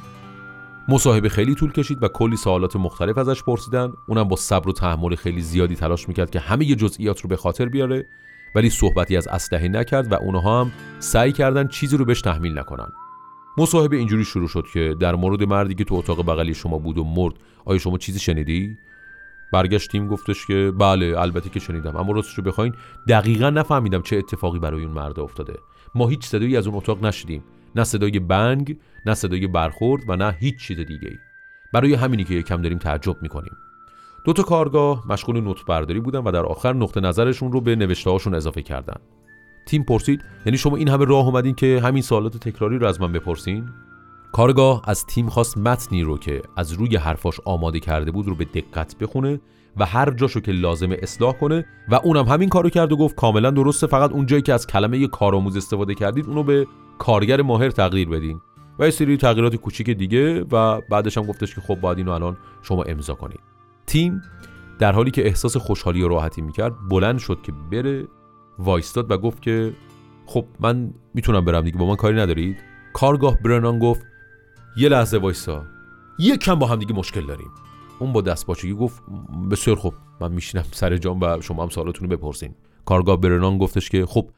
مصاحبه 0.87 1.29
خیلی 1.29 1.55
طول 1.55 1.71
کشید 1.71 2.03
و 2.03 2.07
کلی 2.07 2.37
سوالات 2.37 2.75
مختلف 2.75 3.17
ازش 3.17 3.43
پرسیدن. 3.43 3.93
اونم 4.07 4.23
با 4.23 4.35
صبر 4.35 4.69
و 4.69 4.73
تحمل 4.73 5.15
خیلی 5.15 5.41
زیادی 5.41 5.75
تلاش 5.75 6.07
می‌کرد 6.07 6.29
که 6.29 6.39
همه 6.39 6.65
جزئیات 6.65 7.21
رو 7.21 7.29
به 7.29 7.35
خاطر 7.35 7.65
بیاره 7.65 8.05
ولی 8.55 8.69
صحبتی 8.69 9.17
از 9.17 9.27
اسلحه 9.27 9.67
نکرد 9.67 10.11
و 10.11 10.15
اونها 10.15 10.61
هم 10.61 10.71
سعی 10.99 11.31
کردن 11.31 11.67
چیزی 11.67 11.97
رو 11.97 12.05
بهش 12.05 12.21
تحمیل 12.21 12.59
نکنن. 12.59 12.91
مصاحبه 13.57 13.97
اینجوری 13.97 14.25
شروع 14.25 14.47
شد 14.47 14.65
که 14.73 14.95
در 14.99 15.15
مورد 15.15 15.43
مردی 15.43 15.75
که 15.75 15.83
تو 15.83 15.95
اتاق 15.95 16.25
بغلی 16.25 16.53
شما 16.53 16.77
بود 16.77 16.97
و 16.97 17.03
مرد 17.03 17.33
آیا 17.65 17.79
شما 17.79 17.97
چیزی 17.97 18.19
شنیدی؟ 18.19 18.77
برگشتیم 19.53 20.07
گفتش 20.07 20.45
که 20.45 20.73
بله 20.79 21.15
البته 21.17 21.49
که 21.49 21.59
شنیدم. 21.59 21.95
اما 21.95 22.13
راستش 22.13 22.33
رو 22.33 22.43
بخواین 22.43 22.73
دقیقا 23.07 23.49
نفهمیدم 23.49 24.01
چه 24.01 24.17
اتفاقی 24.17 24.59
برای 24.59 24.83
اون 24.83 24.91
مرد 24.91 25.19
افتاده. 25.19 25.53
ما 25.95 26.07
هیچ 26.07 26.25
صدایی 26.25 26.57
از 26.57 26.67
اون 26.67 26.77
اتاق 26.77 27.05
نشیدیم 27.05 27.43
نه 27.75 27.83
صدای 27.83 28.19
بنگ 28.19 28.77
نه 29.05 29.13
صدای 29.13 29.47
برخورد 29.47 30.03
و 30.07 30.15
نه 30.15 30.37
هیچ 30.39 30.57
چیز 30.59 30.77
دیگه 30.77 31.07
ای 31.09 31.17
برای 31.73 31.93
همینی 31.93 32.23
که 32.23 32.33
یکم 32.33 32.61
داریم 32.61 32.77
تعجب 32.77 33.21
می‌کنیم. 33.21 33.53
دو 34.25 34.33
تا 34.33 34.43
کارگاه 34.43 35.07
مشغول 35.07 35.41
نوت 35.41 35.65
برداری 35.65 35.99
بودن 35.99 36.19
و 36.19 36.31
در 36.31 36.45
آخر 36.45 36.73
نقطه 36.73 36.99
نظرشون 36.99 37.51
رو 37.51 37.61
به 37.61 37.75
نوشته 37.75 38.09
اضافه 38.33 38.61
کردن. 38.61 38.97
تیم 39.65 39.83
پرسید 39.83 40.21
یعنی 40.45 40.57
شما 40.57 40.77
این 40.77 40.87
همه 40.87 41.05
راه 41.05 41.25
اومدین 41.25 41.55
که 41.55 41.81
همین 41.83 42.01
سوالات 42.01 42.37
تکراری 42.37 42.77
رو 42.77 42.87
از 42.87 43.01
من 43.01 43.11
بپرسین؟ 43.11 43.69
کارگاه 44.31 44.81
از 44.85 45.05
تیم 45.05 45.29
خواست 45.29 45.57
متنی 45.57 46.03
رو 46.03 46.17
که 46.17 46.41
از 46.55 46.73
روی 46.73 46.95
حرفاش 46.95 47.39
آماده 47.45 47.79
کرده 47.79 48.11
بود 48.11 48.27
رو 48.27 48.35
به 48.35 48.45
دقت 48.45 48.97
بخونه 48.97 49.39
و 49.77 49.85
هر 49.85 50.11
جاشو 50.11 50.39
که 50.39 50.51
لازمه 50.51 50.97
اصلاح 51.01 51.33
کنه 51.33 51.65
و 51.89 51.95
اونم 51.95 52.25
همین 52.25 52.49
کارو 52.49 52.69
کرد 52.69 52.91
و 52.91 52.97
گفت 52.97 53.15
کاملا 53.15 53.51
درسته 53.51 53.87
فقط 53.87 54.11
اون 54.11 54.25
جایی 54.25 54.41
که 54.41 54.53
از 54.53 54.67
کلمه 54.67 55.07
کارآموز 55.07 55.57
استفاده 55.57 55.95
کردید 55.95 56.27
اونو 56.27 56.43
به 56.43 56.67
کارگر 56.97 57.41
ماهر 57.41 57.69
تغییر 57.69 58.09
بدین 58.09 58.41
و 58.79 58.85
یه 58.85 58.91
سری 58.91 59.17
تغییرات 59.17 59.55
کوچیک 59.55 59.89
دیگه 59.89 60.45
و 60.51 60.81
بعدش 60.81 61.17
هم 61.17 61.25
گفتش 61.25 61.55
که 61.55 61.61
خب 61.61 61.75
باید 61.75 61.97
اینو 61.97 62.11
الان 62.11 62.37
شما 62.61 62.83
امضا 62.83 63.13
کنید. 63.13 63.39
تیم 63.85 64.21
در 64.79 64.91
حالی 64.91 65.11
که 65.11 65.27
احساس 65.27 65.57
خوشحالی 65.57 66.01
و 66.01 66.07
راحتی 66.07 66.41
می‌کرد 66.41 66.73
بلند 66.89 67.19
شد 67.19 67.37
که 67.43 67.51
بره 67.71 68.07
وایستاد 68.59 69.11
و 69.11 69.17
گفت 69.17 69.41
که 69.41 69.73
خب 70.25 70.45
من 70.59 70.93
می‌تونم 71.13 71.45
برم 71.45 71.61
دیگه 71.61 71.77
با 71.77 71.85
من 71.85 71.95
کاری 71.95 72.17
ندارید؟ 72.17 72.57
کارگاه 72.93 73.37
برنان 73.41 73.79
گفت 73.79 74.05
یه 74.77 74.89
لحظه 74.89 75.17
وایسا 75.17 75.65
یک 76.19 76.39
کم 76.39 76.55
با 76.55 76.67
هم 76.67 76.79
دیگه 76.79 76.93
مشکل 76.93 77.25
داریم. 77.25 77.51
اون 77.99 78.13
با 78.13 78.21
دست 78.21 78.45
باچگی 78.45 78.73
گفت 78.73 79.03
بسیار 79.51 79.77
خب 79.77 79.93
من 80.21 80.31
میشینم 80.31 80.65
سر 80.71 80.97
جام 80.97 81.21
و 81.21 81.41
شما 81.41 81.63
هم 81.63 81.69
سوالاتون 81.69 82.09
رو 82.09 82.17
بپرسین. 82.17 82.55
کارگاه 82.85 83.17
برنان 83.17 83.57
گفتش 83.57 83.89
که 83.89 84.05
خب 84.05 84.29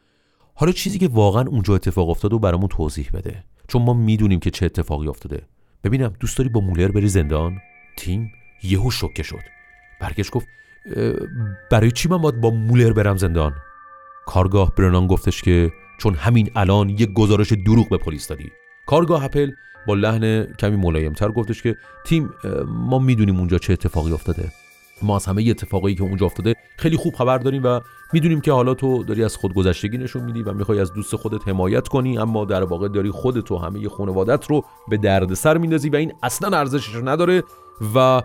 حالا 0.54 0.72
چیزی 0.72 1.00
که 1.00 1.08
واقعا 1.08 1.44
اونجا 1.44 1.76
اتفاق 1.76 2.10
افتاد 2.10 2.34
و 2.34 2.40
برامون 2.40 2.68
توضیح 2.68 3.10
بده. 3.14 3.44
چون 3.68 3.82
ما 3.82 3.94
می‌دونیم 3.94 4.40
که 4.40 4.50
چه 4.50 4.66
اتفاقی 4.66 5.08
افتاده. 5.08 5.42
ببینم 5.84 6.14
دوست 6.20 6.38
داری 6.38 6.50
با 6.50 6.62
مولر 6.62 6.92
بری 6.92 7.08
زندان؟ 7.08 7.58
تیم 7.98 8.32
یهو 8.64 8.92
شوکه 8.92 9.24
شد. 9.24 9.42
برگشت 10.02 10.32
گفت 10.32 10.48
برای 11.72 11.92
چی 11.92 12.10
من 12.10 12.18
با 12.18 12.50
مولر 12.50 12.94
برم 12.94 13.18
زندان؟ 13.18 13.56
کارگاه 14.26 14.76
برنان 14.76 15.08
گفتش 15.08 15.42
که 15.42 15.72
چون 15.98 16.16
همین 16.16 16.52
الان 16.56 16.90
یک 16.90 17.14
گزارش 17.14 17.52
دروغ 17.52 17.90
به 17.90 17.98
پلیس 17.98 18.28
دادی. 18.28 18.52
کارگاه 18.86 19.24
هپل 19.24 19.52
با 19.88 19.94
لحن 19.94 20.44
کمی 20.44 20.76
ملایمتر 20.76 21.32
گفتش 21.32 21.62
که 21.62 21.76
تیم 22.06 22.30
ما 22.68 23.00
می‌دونیم 23.00 23.38
اونجا 23.40 23.58
چه 23.58 23.74
اتفاقی 23.74 24.12
افتاده. 24.12 24.52
ما 25.02 25.16
از 25.16 25.26
همه 25.26 25.46
اتفاقایی 25.50 25.96
که 25.96 26.04
اونجا 26.04 26.26
افتاده 26.26 26.56
خیلی 26.78 26.98
خوب 26.98 27.16
خبر 27.16 27.38
داریم 27.38 27.64
و 27.64 27.80
می‌دونیم 28.14 28.42
که 28.42 28.52
حالا 28.52 28.74
تو 28.74 29.04
داری 29.04 29.24
از 29.24 29.38
خودگذشتگی 29.38 29.98
نشون 29.98 30.24
میدی 30.24 30.44
و 30.44 30.54
می‌خوای 30.54 30.80
از 30.80 30.94
دوست 30.94 31.16
خودت 31.16 31.48
حمایت 31.48 31.88
کنی 31.88 32.18
اما 32.18 32.46
در 32.46 32.64
واقع 32.64 32.88
داری 32.88 33.12
خودت 33.12 33.52
و 33.52 33.58
همه 33.58 33.90
خانوادت 33.90 34.50
رو 34.50 34.66
به 34.90 34.98
دردسر 34.98 35.58
میندازی 35.58 35.90
و 35.90 35.96
این 35.96 36.14
اصلا 36.24 36.58
ارزشش 36.58 36.96
نداره 36.96 37.44
و 37.96 38.22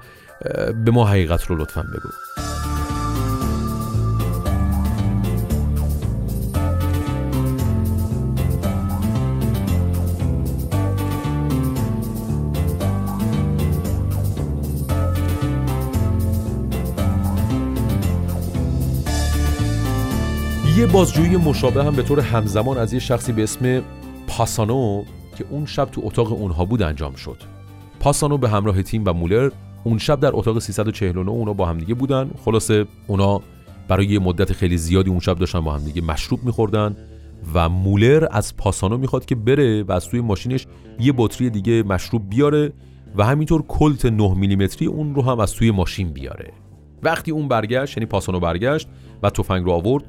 به 0.85 0.91
ما 0.91 1.05
حقیقت 1.05 1.45
رو 1.45 1.57
لطفا 1.57 1.83
بگو. 1.83 2.09
یه 20.81 20.87
بازجویی 20.87 21.37
مشابه 21.37 21.85
هم 21.85 21.97
به 21.97 22.03
طور 22.03 22.21
همزمان 22.21 22.79
از 22.79 22.93
یه 22.93 22.99
شخصی 22.99 23.33
به 23.33 23.43
اسم 23.43 23.83
پاسانو 24.27 25.05
که 25.39 25.45
اون 25.51 25.67
شب 25.67 25.85
تو 25.85 26.01
اتاق 26.05 26.33
اونها 26.33 26.65
بود 26.65 26.83
انجام 26.83 27.15
شد. 27.15 27.37
پاسانو 28.01 28.39
به 28.39 28.49
همراه 28.49 28.83
تیم 28.83 29.03
و 29.07 29.13
مولر 29.13 29.51
اون 29.85 29.99
شب 29.99 30.21
در 30.21 30.31
اتاق 30.33 30.59
349 30.59 31.31
اونا 31.31 31.53
با 31.53 31.67
همدیگه 31.67 31.95
بودن. 31.95 32.31
خلاصه 32.45 32.87
اونا 33.07 33.41
برای 33.89 34.07
یه 34.07 34.19
مدت 34.19 34.53
خیلی 34.53 34.77
زیادی 34.79 35.11
اون 35.11 35.21
شب 35.21 35.39
داشتن 35.39 35.61
با 35.61 35.73
همدیگه 35.75 36.03
مشروب 36.03 36.45
میخوردن 36.45 36.97
و 37.55 37.69
مولر 37.69 38.27
از 38.31 38.57
پاسانو 38.57 38.97
می‌خواد 38.97 39.25
که 39.25 39.35
بره 39.35 39.83
و 39.83 39.93
از 39.93 40.09
توی 40.09 40.21
ماشینش 40.21 40.67
یه 41.01 41.15
بطری 41.17 41.51
دیگه 41.51 41.83
مشروب 41.83 42.31
بیاره 42.31 42.73
و 43.17 43.25
همینطور 43.25 43.63
کلت 43.69 44.07
9 44.07 44.35
میلیمتری 44.35 44.87
اون 44.87 45.15
رو 45.15 45.23
هم 45.23 45.41
از 45.41 45.53
توی 45.53 45.71
ماشین 45.71 46.13
بیاره. 46.13 46.53
وقتی 47.03 47.31
اون 47.31 47.49
برگشت 47.49 47.97
یعنی 47.97 48.07
پاسانو 48.07 48.41
برگشت 48.41 48.89
و 49.23 49.31
تفنگ 49.31 49.65
رو 49.65 49.73
آورد 49.73 50.05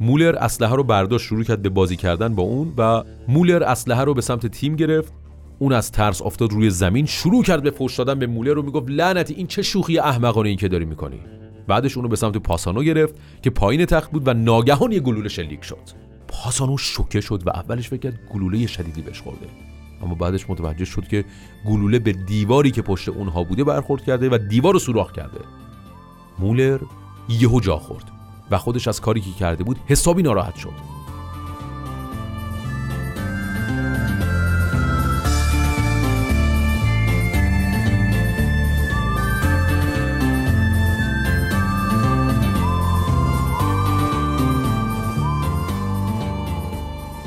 مولر 0.00 0.36
اسلحه 0.36 0.74
رو 0.74 0.84
برداشت 0.84 1.26
شروع 1.26 1.44
کرد 1.44 1.62
به 1.62 1.68
بازی 1.68 1.96
کردن 1.96 2.34
با 2.34 2.42
اون 2.42 2.72
و 2.76 3.04
مولر 3.28 3.62
اسلحه 3.62 4.04
رو 4.04 4.14
به 4.14 4.20
سمت 4.20 4.46
تیم 4.46 4.76
گرفت. 4.76 5.12
اون 5.58 5.72
از 5.72 5.92
ترس 5.92 6.22
افتاد 6.22 6.52
روی 6.52 6.70
زمین 6.70 7.06
شروع 7.06 7.42
کرد 7.44 7.62
به 7.62 7.70
فوش 7.70 7.96
دادن 7.96 8.18
به 8.18 8.26
مولر 8.26 8.54
رو 8.54 8.62
می‌گفت 8.62 8.90
لعنتی 8.90 9.34
این 9.34 9.46
چه 9.46 9.62
شوخی 9.62 9.98
احمقانه 9.98 10.48
این 10.48 10.58
که 10.58 10.68
داری 10.68 10.84
می‌کنی؟ 10.84 11.20
بعدش 11.66 11.96
اونو 11.96 12.08
به 12.08 12.16
سمت 12.16 12.36
پاسانو 12.36 12.82
گرفت 12.82 13.14
که 13.42 13.50
پایین 13.50 13.84
تخت 13.84 14.10
بود 14.10 14.28
و 14.28 14.34
ناگهان 14.34 14.92
یه 14.92 15.00
گلوله 15.00 15.28
شلیک 15.28 15.64
شد. 15.64 15.76
پاسانو 16.28 16.78
شوکه 16.78 17.20
شد 17.20 17.42
و 17.46 17.50
اولش 17.50 17.88
فکر 17.88 18.10
کرد 18.10 18.20
گلوله 18.34 18.66
شدیدی 18.66 19.02
بهش 19.02 19.20
خورده. 19.20 19.46
اما 20.02 20.14
بعدش 20.14 20.50
متوجه 20.50 20.84
شد 20.84 21.08
که 21.08 21.24
گلوله 21.66 21.98
به 21.98 22.12
دیواری 22.12 22.70
که 22.70 22.82
پشت 22.82 23.08
اونها 23.08 23.44
بوده 23.44 23.64
برخورد 23.64 24.04
کرده 24.04 24.28
و 24.28 24.38
دیوار 24.38 24.72
رو 24.72 24.78
سوراخ 24.78 25.12
کرده. 25.12 25.40
مولر 26.38 26.78
یهو 27.28 27.60
جا 27.60 27.76
خورد. 27.76 28.19
و 28.50 28.58
خودش 28.58 28.88
از 28.88 29.00
کاری 29.00 29.20
که 29.20 29.30
کرده 29.30 29.64
بود 29.64 29.76
حسابی 29.86 30.22
ناراحت 30.22 30.56
شد. 30.56 31.00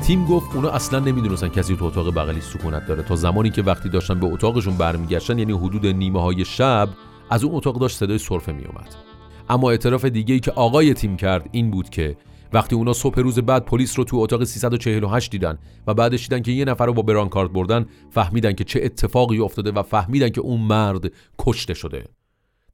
تیم 0.02 0.24
گفت 0.24 0.54
اونا 0.56 0.70
اصلا 0.70 0.98
نمی‌دونستن 0.98 1.48
کسی 1.48 1.76
تو 1.76 1.84
اتاق 1.84 2.14
بغلی 2.14 2.40
سکونت 2.40 2.86
داره. 2.86 3.02
تا 3.02 3.16
زمانی 3.16 3.50
که 3.50 3.62
وقتی 3.62 3.88
داشتن 3.88 4.20
به 4.20 4.26
اتاقشون 4.26 4.76
برمیگشتن 4.76 5.38
یعنی 5.38 5.52
حدود 5.52 5.86
نیمه 5.86 6.22
های 6.22 6.44
شب 6.44 6.88
از 7.30 7.44
اون 7.44 7.54
اتاق 7.54 7.78
داشت 7.78 7.96
صدای 7.96 8.18
سرفه 8.18 8.52
میومد 8.52 9.13
اما 9.48 9.70
اعتراف 9.70 10.04
دیگه 10.04 10.34
ای 10.34 10.40
که 10.40 10.50
آقای 10.50 10.94
تیم 10.94 11.16
کرد 11.16 11.48
این 11.52 11.70
بود 11.70 11.90
که 11.90 12.16
وقتی 12.52 12.76
اونا 12.76 12.92
صبح 12.92 13.20
روز 13.20 13.38
بعد 13.38 13.64
پلیس 13.64 13.98
رو 13.98 14.04
تو 14.04 14.16
اتاق 14.16 14.44
348 14.44 15.30
دیدن 15.30 15.58
و 15.86 15.94
بعدش 15.94 16.22
دیدن 16.22 16.42
که 16.42 16.52
یه 16.52 16.64
نفر 16.64 16.86
رو 16.86 16.92
با 16.92 17.02
برانکارد 17.02 17.52
بردن 17.52 17.86
فهمیدن 18.10 18.52
که 18.52 18.64
چه 18.64 18.80
اتفاقی 18.82 19.38
افتاده 19.38 19.70
و 19.70 19.82
فهمیدن 19.82 20.28
که 20.28 20.40
اون 20.40 20.60
مرد 20.60 21.12
کشته 21.38 21.74
شده. 21.74 22.04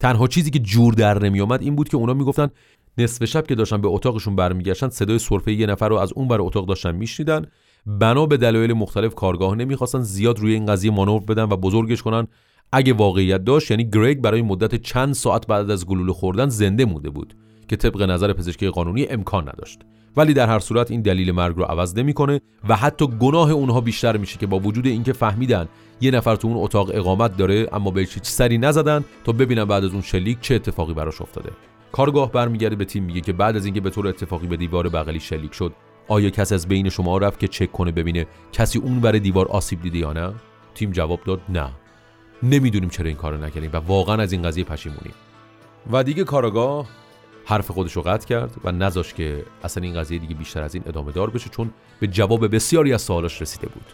تنها 0.01 0.27
چیزی 0.27 0.51
که 0.51 0.59
جور 0.59 0.95
در 0.95 1.23
نمیومد 1.23 1.62
این 1.62 1.77
بود 1.77 1.89
که 1.89 1.97
اونا 1.97 2.14
می‌گفتن 2.14 2.49
نصف 2.99 3.25
شب 3.25 3.47
که 3.47 3.55
داشتن 3.55 3.81
به 3.81 3.89
اتاقشون 3.89 4.37
برمیگشتن 4.37 4.89
صدای 4.89 5.18
سرفه 5.18 5.53
یه 5.53 5.66
نفر 5.66 5.89
رو 5.89 5.97
از 5.97 6.12
اون 6.12 6.29
بر 6.29 6.41
اتاق 6.41 6.66
داشتن 6.66 6.95
میشنیدن. 6.95 7.47
بنا 7.87 8.27
به 8.27 8.37
دلایل 8.37 8.73
مختلف 8.73 9.14
کارگاه 9.14 9.55
نمی‌خواستن 9.55 10.01
زیاد 10.01 10.39
روی 10.39 10.55
این 10.55 10.66
قضیه 10.66 10.91
مانور 10.91 11.21
بدن 11.21 11.43
و 11.43 11.57
بزرگش 11.57 12.03
کنن 12.03 12.27
اگه 12.73 12.93
واقعیت 12.93 13.45
داشت 13.45 13.71
یعنی 13.71 13.91
گریگ 13.91 14.18
برای 14.18 14.43
مدت 14.43 14.75
چند 14.75 15.14
ساعت 15.14 15.47
بعد 15.47 15.71
از 15.71 15.87
گلوله 15.87 16.12
خوردن 16.12 16.49
زنده 16.49 16.85
مونده 16.85 17.11
بود 17.11 17.35
که 17.68 17.77
طبق 17.77 18.03
نظر 18.03 18.33
پزشکی 18.33 18.68
قانونی 18.68 19.07
امکان 19.07 19.49
نداشت. 19.49 19.81
ولی 20.16 20.35
در 20.35 20.47
هر 20.47 20.59
صورت 20.59 20.91
این 20.91 21.03
دلیل 21.03 21.33
مرگ 21.33 21.57
رو 21.57 21.64
عوض 21.64 21.99
نمی‌کنه 21.99 22.41
و 22.68 22.77
حتی 22.77 23.07
گناه 23.07 23.51
اونها 23.51 23.81
بیشتر 23.81 24.16
میشه 24.16 24.39
که 24.39 24.47
با 24.47 24.59
وجود 24.59 24.87
اینکه 24.87 25.12
فهمیدن 25.12 25.68
یه 26.01 26.11
نفر 26.11 26.37
تو 26.37 26.49
اون 26.49 26.57
اتاق 26.57 26.91
اقامت 26.95 27.37
داره 27.37 27.68
اما 27.73 27.91
بهش 27.91 28.14
هیچ 28.14 28.25
سری 28.25 28.59
نزدن 28.59 29.05
تا 29.25 29.33
ببینن 29.33 29.64
بعد 29.64 29.85
از 29.85 29.93
اون 29.93 30.03
شلیک 30.03 30.41
چه 30.41 30.55
اتفاقی 30.55 30.95
براش 30.95 31.21
افتاده. 31.21 31.51
کارگاه 31.93 32.33
برمیگرده 32.33 32.77
به 32.77 32.85
تیم 32.85 33.05
میگه 33.05 33.21
که 33.21 33.33
بعد 33.33 33.57
از 33.57 33.64
اینکه 33.64 33.81
به 33.81 33.91
طور 33.91 34.09
اتفاقی 34.09 34.47
به 34.47 34.57
دیوار 34.57 34.89
بغلی 34.89 35.21
شلیک 35.21 35.55
شد 35.55 35.73
آیا 36.09 36.31
کسی 36.31 36.55
از 36.55 36.68
بین 36.68 36.89
شما 36.89 37.18
رفت 37.18 37.39
که 37.39 37.49
چک 37.49 37.73
کنه 37.73 37.93
ببینه 37.93 38.27
کسی 38.53 38.79
اون 38.79 39.01
بر 39.01 39.12
دیوار 39.12 39.49
آسیب 39.49 39.83
دیده 39.83 39.99
یا 39.99 40.12
نه؟ 40.12 40.33
تیم 40.75 40.91
جواب 40.91 41.21
داد 41.27 41.41
نه. 41.49 41.71
نمی‌دونیم 42.43 42.88
چرا 42.88 43.07
این 43.07 43.16
کارو 43.16 43.45
نکردیم 43.45 43.70
و 43.72 43.76
واقعا 43.76 44.22
از 44.22 44.32
این 44.32 44.43
قضیه 44.43 44.64
پشیمونیم. 44.64 45.14
و 45.93 46.03
دیگه 46.05 46.24
کارگاه 46.24 46.86
حرف 47.45 47.70
خودش 47.70 47.93
رو 47.93 48.03
قطع 48.03 48.26
کرد 48.26 48.57
و 48.64 48.72
نذاشت 48.72 49.14
که 49.14 49.45
اصلا 49.64 49.84
این 49.84 49.95
قضیه 49.95 50.18
دیگه 50.18 50.34
بیشتر 50.34 50.62
از 50.62 50.74
این 50.74 50.84
ادامه 50.86 51.12
دار 51.12 51.30
بشه 51.30 51.51
چون 51.51 51.70
به 52.01 52.07
جواب 52.07 52.55
بسیاری 52.55 52.93
از 52.93 53.03
سوالاش 53.03 53.43
رسیده 53.43 53.68
بود. 53.68 53.84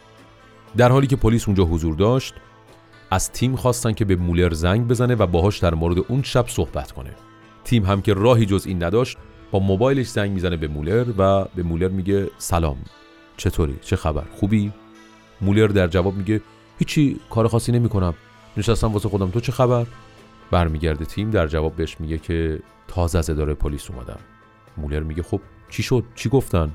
در 0.77 0.93
حالی 0.93 1.07
که 1.07 1.17
پلیس 1.17 1.49
اونجا 1.49 1.65
حضور 1.65 1.95
داشت 1.95 2.35
از 3.11 3.33
تیم 3.33 3.57
خواستن 3.57 3.93
که 3.93 4.05
به 4.05 4.17
مولر 4.17 4.53
زنگ 4.53 4.89
بزنه 4.89 5.15
و 5.15 5.27
باهاش 5.27 5.59
در 5.59 5.75
مورد 5.75 5.99
اون 6.09 6.23
شب 6.23 6.49
صحبت 6.49 6.93
کنه. 6.93 7.11
تیم 7.65 7.85
هم 7.85 8.03
که 8.03 8.15
راهی 8.15 8.47
جز 8.47 8.67
این 8.67 8.83
نداشت 8.83 9.19
با 9.51 9.59
موبایلش 9.59 10.09
زنگ 10.09 10.31
می‌زنه 10.31 10.57
به 10.57 10.69
مولر 10.69 11.05
و 11.19 11.45
به 11.45 11.63
مولر 11.63 11.89
میگه 11.89 12.31
سلام 12.39 12.77
چطوری 13.37 13.79
چه 13.83 13.97
خبر 13.97 14.25
خوبی؟ 14.41 14.73
مولر 15.41 15.67
در 15.67 15.87
جواب 15.87 16.15
میگه 16.15 16.41
هیچی 16.79 17.21
کار 17.31 17.49
خاصی 17.49 17.73
نمی‌کنم. 17.73 18.15
نشستم 18.57 18.93
واسه 18.93 19.09
خودم. 19.09 19.31
تو 19.31 19.41
چه 19.41 19.53
خبر؟ 19.53 19.87
برمیگرده 20.51 21.05
تیم 21.05 21.31
در 21.31 21.47
جواب 21.47 21.77
بهش 21.77 21.97
میگه 22.01 22.19
که 22.19 22.61
تازه 22.89 23.19
از 23.19 23.31
اداره 23.31 23.55
پلیس 23.55 23.91
اومدم. 23.91 24.19
مولر 24.77 25.01
میگه 25.01 25.23
خب 25.23 25.41
چی 25.71 25.83
شد؟ 25.83 26.05
چی 26.15 26.29
گفتن؟ 26.29 26.71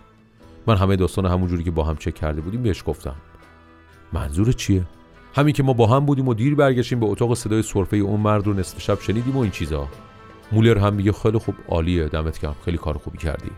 من 0.68 0.78
همه 0.78 0.96
داستان 0.96 1.26
همون 1.26 1.48
جوری 1.48 1.64
که 1.64 1.72
با 1.72 1.84
هم 1.84 1.96
چک 1.96 2.16
کرده 2.16 2.42
بودیم 2.42 2.64
بهش 2.64 2.84
گفتم. 2.86 3.16
منظور 4.14 4.52
چیه؟ 4.52 4.86
همین 5.36 5.54
که 5.54 5.64
ما 5.64 5.74
با 5.74 5.88
هم 5.88 6.06
بودیم 6.06 6.28
و 6.28 6.34
دیر 6.34 6.56
برگشتیم 6.56 7.00
به 7.00 7.06
اتاق 7.06 7.34
صدای 7.34 7.62
سرفه 7.62 7.98
اون 7.98 8.20
مرد 8.20 8.48
رو 8.48 8.54
نصف 8.54 8.82
شب 8.82 9.02
شنیدیم 9.02 9.38
و 9.38 9.40
این 9.40 9.52
چیزا. 9.52 9.88
مولر 10.52 10.78
هم 10.78 10.94
میگه 10.94 11.12
خیلی 11.12 11.38
خوب 11.38 11.56
عالیه 11.70 12.08
دمت 12.08 12.40
گرم 12.40 12.56
خیلی 12.66 12.78
کار 12.78 12.98
خوبی 12.98 13.18
کردی. 13.18 13.52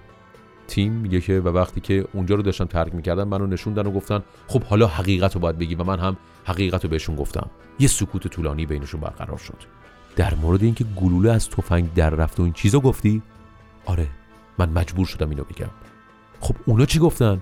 تیم 0.68 0.94
میگه 0.94 1.22
که 1.22 1.40
و 1.40 1.48
وقتی 1.48 1.82
که 1.82 2.06
اونجا 2.14 2.36
رو 2.36 2.42
داشتن 2.42 2.66
ترک 2.66 2.96
می‌کردن 2.96 3.24
منو 3.24 3.48
نشوندن 3.48 3.88
و 3.88 3.92
گفتن 3.92 4.24
خب 4.48 4.64
حالا 4.64 4.88
حقیقت 4.88 5.36
رو 5.36 5.42
باید 5.42 5.58
بگی. 5.58 5.76
و 5.76 5.84
من 5.84 6.00
هم 6.00 6.18
حقیقت 6.44 6.84
رو 6.84 6.90
بهشون 6.90 7.16
گفتم. 7.16 7.50
یه 7.80 7.88
سکوت 7.88 8.28
طولانی 8.28 8.66
بینشون 8.66 9.02
برقرار 9.02 9.38
شد. 9.38 9.58
در 10.16 10.36
مورد 10.36 10.64
اینکه 10.64 10.84
گلوله 10.84 11.32
از 11.32 11.50
تفنگ 11.50 11.94
در 11.94 12.10
رفت 12.10 12.40
و 12.40 12.44
این 12.44 12.54
چیزا 12.54 12.80
گفتی؟ 12.80 13.22
آره 13.86 14.08
من 14.58 14.70
مجبور 14.70 15.06
شدم 15.06 15.30
اینو 15.30 15.44
بگم. 15.44 15.70
خب 16.40 16.56
اونا 16.66 16.86
چی 16.86 17.00
گفتن؟ 17.00 17.42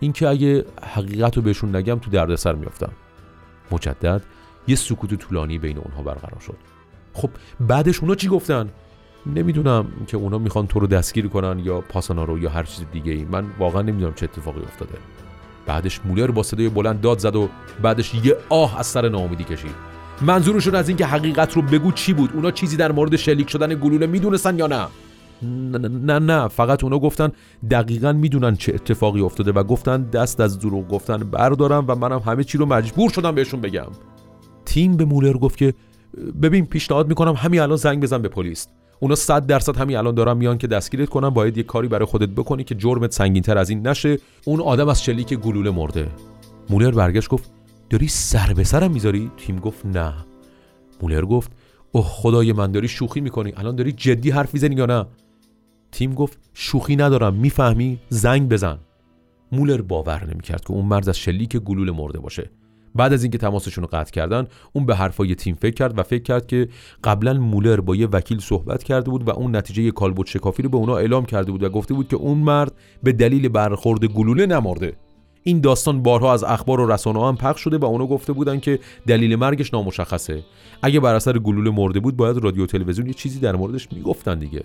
اینکه 0.00 0.28
اگه 0.28 0.64
حقیقت 0.82 1.36
رو 1.36 1.42
بهشون 1.42 1.76
نگم 1.76 1.98
تو 1.98 2.10
دردسر 2.10 2.54
میافتم. 2.54 2.92
مجدد 3.70 4.22
یه 4.66 4.76
سکوت 4.76 5.14
طولانی 5.14 5.58
بین 5.58 5.78
اونها 5.78 6.02
برقرار 6.02 6.40
شد. 6.40 6.56
خب 7.12 7.30
بعدش 7.60 8.00
اونا 8.00 8.14
چی 8.14 8.28
گفتن؟ 8.28 8.68
نمی‌دونم 9.34 9.86
که 10.06 10.16
اونا 10.16 10.38
می‌خوان 10.38 10.66
تو 10.66 10.80
رو 10.80 10.86
دستگیر 10.86 11.28
کنن 11.28 11.58
یا 11.58 11.80
پاسانا 11.80 12.24
رو 12.24 12.38
یا 12.38 12.50
هر 12.50 12.62
چیز 12.62 12.84
دیگه 12.92 13.12
ای. 13.12 13.24
من 13.24 13.44
واقعا 13.58 13.82
نمی‌دونم 13.82 14.14
چه 14.14 14.24
اتفاقی 14.24 14.60
افتاده. 14.60 14.94
بعدش 15.66 16.00
مولر 16.04 16.30
با 16.30 16.42
صدای 16.42 16.68
بلند 16.68 17.00
داد 17.00 17.18
زد 17.18 17.36
و 17.36 17.48
بعدش 17.82 18.14
یه 18.14 18.36
آه 18.48 18.78
از 18.78 18.86
سر 18.86 19.08
ناامیدی 19.08 19.44
کشید. 19.44 19.74
منظورشون 20.22 20.74
از 20.74 20.88
اینکه 20.88 21.06
حقیقت 21.06 21.56
رو 21.56 21.62
بگو 21.62 21.92
چی 21.92 22.12
بود؟ 22.12 22.30
اونا 22.34 22.50
چیزی 22.50 22.76
در 22.76 22.92
مورد 22.92 23.16
شلیک 23.16 23.50
شدن 23.50 23.74
گلوله 23.74 24.06
می‌دونستن 24.06 24.58
یا 24.58 24.66
نه؟ 24.66 24.86
نه 25.42 25.78
نه 25.88 26.18
نه 26.18 26.48
فقط 26.48 26.84
اونا 26.84 26.98
گفتن 26.98 27.32
دقیقا 27.70 28.12
می‌دونن 28.12 28.56
چه 28.56 28.74
اتفاقی 28.74 29.20
افتاده 29.20 29.52
و 29.52 29.62
گفتن 29.62 30.02
دست 30.02 30.40
از 30.40 30.58
دروغ 30.58 30.88
گفتن 30.88 31.16
بردارم 31.16 31.84
و 31.88 31.94
منم 31.94 32.18
همه 32.18 32.44
چی 32.44 32.58
رو 32.58 32.66
مجبور 32.66 33.10
شدم 33.10 33.34
بهشون 33.34 33.60
بگم. 33.60 33.86
تیم 34.64 34.96
به 34.96 35.04
مولر 35.04 35.32
گفت 35.32 35.56
که 35.58 35.74
ببین 36.42 36.66
پیشنهاد 36.66 37.08
می‌کنم 37.08 37.32
همین 37.32 37.60
الان 37.60 37.76
زنگ 37.76 38.02
بزن 38.02 38.22
به 38.22 38.28
پلیس. 38.28 38.68
اونا 39.00 39.14
صد 39.14 39.46
درصد 39.46 39.76
همین 39.76 39.96
الان 39.96 40.14
دارن 40.14 40.36
میان 40.36 40.58
که 40.58 40.66
دستگیرت 40.66 41.08
کنن 41.08 41.30
باید 41.30 41.56
یه 41.56 41.62
کاری 41.62 41.88
برای 41.88 42.06
خودت 42.06 42.28
بکنی 42.28 42.64
که 42.64 42.74
جرمت 42.74 43.12
سنگینتر 43.12 43.58
از 43.58 43.70
این 43.70 43.86
نشه. 43.86 44.18
اون 44.44 44.60
آدم 44.60 44.88
از 44.88 45.04
شلیک 45.04 45.34
گلوله 45.34 45.70
مرده. 45.70 46.08
مولر 46.70 46.90
برگشت 46.90 47.28
گفت 47.28 47.50
داری 47.90 48.08
سر 48.08 48.52
به 48.52 48.64
سرم 48.64 48.90
می‌ذاری؟ 48.90 49.30
تیم 49.36 49.58
گفت 49.58 49.86
نه. 49.86 50.14
مولر 51.02 51.24
گفت 51.24 51.52
اوه 51.92 52.04
خدای 52.04 52.52
من 52.52 52.72
داری 52.72 52.88
شوخی 52.88 53.20
می‌کنی. 53.20 53.52
الان 53.56 53.76
داری 53.76 53.92
جدی 53.92 54.30
حرف 54.30 54.54
می‌زنی 54.54 54.74
یا 54.74 54.86
نه؟ 54.86 55.06
تیم 55.92 56.14
گفت 56.14 56.38
شوخی 56.54 56.96
ندارم 56.96 57.34
می‌فهمی؟ 57.34 57.98
زنگ 58.08 58.48
بزن. 58.48 58.78
مولر 59.52 59.82
باور 59.82 60.30
نمی‌کرد 60.30 60.60
که 60.60 60.70
اون 60.70 60.84
مرد 60.84 61.08
از 61.08 61.18
شلیک 61.18 61.56
گلوله 61.56 61.92
مرده 61.92 62.18
باشه. 62.18 62.50
بعد 62.96 63.12
از 63.12 63.22
اینکه 63.22 63.38
تماسشون 63.38 63.84
رو 63.84 63.88
قطع 63.92 64.10
کردن 64.10 64.46
اون 64.72 64.86
به 64.86 64.96
حرفای 64.96 65.34
تیم 65.34 65.54
فکر 65.54 65.74
کرد 65.74 65.98
و 65.98 66.02
فکر 66.02 66.22
کرد 66.22 66.46
که 66.46 66.68
قبلا 67.04 67.32
مولر 67.34 67.80
با 67.80 67.96
یه 67.96 68.06
وکیل 68.06 68.38
صحبت 68.38 68.82
کرده 68.82 69.10
بود 69.10 69.28
و 69.28 69.30
اون 69.30 69.56
نتیجه 69.56 69.90
کالبوت 69.90 70.26
شکافی 70.26 70.62
رو 70.62 70.68
به 70.68 70.76
اونا 70.76 70.96
اعلام 70.96 71.24
کرده 71.24 71.52
بود 71.52 71.62
و 71.62 71.68
گفته 71.68 71.94
بود 71.94 72.08
که 72.08 72.16
اون 72.16 72.38
مرد 72.38 72.72
به 73.02 73.12
دلیل 73.12 73.48
برخورد 73.48 74.04
گلوله 74.04 74.46
نمرده. 74.46 74.96
این 75.42 75.60
داستان 75.60 76.02
بارها 76.02 76.32
از 76.32 76.44
اخبار 76.44 76.80
و 76.80 76.92
رسانه 76.92 77.26
هم 77.26 77.36
پخش 77.36 77.60
شده 77.60 77.78
و 77.78 77.84
اونا 77.84 78.06
گفته 78.06 78.32
بودن 78.32 78.60
که 78.60 78.78
دلیل 79.06 79.36
مرگش 79.36 79.74
نامشخصه. 79.74 80.42
اگه 80.82 81.00
بر 81.00 81.14
اثر 81.14 81.38
گلوله 81.38 81.70
مرده 81.70 82.00
بود 82.00 82.16
باید 82.16 82.36
رادیو 82.38 82.66
تلویزیون 82.66 83.06
یه 83.06 83.12
چیزی 83.12 83.40
در 83.40 83.56
موردش 83.56 83.88
می‌گفتن 83.92 84.38
دیگه. 84.38 84.62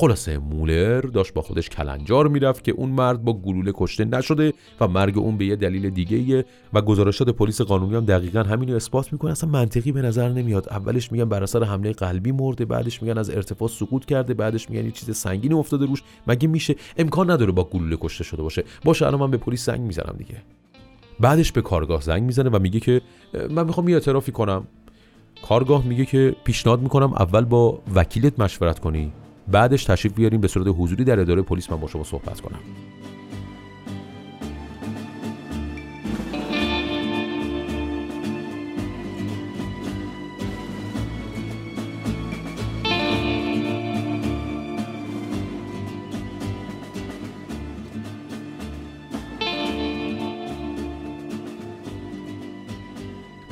خلاصه 0.00 0.38
مولر 0.38 1.00
داشت 1.00 1.34
با 1.34 1.42
خودش 1.42 1.68
کلنجار 1.68 2.28
می‌رفت 2.28 2.64
که 2.64 2.72
اون 2.72 2.90
مرد 2.90 3.24
با 3.24 3.32
گلوله 3.32 3.72
کشته 3.74 4.04
نشده 4.04 4.52
و 4.80 4.88
مرگ 4.88 5.18
اون 5.18 5.36
به 5.36 5.44
یه 5.46 5.56
دلیل 5.56 5.90
دیگه 5.90 6.44
و 6.72 6.82
گزارشات 6.82 7.28
پلیس 7.28 7.60
قانونی 7.60 7.94
هم 7.94 8.04
دقیقا 8.04 8.42
همین 8.42 8.68
رو 8.68 8.76
اثبات 8.76 9.12
می‌کنه. 9.12 9.30
اصلا 9.30 9.50
منطقی 9.50 9.92
به 9.92 10.02
نظر 10.02 10.28
نمیاد. 10.28 10.68
اولش 10.70 11.12
میگن 11.12 11.24
بر 11.24 11.42
اثر 11.42 11.64
حمله 11.64 11.92
قلبی 11.92 12.32
مرده 12.32 12.64
بعدش 12.64 13.02
میگن 13.02 13.18
از 13.18 13.30
ارتفاع 13.30 13.68
سقوط 13.68 14.04
کرده 14.04 14.34
بعدش 14.34 14.70
میگن 14.70 14.84
یه 14.84 14.90
چیز 14.90 15.16
سنگینی 15.16 15.54
افتاده 15.54 15.86
روش. 15.86 16.02
مگه 16.26 16.48
میشه؟ 16.48 16.74
امکان 16.96 17.30
نداره 17.30 17.52
با 17.52 17.64
گلوله 17.64 17.96
کشته 18.00 18.24
شده 18.24 18.42
باشه. 18.42 18.64
باشه 18.84 19.06
الان 19.06 19.20
من 19.20 19.30
به 19.30 19.36
پلیس 19.36 19.66
زنگ 19.66 19.80
می‌زنم 19.80 20.14
دیگه. 20.18 20.42
بعدش 21.20 21.52
به 21.52 21.62
کارگاه 21.62 22.00
زنگ 22.00 22.22
می‌زنه 22.22 22.50
و 22.50 22.58
میگه 22.58 22.80
که 22.80 23.00
من 23.50 23.66
می‌خوام 23.66 23.88
یه 23.88 23.94
اعترافی 23.94 24.32
کنم. 24.32 24.66
کارگاه 25.48 25.86
میگه 25.86 26.04
که 26.04 26.36
پیشنهاد 26.44 26.80
می‌کنم 26.80 27.12
اول 27.12 27.44
با 27.44 27.82
وکیلت 27.94 28.40
مشورت 28.40 28.78
کنی. 28.78 29.12
بعدش 29.50 29.84
تشریف 29.84 30.14
بیاریم 30.14 30.40
به 30.40 30.48
صورت 30.48 30.74
حضوری 30.78 31.04
در 31.04 31.20
اداره 31.20 31.42
پلیس 31.42 31.70
من 31.70 31.80
با 31.80 31.88
شما 31.88 32.04
صحبت 32.04 32.40
کنم. 32.40 32.58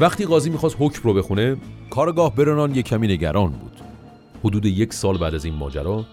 وقتی 0.00 0.26
قاضی 0.26 0.50
می‌خواست 0.50 0.76
حکم 0.78 1.00
رو 1.04 1.14
بخونه 1.14 1.56
کارگاه 1.90 2.34
برنان 2.34 2.74
یک 2.74 2.86
کمی 2.86 3.08
نگران 3.08 3.50
بود. 3.50 3.77
حدود 4.44 4.66
یک 4.66 4.92
سال 4.92 5.18
بعد 5.18 5.34
از 5.34 5.44
این 5.44 5.54
ماجرا 5.54 6.04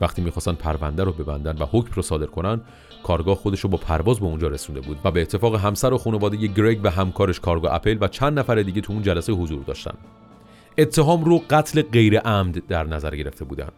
وقتی 0.00 0.22
می‌خواستن 0.22 0.52
پرونده 0.52 1.04
رو 1.04 1.12
ببندن 1.12 1.56
و 1.58 1.66
حکم 1.72 1.90
رو 1.94 2.02
صادر 2.02 2.26
کنن 2.26 2.60
کارگاه 3.02 3.34
خودش 3.34 3.60
رو 3.60 3.70
با 3.70 3.78
پرواز 3.78 4.20
به 4.20 4.26
اونجا 4.26 4.48
رسونده 4.48 4.80
بود 4.80 4.98
و 5.04 5.10
به 5.10 5.22
اتفاق 5.22 5.54
همسر 5.54 5.92
و 5.92 5.98
خانواده 5.98 6.36
گرگ 6.36 6.80
و 6.84 6.90
همکارش 6.90 7.40
کارگاه 7.40 7.74
اپل 7.74 7.98
و 8.00 8.08
چند 8.08 8.38
نفر 8.38 8.62
دیگه 8.62 8.80
تو 8.80 8.92
اون 8.92 9.02
جلسه 9.02 9.32
حضور 9.32 9.62
داشتن. 9.62 9.94
اتهام 10.78 11.24
رو 11.24 11.42
قتل 11.50 11.82
غیر 11.82 12.18
عمد 12.18 12.66
در 12.66 12.84
نظر 12.84 13.16
گرفته 13.16 13.44
بودن. 13.44 13.68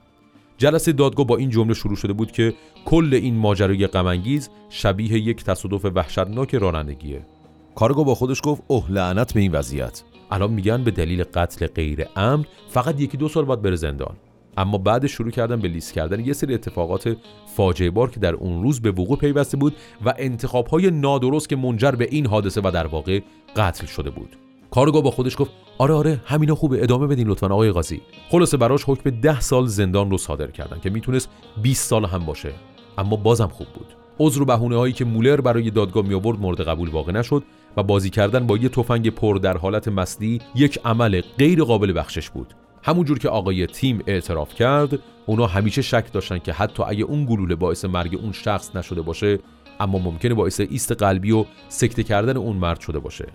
جلسه 0.59 0.93
دادگاه 0.93 1.27
با 1.27 1.37
این 1.37 1.51
جمله 1.51 1.75
شروع 1.75 1.97
شده 1.97 2.13
بود 2.13 2.33
که 2.33 2.55
کل 2.85 3.11
این 3.15 3.37
ماجرای 3.37 3.87
غمانگیز 3.87 4.51
شبیه 4.71 5.13
یک 5.13 5.45
تصادف 5.45 5.85
وحشتناک 5.85 6.55
رانندگیه. 6.55 7.27
کارگاه 7.75 8.05
با 8.05 8.15
خودش 8.15 8.41
گفت 8.45 8.63
اوه 8.67 8.91
لعنت 8.91 9.35
به 9.35 9.41
این 9.41 9.53
وضعیت. 9.53 10.03
الان 10.33 10.51
میگن 10.51 10.85
به 10.85 10.91
دلیل 10.91 11.25
قتل 11.25 11.67
غیر 11.67 12.05
عمد 12.17 12.47
فقط 12.69 13.01
یکی 13.01 13.17
دو 13.17 13.29
سال 13.29 13.45
باید 13.45 13.63
بره 13.63 13.77
زندان. 13.77 14.17
اما 14.57 14.79
بعد 14.79 15.07
شروع 15.07 15.31
کردن 15.31 15.61
به 15.61 15.69
لیست 15.69 15.93
کردن 15.93 16.21
یه 16.21 16.33
سری 16.33 16.55
اتفاقات 16.55 17.17
فاجعه 17.57 17.91
بار 17.91 18.11
که 18.11 18.21
در 18.21 18.35
اون 18.35 18.63
روز 18.63 18.81
به 18.81 18.91
وقوع 18.91 19.17
پیوسته 19.17 19.57
بود 19.57 19.77
و 20.05 20.15
انتخاب 20.19 20.67
های 20.67 20.91
نادرست 20.91 21.49
که 21.49 21.57
منجر 21.57 21.91
به 21.91 22.09
این 22.11 22.27
حادثه 22.27 22.61
و 22.65 22.71
در 22.71 22.87
واقع 22.87 23.21
قتل 23.57 23.87
شده 23.87 24.11
بود. 24.11 24.37
کارگاه 24.71 25.03
با 25.03 25.11
خودش 25.11 25.37
گفت 25.39 25.51
آره 25.79 25.95
آره 25.95 26.21
همینا 26.25 26.55
خوبه 26.55 26.83
ادامه 26.83 27.07
بدین 27.07 27.29
لطفا 27.29 27.47
آقای 27.47 27.71
قاضی. 27.71 28.01
خلاصه 28.31 28.57
براش 28.57 28.85
حکم 28.87 29.11
ده 29.11 29.41
سال 29.41 29.67
زندان 29.67 30.11
رو 30.11 30.19
صادر 30.19 30.47
کردن 30.47 30.81
که 30.81 30.91
می‌تونست 30.91 31.29
20 31.63 31.89
سال 31.89 32.05
هم 32.05 32.27
باشه. 32.27 32.53
اما 32.99 33.17
بازم 33.17 33.47
خوب 33.47 33.67
بود. 33.75 33.87
عذر 34.19 34.43
و 34.43 34.45
بهونه 34.45 34.77
هایی 34.77 34.93
که 34.93 35.05
مولر 35.05 35.41
برای 35.41 35.71
دادگاه 35.71 36.07
می 36.07 36.15
آورد 36.15 36.41
مورد 36.41 36.61
قبول 36.61 36.89
واقع 36.89 37.13
نشد. 37.13 37.43
و 37.77 37.83
بازی 37.83 38.11
کردن 38.11 38.47
با 38.47 38.57
یه 38.57 38.69
تفنگ 38.69 39.11
پر 39.11 39.37
در 39.37 39.57
حالت 39.57 39.89
مستی 39.89 40.41
یک 40.55 40.79
عمل 40.85 41.21
غیر 41.39 41.65
قابل 41.65 41.93
بخشش 41.99 42.31
بود. 42.31 42.55
همونجور 42.83 43.19
که 43.19 43.29
آقای 43.29 43.67
تیم 43.67 44.03
اعتراف 44.07 44.55
کرد 44.55 44.99
اونا 45.27 45.47
همیشه 45.47 45.83
شک 45.83 46.13
داشتن 46.13 46.39
که 46.39 46.53
حتی 46.53 46.83
اگه 46.83 47.05
اون 47.05 47.25
گلوله 47.25 47.55
باعث 47.55 47.85
مرگ 47.85 48.19
اون 48.23 48.33
شخص 48.33 48.77
نشده 48.77 49.03
باشه 49.03 49.39
اما 49.81 49.99
ممکنه 49.99 50.35
باعث 50.35 50.61
ایست 50.61 50.93
قلبی 50.93 51.33
و 51.33 51.45
سکته 51.69 52.03
کردن 52.03 52.37
اون 52.37 52.57
مرد 52.57 52.81
شده 52.81 52.99
باشه. 52.99 53.27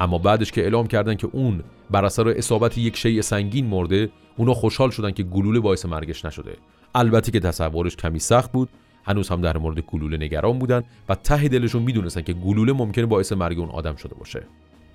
اما 0.00 0.18
بعدش 0.18 0.52
که 0.52 0.62
اعلام 0.62 0.86
کردن 0.86 1.14
که 1.14 1.28
اون 1.32 1.62
بر 1.90 2.04
اثر 2.04 2.28
اصابت 2.28 2.78
یک 2.78 2.96
شیء 2.96 3.22
سنگین 3.22 3.66
مرده 3.66 4.10
اونا 4.36 4.54
خوشحال 4.54 4.90
شدن 4.90 5.10
که 5.10 5.22
گلوله 5.22 5.60
باعث 5.60 5.86
مرگش 5.86 6.24
نشده. 6.24 6.56
البته 6.94 7.32
که 7.32 7.40
تصورش 7.40 7.96
کمی 7.96 8.18
سخت 8.18 8.52
بود 8.52 8.68
هنوز 9.04 9.28
هم 9.28 9.40
در 9.40 9.58
مورد 9.58 9.80
گلوله 9.80 10.16
نگران 10.16 10.58
بودن 10.58 10.82
و 11.08 11.14
ته 11.14 11.48
دلشون 11.48 11.82
می‌دونستن 11.82 12.22
که 12.22 12.32
گلوله 12.32 12.72
ممکنه 12.72 13.06
باعث 13.06 13.32
مرگ 13.32 13.58
اون 13.58 13.68
آدم 13.68 13.96
شده 13.96 14.14
باشه. 14.14 14.42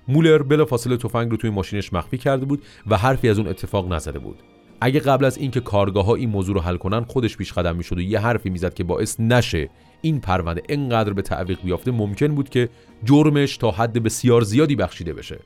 مولر 0.08 0.42
بلا 0.42 0.64
فاصله 0.64 0.96
تفنگ 0.96 1.30
رو 1.30 1.36
توی 1.36 1.50
ماشینش 1.50 1.92
مخفی 1.92 2.18
کرده 2.18 2.44
بود 2.44 2.62
و 2.86 2.96
حرفی 2.96 3.28
از 3.28 3.38
اون 3.38 3.48
اتفاق 3.48 3.92
نزده 3.92 4.18
بود. 4.18 4.38
اگه 4.80 5.00
قبل 5.00 5.24
از 5.24 5.38
اینکه 5.38 5.60
کارگاه 5.60 6.04
ها 6.04 6.14
این 6.14 6.28
موضوع 6.28 6.54
رو 6.54 6.60
حل 6.60 6.76
کنن 6.76 7.04
خودش 7.04 7.36
پیش 7.36 7.52
قدم 7.52 7.76
می‌شد 7.76 7.98
و 7.98 8.00
یه 8.00 8.18
حرفی 8.18 8.50
می‌زد 8.50 8.74
که 8.74 8.84
باعث 8.84 9.20
نشه 9.20 9.70
این 10.02 10.20
پرونده 10.20 10.62
انقدر 10.68 11.12
به 11.12 11.22
تعویق 11.22 11.58
بیافته 11.64 11.90
ممکن 11.90 12.34
بود 12.34 12.48
که 12.48 12.68
جرمش 13.04 13.56
تا 13.56 13.70
حد 13.70 14.02
بسیار 14.02 14.40
زیادی 14.40 14.76
بخشیده 14.76 15.12
بشه. 15.12 15.38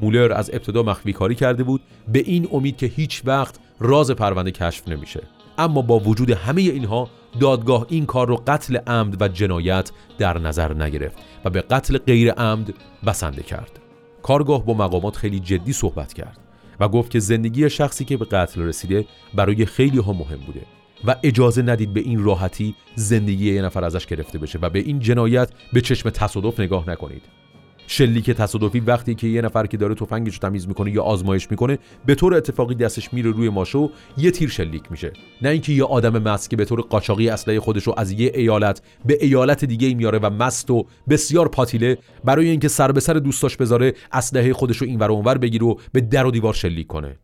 مولر 0.00 0.32
از 0.32 0.50
ابتدا 0.52 0.82
مخفی 0.82 1.12
کاری 1.12 1.34
کرده 1.34 1.64
بود 1.64 1.80
به 2.08 2.18
این 2.18 2.48
امید 2.52 2.76
که 2.76 2.86
هیچ 2.86 3.22
وقت 3.24 3.58
راز 3.80 4.10
پرونده 4.10 4.50
کشف 4.50 4.88
نمیشه. 4.88 5.20
اما 5.60 5.82
با 5.82 5.98
وجود 5.98 6.30
همه 6.30 6.60
اینها 6.60 7.08
دادگاه 7.40 7.86
این 7.88 8.06
کار 8.06 8.28
رو 8.28 8.42
قتل 8.46 8.76
عمد 8.76 9.22
و 9.22 9.28
جنایت 9.28 9.90
در 10.18 10.38
نظر 10.38 10.74
نگرفت 10.74 11.18
و 11.44 11.50
به 11.50 11.60
قتل 11.60 11.98
غیر 11.98 12.32
عمد 12.32 12.74
بسنده 13.06 13.42
کرد. 13.42 13.80
کارگاه 14.22 14.64
با 14.64 14.74
مقامات 14.74 15.16
خیلی 15.16 15.40
جدی 15.40 15.72
صحبت 15.72 16.12
کرد 16.12 16.38
و 16.80 16.88
گفت 16.88 17.10
که 17.10 17.18
زندگی 17.18 17.70
شخصی 17.70 18.04
که 18.04 18.16
به 18.16 18.24
قتل 18.24 18.62
رسیده 18.62 19.06
برای 19.34 19.66
خیلی 19.66 19.98
ها 19.98 20.12
مهم 20.12 20.38
بوده 20.46 20.62
و 21.04 21.16
اجازه 21.22 21.62
ندید 21.62 21.94
به 21.94 22.00
این 22.00 22.24
راحتی 22.24 22.74
زندگی 22.94 23.54
یه 23.54 23.62
نفر 23.62 23.84
ازش 23.84 24.06
گرفته 24.06 24.38
بشه 24.38 24.58
و 24.62 24.70
به 24.70 24.78
این 24.78 25.00
جنایت 25.00 25.50
به 25.72 25.80
چشم 25.80 26.10
تصادف 26.10 26.60
نگاه 26.60 26.90
نکنید. 26.90 27.22
شلیک 27.92 28.30
تصادفی 28.30 28.80
وقتی 28.80 29.14
که 29.14 29.26
یه 29.26 29.42
نفر 29.42 29.66
که 29.66 29.76
داره 29.76 29.94
تفنگش 29.94 30.34
رو 30.34 30.38
تمیز 30.38 30.68
می‌کنه 30.68 30.90
یا 30.90 31.02
آزمایش 31.02 31.50
می‌کنه 31.50 31.78
به 32.06 32.14
طور 32.14 32.34
اتفاقی 32.34 32.74
دستش 32.74 33.14
میره 33.14 33.30
روی 33.30 33.48
ماشو 33.48 33.90
یه 34.16 34.30
تیر 34.30 34.48
شلیک 34.48 34.82
میشه. 34.90 35.12
نه 35.42 35.48
اینکه 35.48 35.72
یه 35.72 35.84
آدم 35.84 36.22
مست 36.22 36.50
که 36.50 36.56
به 36.56 36.64
طور 36.64 36.80
قاچاقی 36.80 37.28
اسلحه 37.28 37.60
خودش 37.60 37.82
رو 37.82 37.94
از 37.96 38.12
یه 38.12 38.32
ایالت 38.34 38.82
به 39.04 39.18
ایالت 39.20 39.64
دیگه 39.64 39.94
میاره 39.94 40.18
و 40.18 40.30
مست 40.30 40.70
و 40.70 40.86
بسیار 41.08 41.48
پاتیله 41.48 41.98
برای 42.24 42.48
اینکه 42.48 42.68
سر 42.68 42.92
به 42.92 43.00
سر 43.00 43.14
دوستاش 43.14 43.56
بذاره 43.56 43.94
اسلحه 44.12 44.52
خودش 44.52 44.76
رو 44.76 44.86
اینور 44.86 45.10
اونور 45.12 45.38
بگیره 45.38 45.66
و 45.66 45.74
به 45.92 46.00
در 46.00 46.26
و 46.26 46.30
دیوار 46.30 46.54
شلیک 46.54 46.86
کنه. 46.86 47.18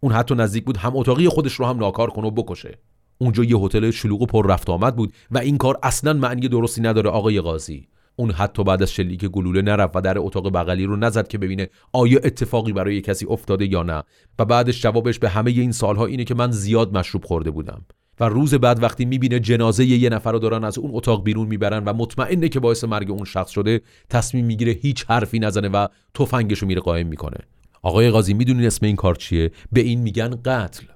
اون 0.00 0.12
حتی 0.12 0.34
نزدیک 0.34 0.64
بود 0.64 0.76
هم 0.76 0.96
اتاقی 0.96 1.28
خودش 1.28 1.52
رو 1.52 1.66
هم 1.66 1.78
ناکار 1.78 2.10
کنه 2.10 2.26
و 2.26 2.30
بکشه. 2.30 2.78
اونجا 3.18 3.44
یه 3.44 3.56
هتل 3.56 3.90
شلوغ 3.90 4.22
و 4.22 4.26
پر 4.26 4.46
رفت 4.46 4.70
آمد 4.70 4.96
بود 4.96 5.12
و 5.30 5.38
این 5.38 5.58
کار 5.58 5.78
اصلا 5.82 6.12
معنی 6.12 6.48
درستی 6.48 6.80
نداره 6.80 7.10
آقای 7.10 7.40
قاضی. 7.40 7.88
اون 8.18 8.30
حتی 8.30 8.64
بعد 8.64 8.82
از 8.82 8.92
شلیک 8.92 9.24
گلوله 9.24 9.62
نرفت 9.62 9.96
و 9.96 10.00
در 10.00 10.18
اتاق 10.18 10.52
بغلی 10.52 10.84
رو 10.84 10.96
نزد 10.96 11.28
که 11.28 11.38
ببینه 11.38 11.68
آیا 11.92 12.20
اتفاقی 12.24 12.72
برای 12.72 13.00
کسی 13.00 13.26
افتاده 13.26 13.66
یا 13.72 13.82
نه. 13.82 14.02
و 14.38 14.44
بعدش 14.44 14.82
جوابش 14.82 15.18
به 15.18 15.28
همه 15.28 15.50
این 15.50 15.72
سالها 15.72 16.06
اینه 16.06 16.24
که 16.24 16.34
من 16.34 16.50
زیاد 16.50 16.96
مشروب 16.96 17.24
خورده 17.24 17.50
بودم. 17.50 17.84
و 18.20 18.24
روز 18.24 18.54
بعد 18.54 18.82
وقتی 18.82 19.04
می‌بینه 19.04 19.40
جنازه 19.40 19.84
یه 19.84 20.08
نفر 20.08 20.32
رو 20.32 20.38
دارن 20.38 20.64
از 20.64 20.78
اون 20.78 20.90
اتاق 20.94 21.24
بیرون 21.24 21.46
می‌برن 21.46 21.84
و 21.84 21.92
مطمئنه 21.92 22.48
که 22.48 22.60
باعث 22.60 22.84
مرگ 22.84 23.10
اون 23.10 23.24
شخص 23.24 23.50
شده 23.50 23.80
تصمیم 24.10 24.44
می‌گیره 24.44 24.72
هیچ 24.72 25.04
حرفی 25.08 25.38
نزنه 25.38 25.68
و 25.68 25.86
تفنگش 26.14 26.58
رو 26.58 26.68
میره 26.68 26.80
قایم 26.80 27.06
می‌کنه. 27.06 27.38
آقای 27.82 28.10
قاضی 28.10 28.34
می‌دونین 28.34 28.66
اسم 28.66 28.86
این 28.86 28.96
کار 28.96 29.14
چیه؟ 29.14 29.50
به 29.72 29.80
این 29.80 30.00
میگن 30.00 30.30
قتل. 30.44 30.86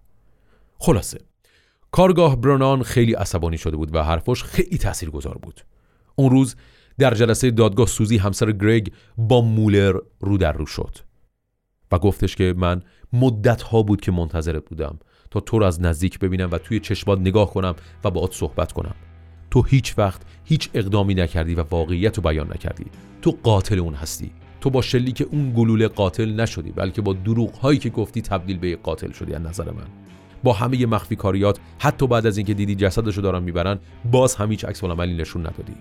خلاصه. 0.79 1.19
کارگاه 1.91 2.41
برونان 2.41 2.83
خیلی 2.83 3.13
عصبانی 3.13 3.59
شده 3.59 3.77
بود 3.77 3.95
و 3.95 4.03
حرفش 4.03 4.43
خیلی 4.43 4.79
تاثیرگذار 4.79 5.39
بود. 5.43 5.61
اون 6.17 6.31
روز 6.31 6.57
در 6.99 7.15
جلسه 7.15 7.51
دادگاه 7.51 7.87
سوزی 7.87 8.17
همسر 8.17 8.53
گرگ 8.53 8.93
با 9.17 9.41
مولر 9.41 9.99
رو 10.21 10.39
در 10.39 10.53
رو 10.53 10.67
شد 10.67 10.99
و 11.93 11.99
گفتش 11.99 12.37
که 12.37 12.55
من 12.57 12.83
مدت 13.13 13.63
ها 13.63 13.83
بود 13.83 14.01
که 14.01 14.13
منتظرت 14.13 14.65
بودم 14.65 14.99
تا 15.31 15.41
تو 15.41 15.59
رو 15.59 15.65
از 15.65 15.81
نزدیک 15.81 16.19
ببینم 16.19 16.49
و 16.53 16.59
توی 16.59 16.81
چشمات 16.81 17.19
نگاه 17.19 17.51
کنم 17.51 17.75
و 18.05 18.11
باهات 18.11 18.33
صحبت 18.33 18.73
کنم. 18.73 18.95
تو 19.51 19.63
هیچ 19.63 19.99
وقت 19.99 20.23
هیچ 20.45 20.71
اقدامی 20.75 21.15
نکردی 21.15 21.55
و 21.55 21.63
واقعیت 21.63 22.17
رو 22.17 22.23
بیان 22.23 22.53
نکردی. 22.53 22.85
تو 23.23 23.39
قاتل 23.43 23.79
اون 23.79 23.95
هستی. 23.95 24.33
تو 24.61 24.71
با 24.71 24.83
شلیک 24.83 25.27
اون 25.31 25.53
گلوله 25.57 25.89
قاتل 25.89 26.41
نشدی 26.41 26.73
بلکه 26.73 27.03
با 27.03 27.13
دروغ 27.13 27.55
هایی 27.55 27.79
که 27.79 27.91
گفتی 27.91 28.23
تبدیل 28.23 28.59
به 28.59 28.77
قاتل 28.77 29.13
شدی 29.13 29.35
از 29.35 29.43
نظر 29.43 29.71
من. 29.71 29.87
با 30.43 30.53
همه 30.53 30.87
مخفی 30.87 31.17
کاریات 31.17 31.59
حتی 31.79 32.07
بعد 32.07 32.27
از 32.27 32.37
اینکه 32.37 32.55
دیدی 32.55 32.75
جسدشو 32.75 33.21
دارن 33.21 33.43
می‌برن 33.43 33.79
باز 34.05 34.35
هم 34.35 34.51
هیچ 34.51 34.65
عکس 34.65 34.85
نشون 34.85 35.47
ندادی. 35.47 35.75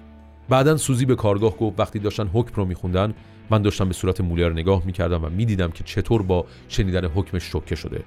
بعدا 0.51 0.77
سوزی 0.77 1.05
به 1.05 1.15
کارگاه 1.15 1.57
گفت 1.57 1.79
وقتی 1.79 1.99
داشتن 1.99 2.27
حکم 2.27 2.53
رو 2.55 2.65
میخوندن 2.65 3.13
من 3.49 3.61
داشتم 3.61 3.87
به 3.87 3.93
صورت 3.93 4.21
مولر 4.21 4.49
نگاه 4.49 4.85
می‌کردم 4.85 5.25
و 5.25 5.29
می‌دیدم 5.29 5.71
که 5.71 5.83
چطور 5.83 6.21
با 6.21 6.45
شنیدن 6.67 7.05
حکمش 7.05 7.43
شوکه 7.43 7.75
شده. 7.75 8.03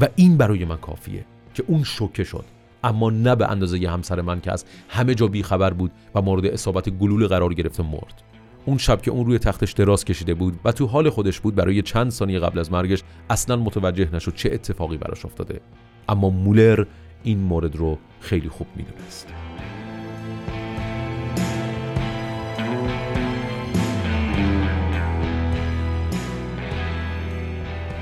و 0.00 0.08
این 0.16 0.36
برای 0.36 0.64
من 0.64 0.76
کافیه 0.76 1.24
که 1.54 1.64
اون 1.66 1.84
شوکه 1.84 2.24
شد. 2.24 2.44
اما 2.84 3.10
نه 3.10 3.34
به 3.34 3.50
اندازه 3.50 3.78
ی 3.78 3.86
همسر 3.86 4.20
من 4.20 4.40
که 4.40 4.52
از 4.52 4.64
همه 4.88 5.14
جا 5.14 5.26
بیخبر 5.26 5.72
بود 5.72 5.90
و 6.14 6.22
مورد 6.22 6.46
اصابت 6.46 6.88
گلوله 6.88 7.26
قرار 7.26 7.54
گرفته 7.54 7.82
مرد. 7.82 8.22
اون 8.64 8.78
شب 8.78 9.02
که 9.02 9.10
اون 9.10 9.26
روی 9.26 9.38
تختش 9.38 9.72
دراز 9.72 10.04
کشیده 10.04 10.34
بود 10.34 10.60
و 10.64 10.72
تو 10.72 10.86
حال 10.86 11.10
خودش 11.10 11.40
بود 11.40 11.54
برای 11.54 11.82
چند 11.82 12.10
ثانیه 12.10 12.38
قبل 12.38 12.58
از 12.58 12.72
مرگش 12.72 13.02
اصلا 13.30 13.56
متوجه 13.56 14.08
نشد 14.12 14.34
چه 14.34 14.50
اتفاقی 14.52 14.96
براش 14.96 15.24
افتاده. 15.24 15.60
اما 16.08 16.30
مولر 16.30 16.84
این 17.22 17.38
مورد 17.38 17.76
رو 17.76 17.98
خیلی 18.20 18.48
خوب 18.48 18.66
می‌دونست. 18.76 19.28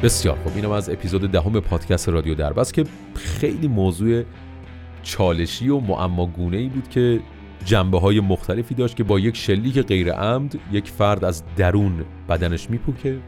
بسیار 0.03 0.37
خوب. 0.43 0.53
اینم 0.57 0.71
از 0.71 0.91
اپیزود 0.91 1.31
دهم 1.31 1.61
پادکست 1.61 2.09
رادیو 2.09 2.35
دربست 2.35 2.75
که 2.75 2.85
خیلی 3.15 3.69
موضوع 3.69 4.23
چالشی 5.03 5.69
و 5.69 5.81
معماگونه 5.81 6.57
ای 6.57 6.69
بود 6.69 6.89
که 6.89 7.21
جنبه 7.65 8.01
های 8.01 8.21
مختلفی 8.21 8.75
داشت 8.75 8.97
که 8.97 9.05
با 9.05 9.19
یک 9.19 9.37
شلیک 9.37 9.79
غیر 9.79 10.13
عمد 10.13 10.59
یک 10.73 10.89
فرد 10.89 11.25
از 11.25 11.43
درون 11.57 12.05
بدنش 12.29 12.71
میپوکه 12.71 13.19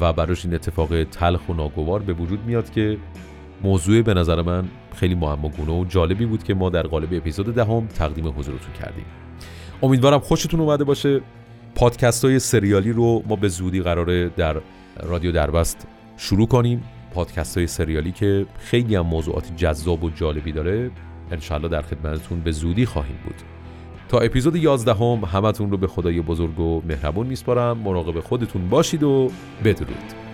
و 0.00 0.12
براش 0.12 0.44
این 0.44 0.54
اتفاق 0.54 1.04
تلخ 1.04 1.48
و 1.48 1.54
ناگوار 1.54 2.02
به 2.02 2.12
وجود 2.12 2.44
میاد 2.46 2.70
که 2.70 2.98
موضوع 3.62 4.02
به 4.02 4.14
نظر 4.14 4.42
من 4.42 4.64
خیلی 4.94 5.14
معماگونه 5.14 5.72
و 5.72 5.84
جالبی 5.84 6.26
بود 6.26 6.42
که 6.42 6.54
ما 6.54 6.70
در 6.70 6.82
قالب 6.82 7.08
اپیزود 7.12 7.54
دهم 7.54 7.86
تقدیم 7.86 8.28
حضورتون 8.28 8.72
کردیم. 8.80 9.04
امیدوارم 9.82 10.18
خوشتون 10.18 10.60
اومده 10.60 10.84
باشه. 10.84 11.20
پادکست 11.74 12.24
های 12.24 12.38
سریالی 12.38 12.92
رو 12.92 13.22
ما 13.28 13.36
به 13.36 13.48
زودی 13.48 13.80
قراره 13.80 14.28
در 14.28 14.60
رادیو 15.02 15.32
دربست 15.32 15.86
شروع 16.16 16.46
کنیم. 16.46 16.82
پادکست 17.14 17.58
های 17.58 17.66
سریالی 17.66 18.12
که 18.12 18.46
خیلی 18.58 18.94
هم 18.94 19.06
موضوعات 19.06 19.56
جذاب 19.56 20.04
و 20.04 20.10
جالبی 20.10 20.52
داره 20.52 20.90
انشالله 21.30 21.68
در 21.68 21.82
خدمتتون 21.82 22.40
به 22.40 22.50
زودی 22.50 22.86
خواهیم 22.86 23.18
بود. 23.24 23.34
تا 24.08 24.18
اپیزود 24.18 24.56
11 24.56 24.94
هم 24.94 25.24
همتون 25.24 25.70
رو 25.70 25.76
به 25.76 25.86
خدای 25.86 26.20
بزرگ 26.20 26.60
و 26.60 26.82
مهربون 26.88 27.26
میسپارم. 27.26 27.78
مراقب 27.78 28.20
خودتون 28.20 28.68
باشید 28.68 29.02
و 29.02 29.30
بدرود. 29.64 30.29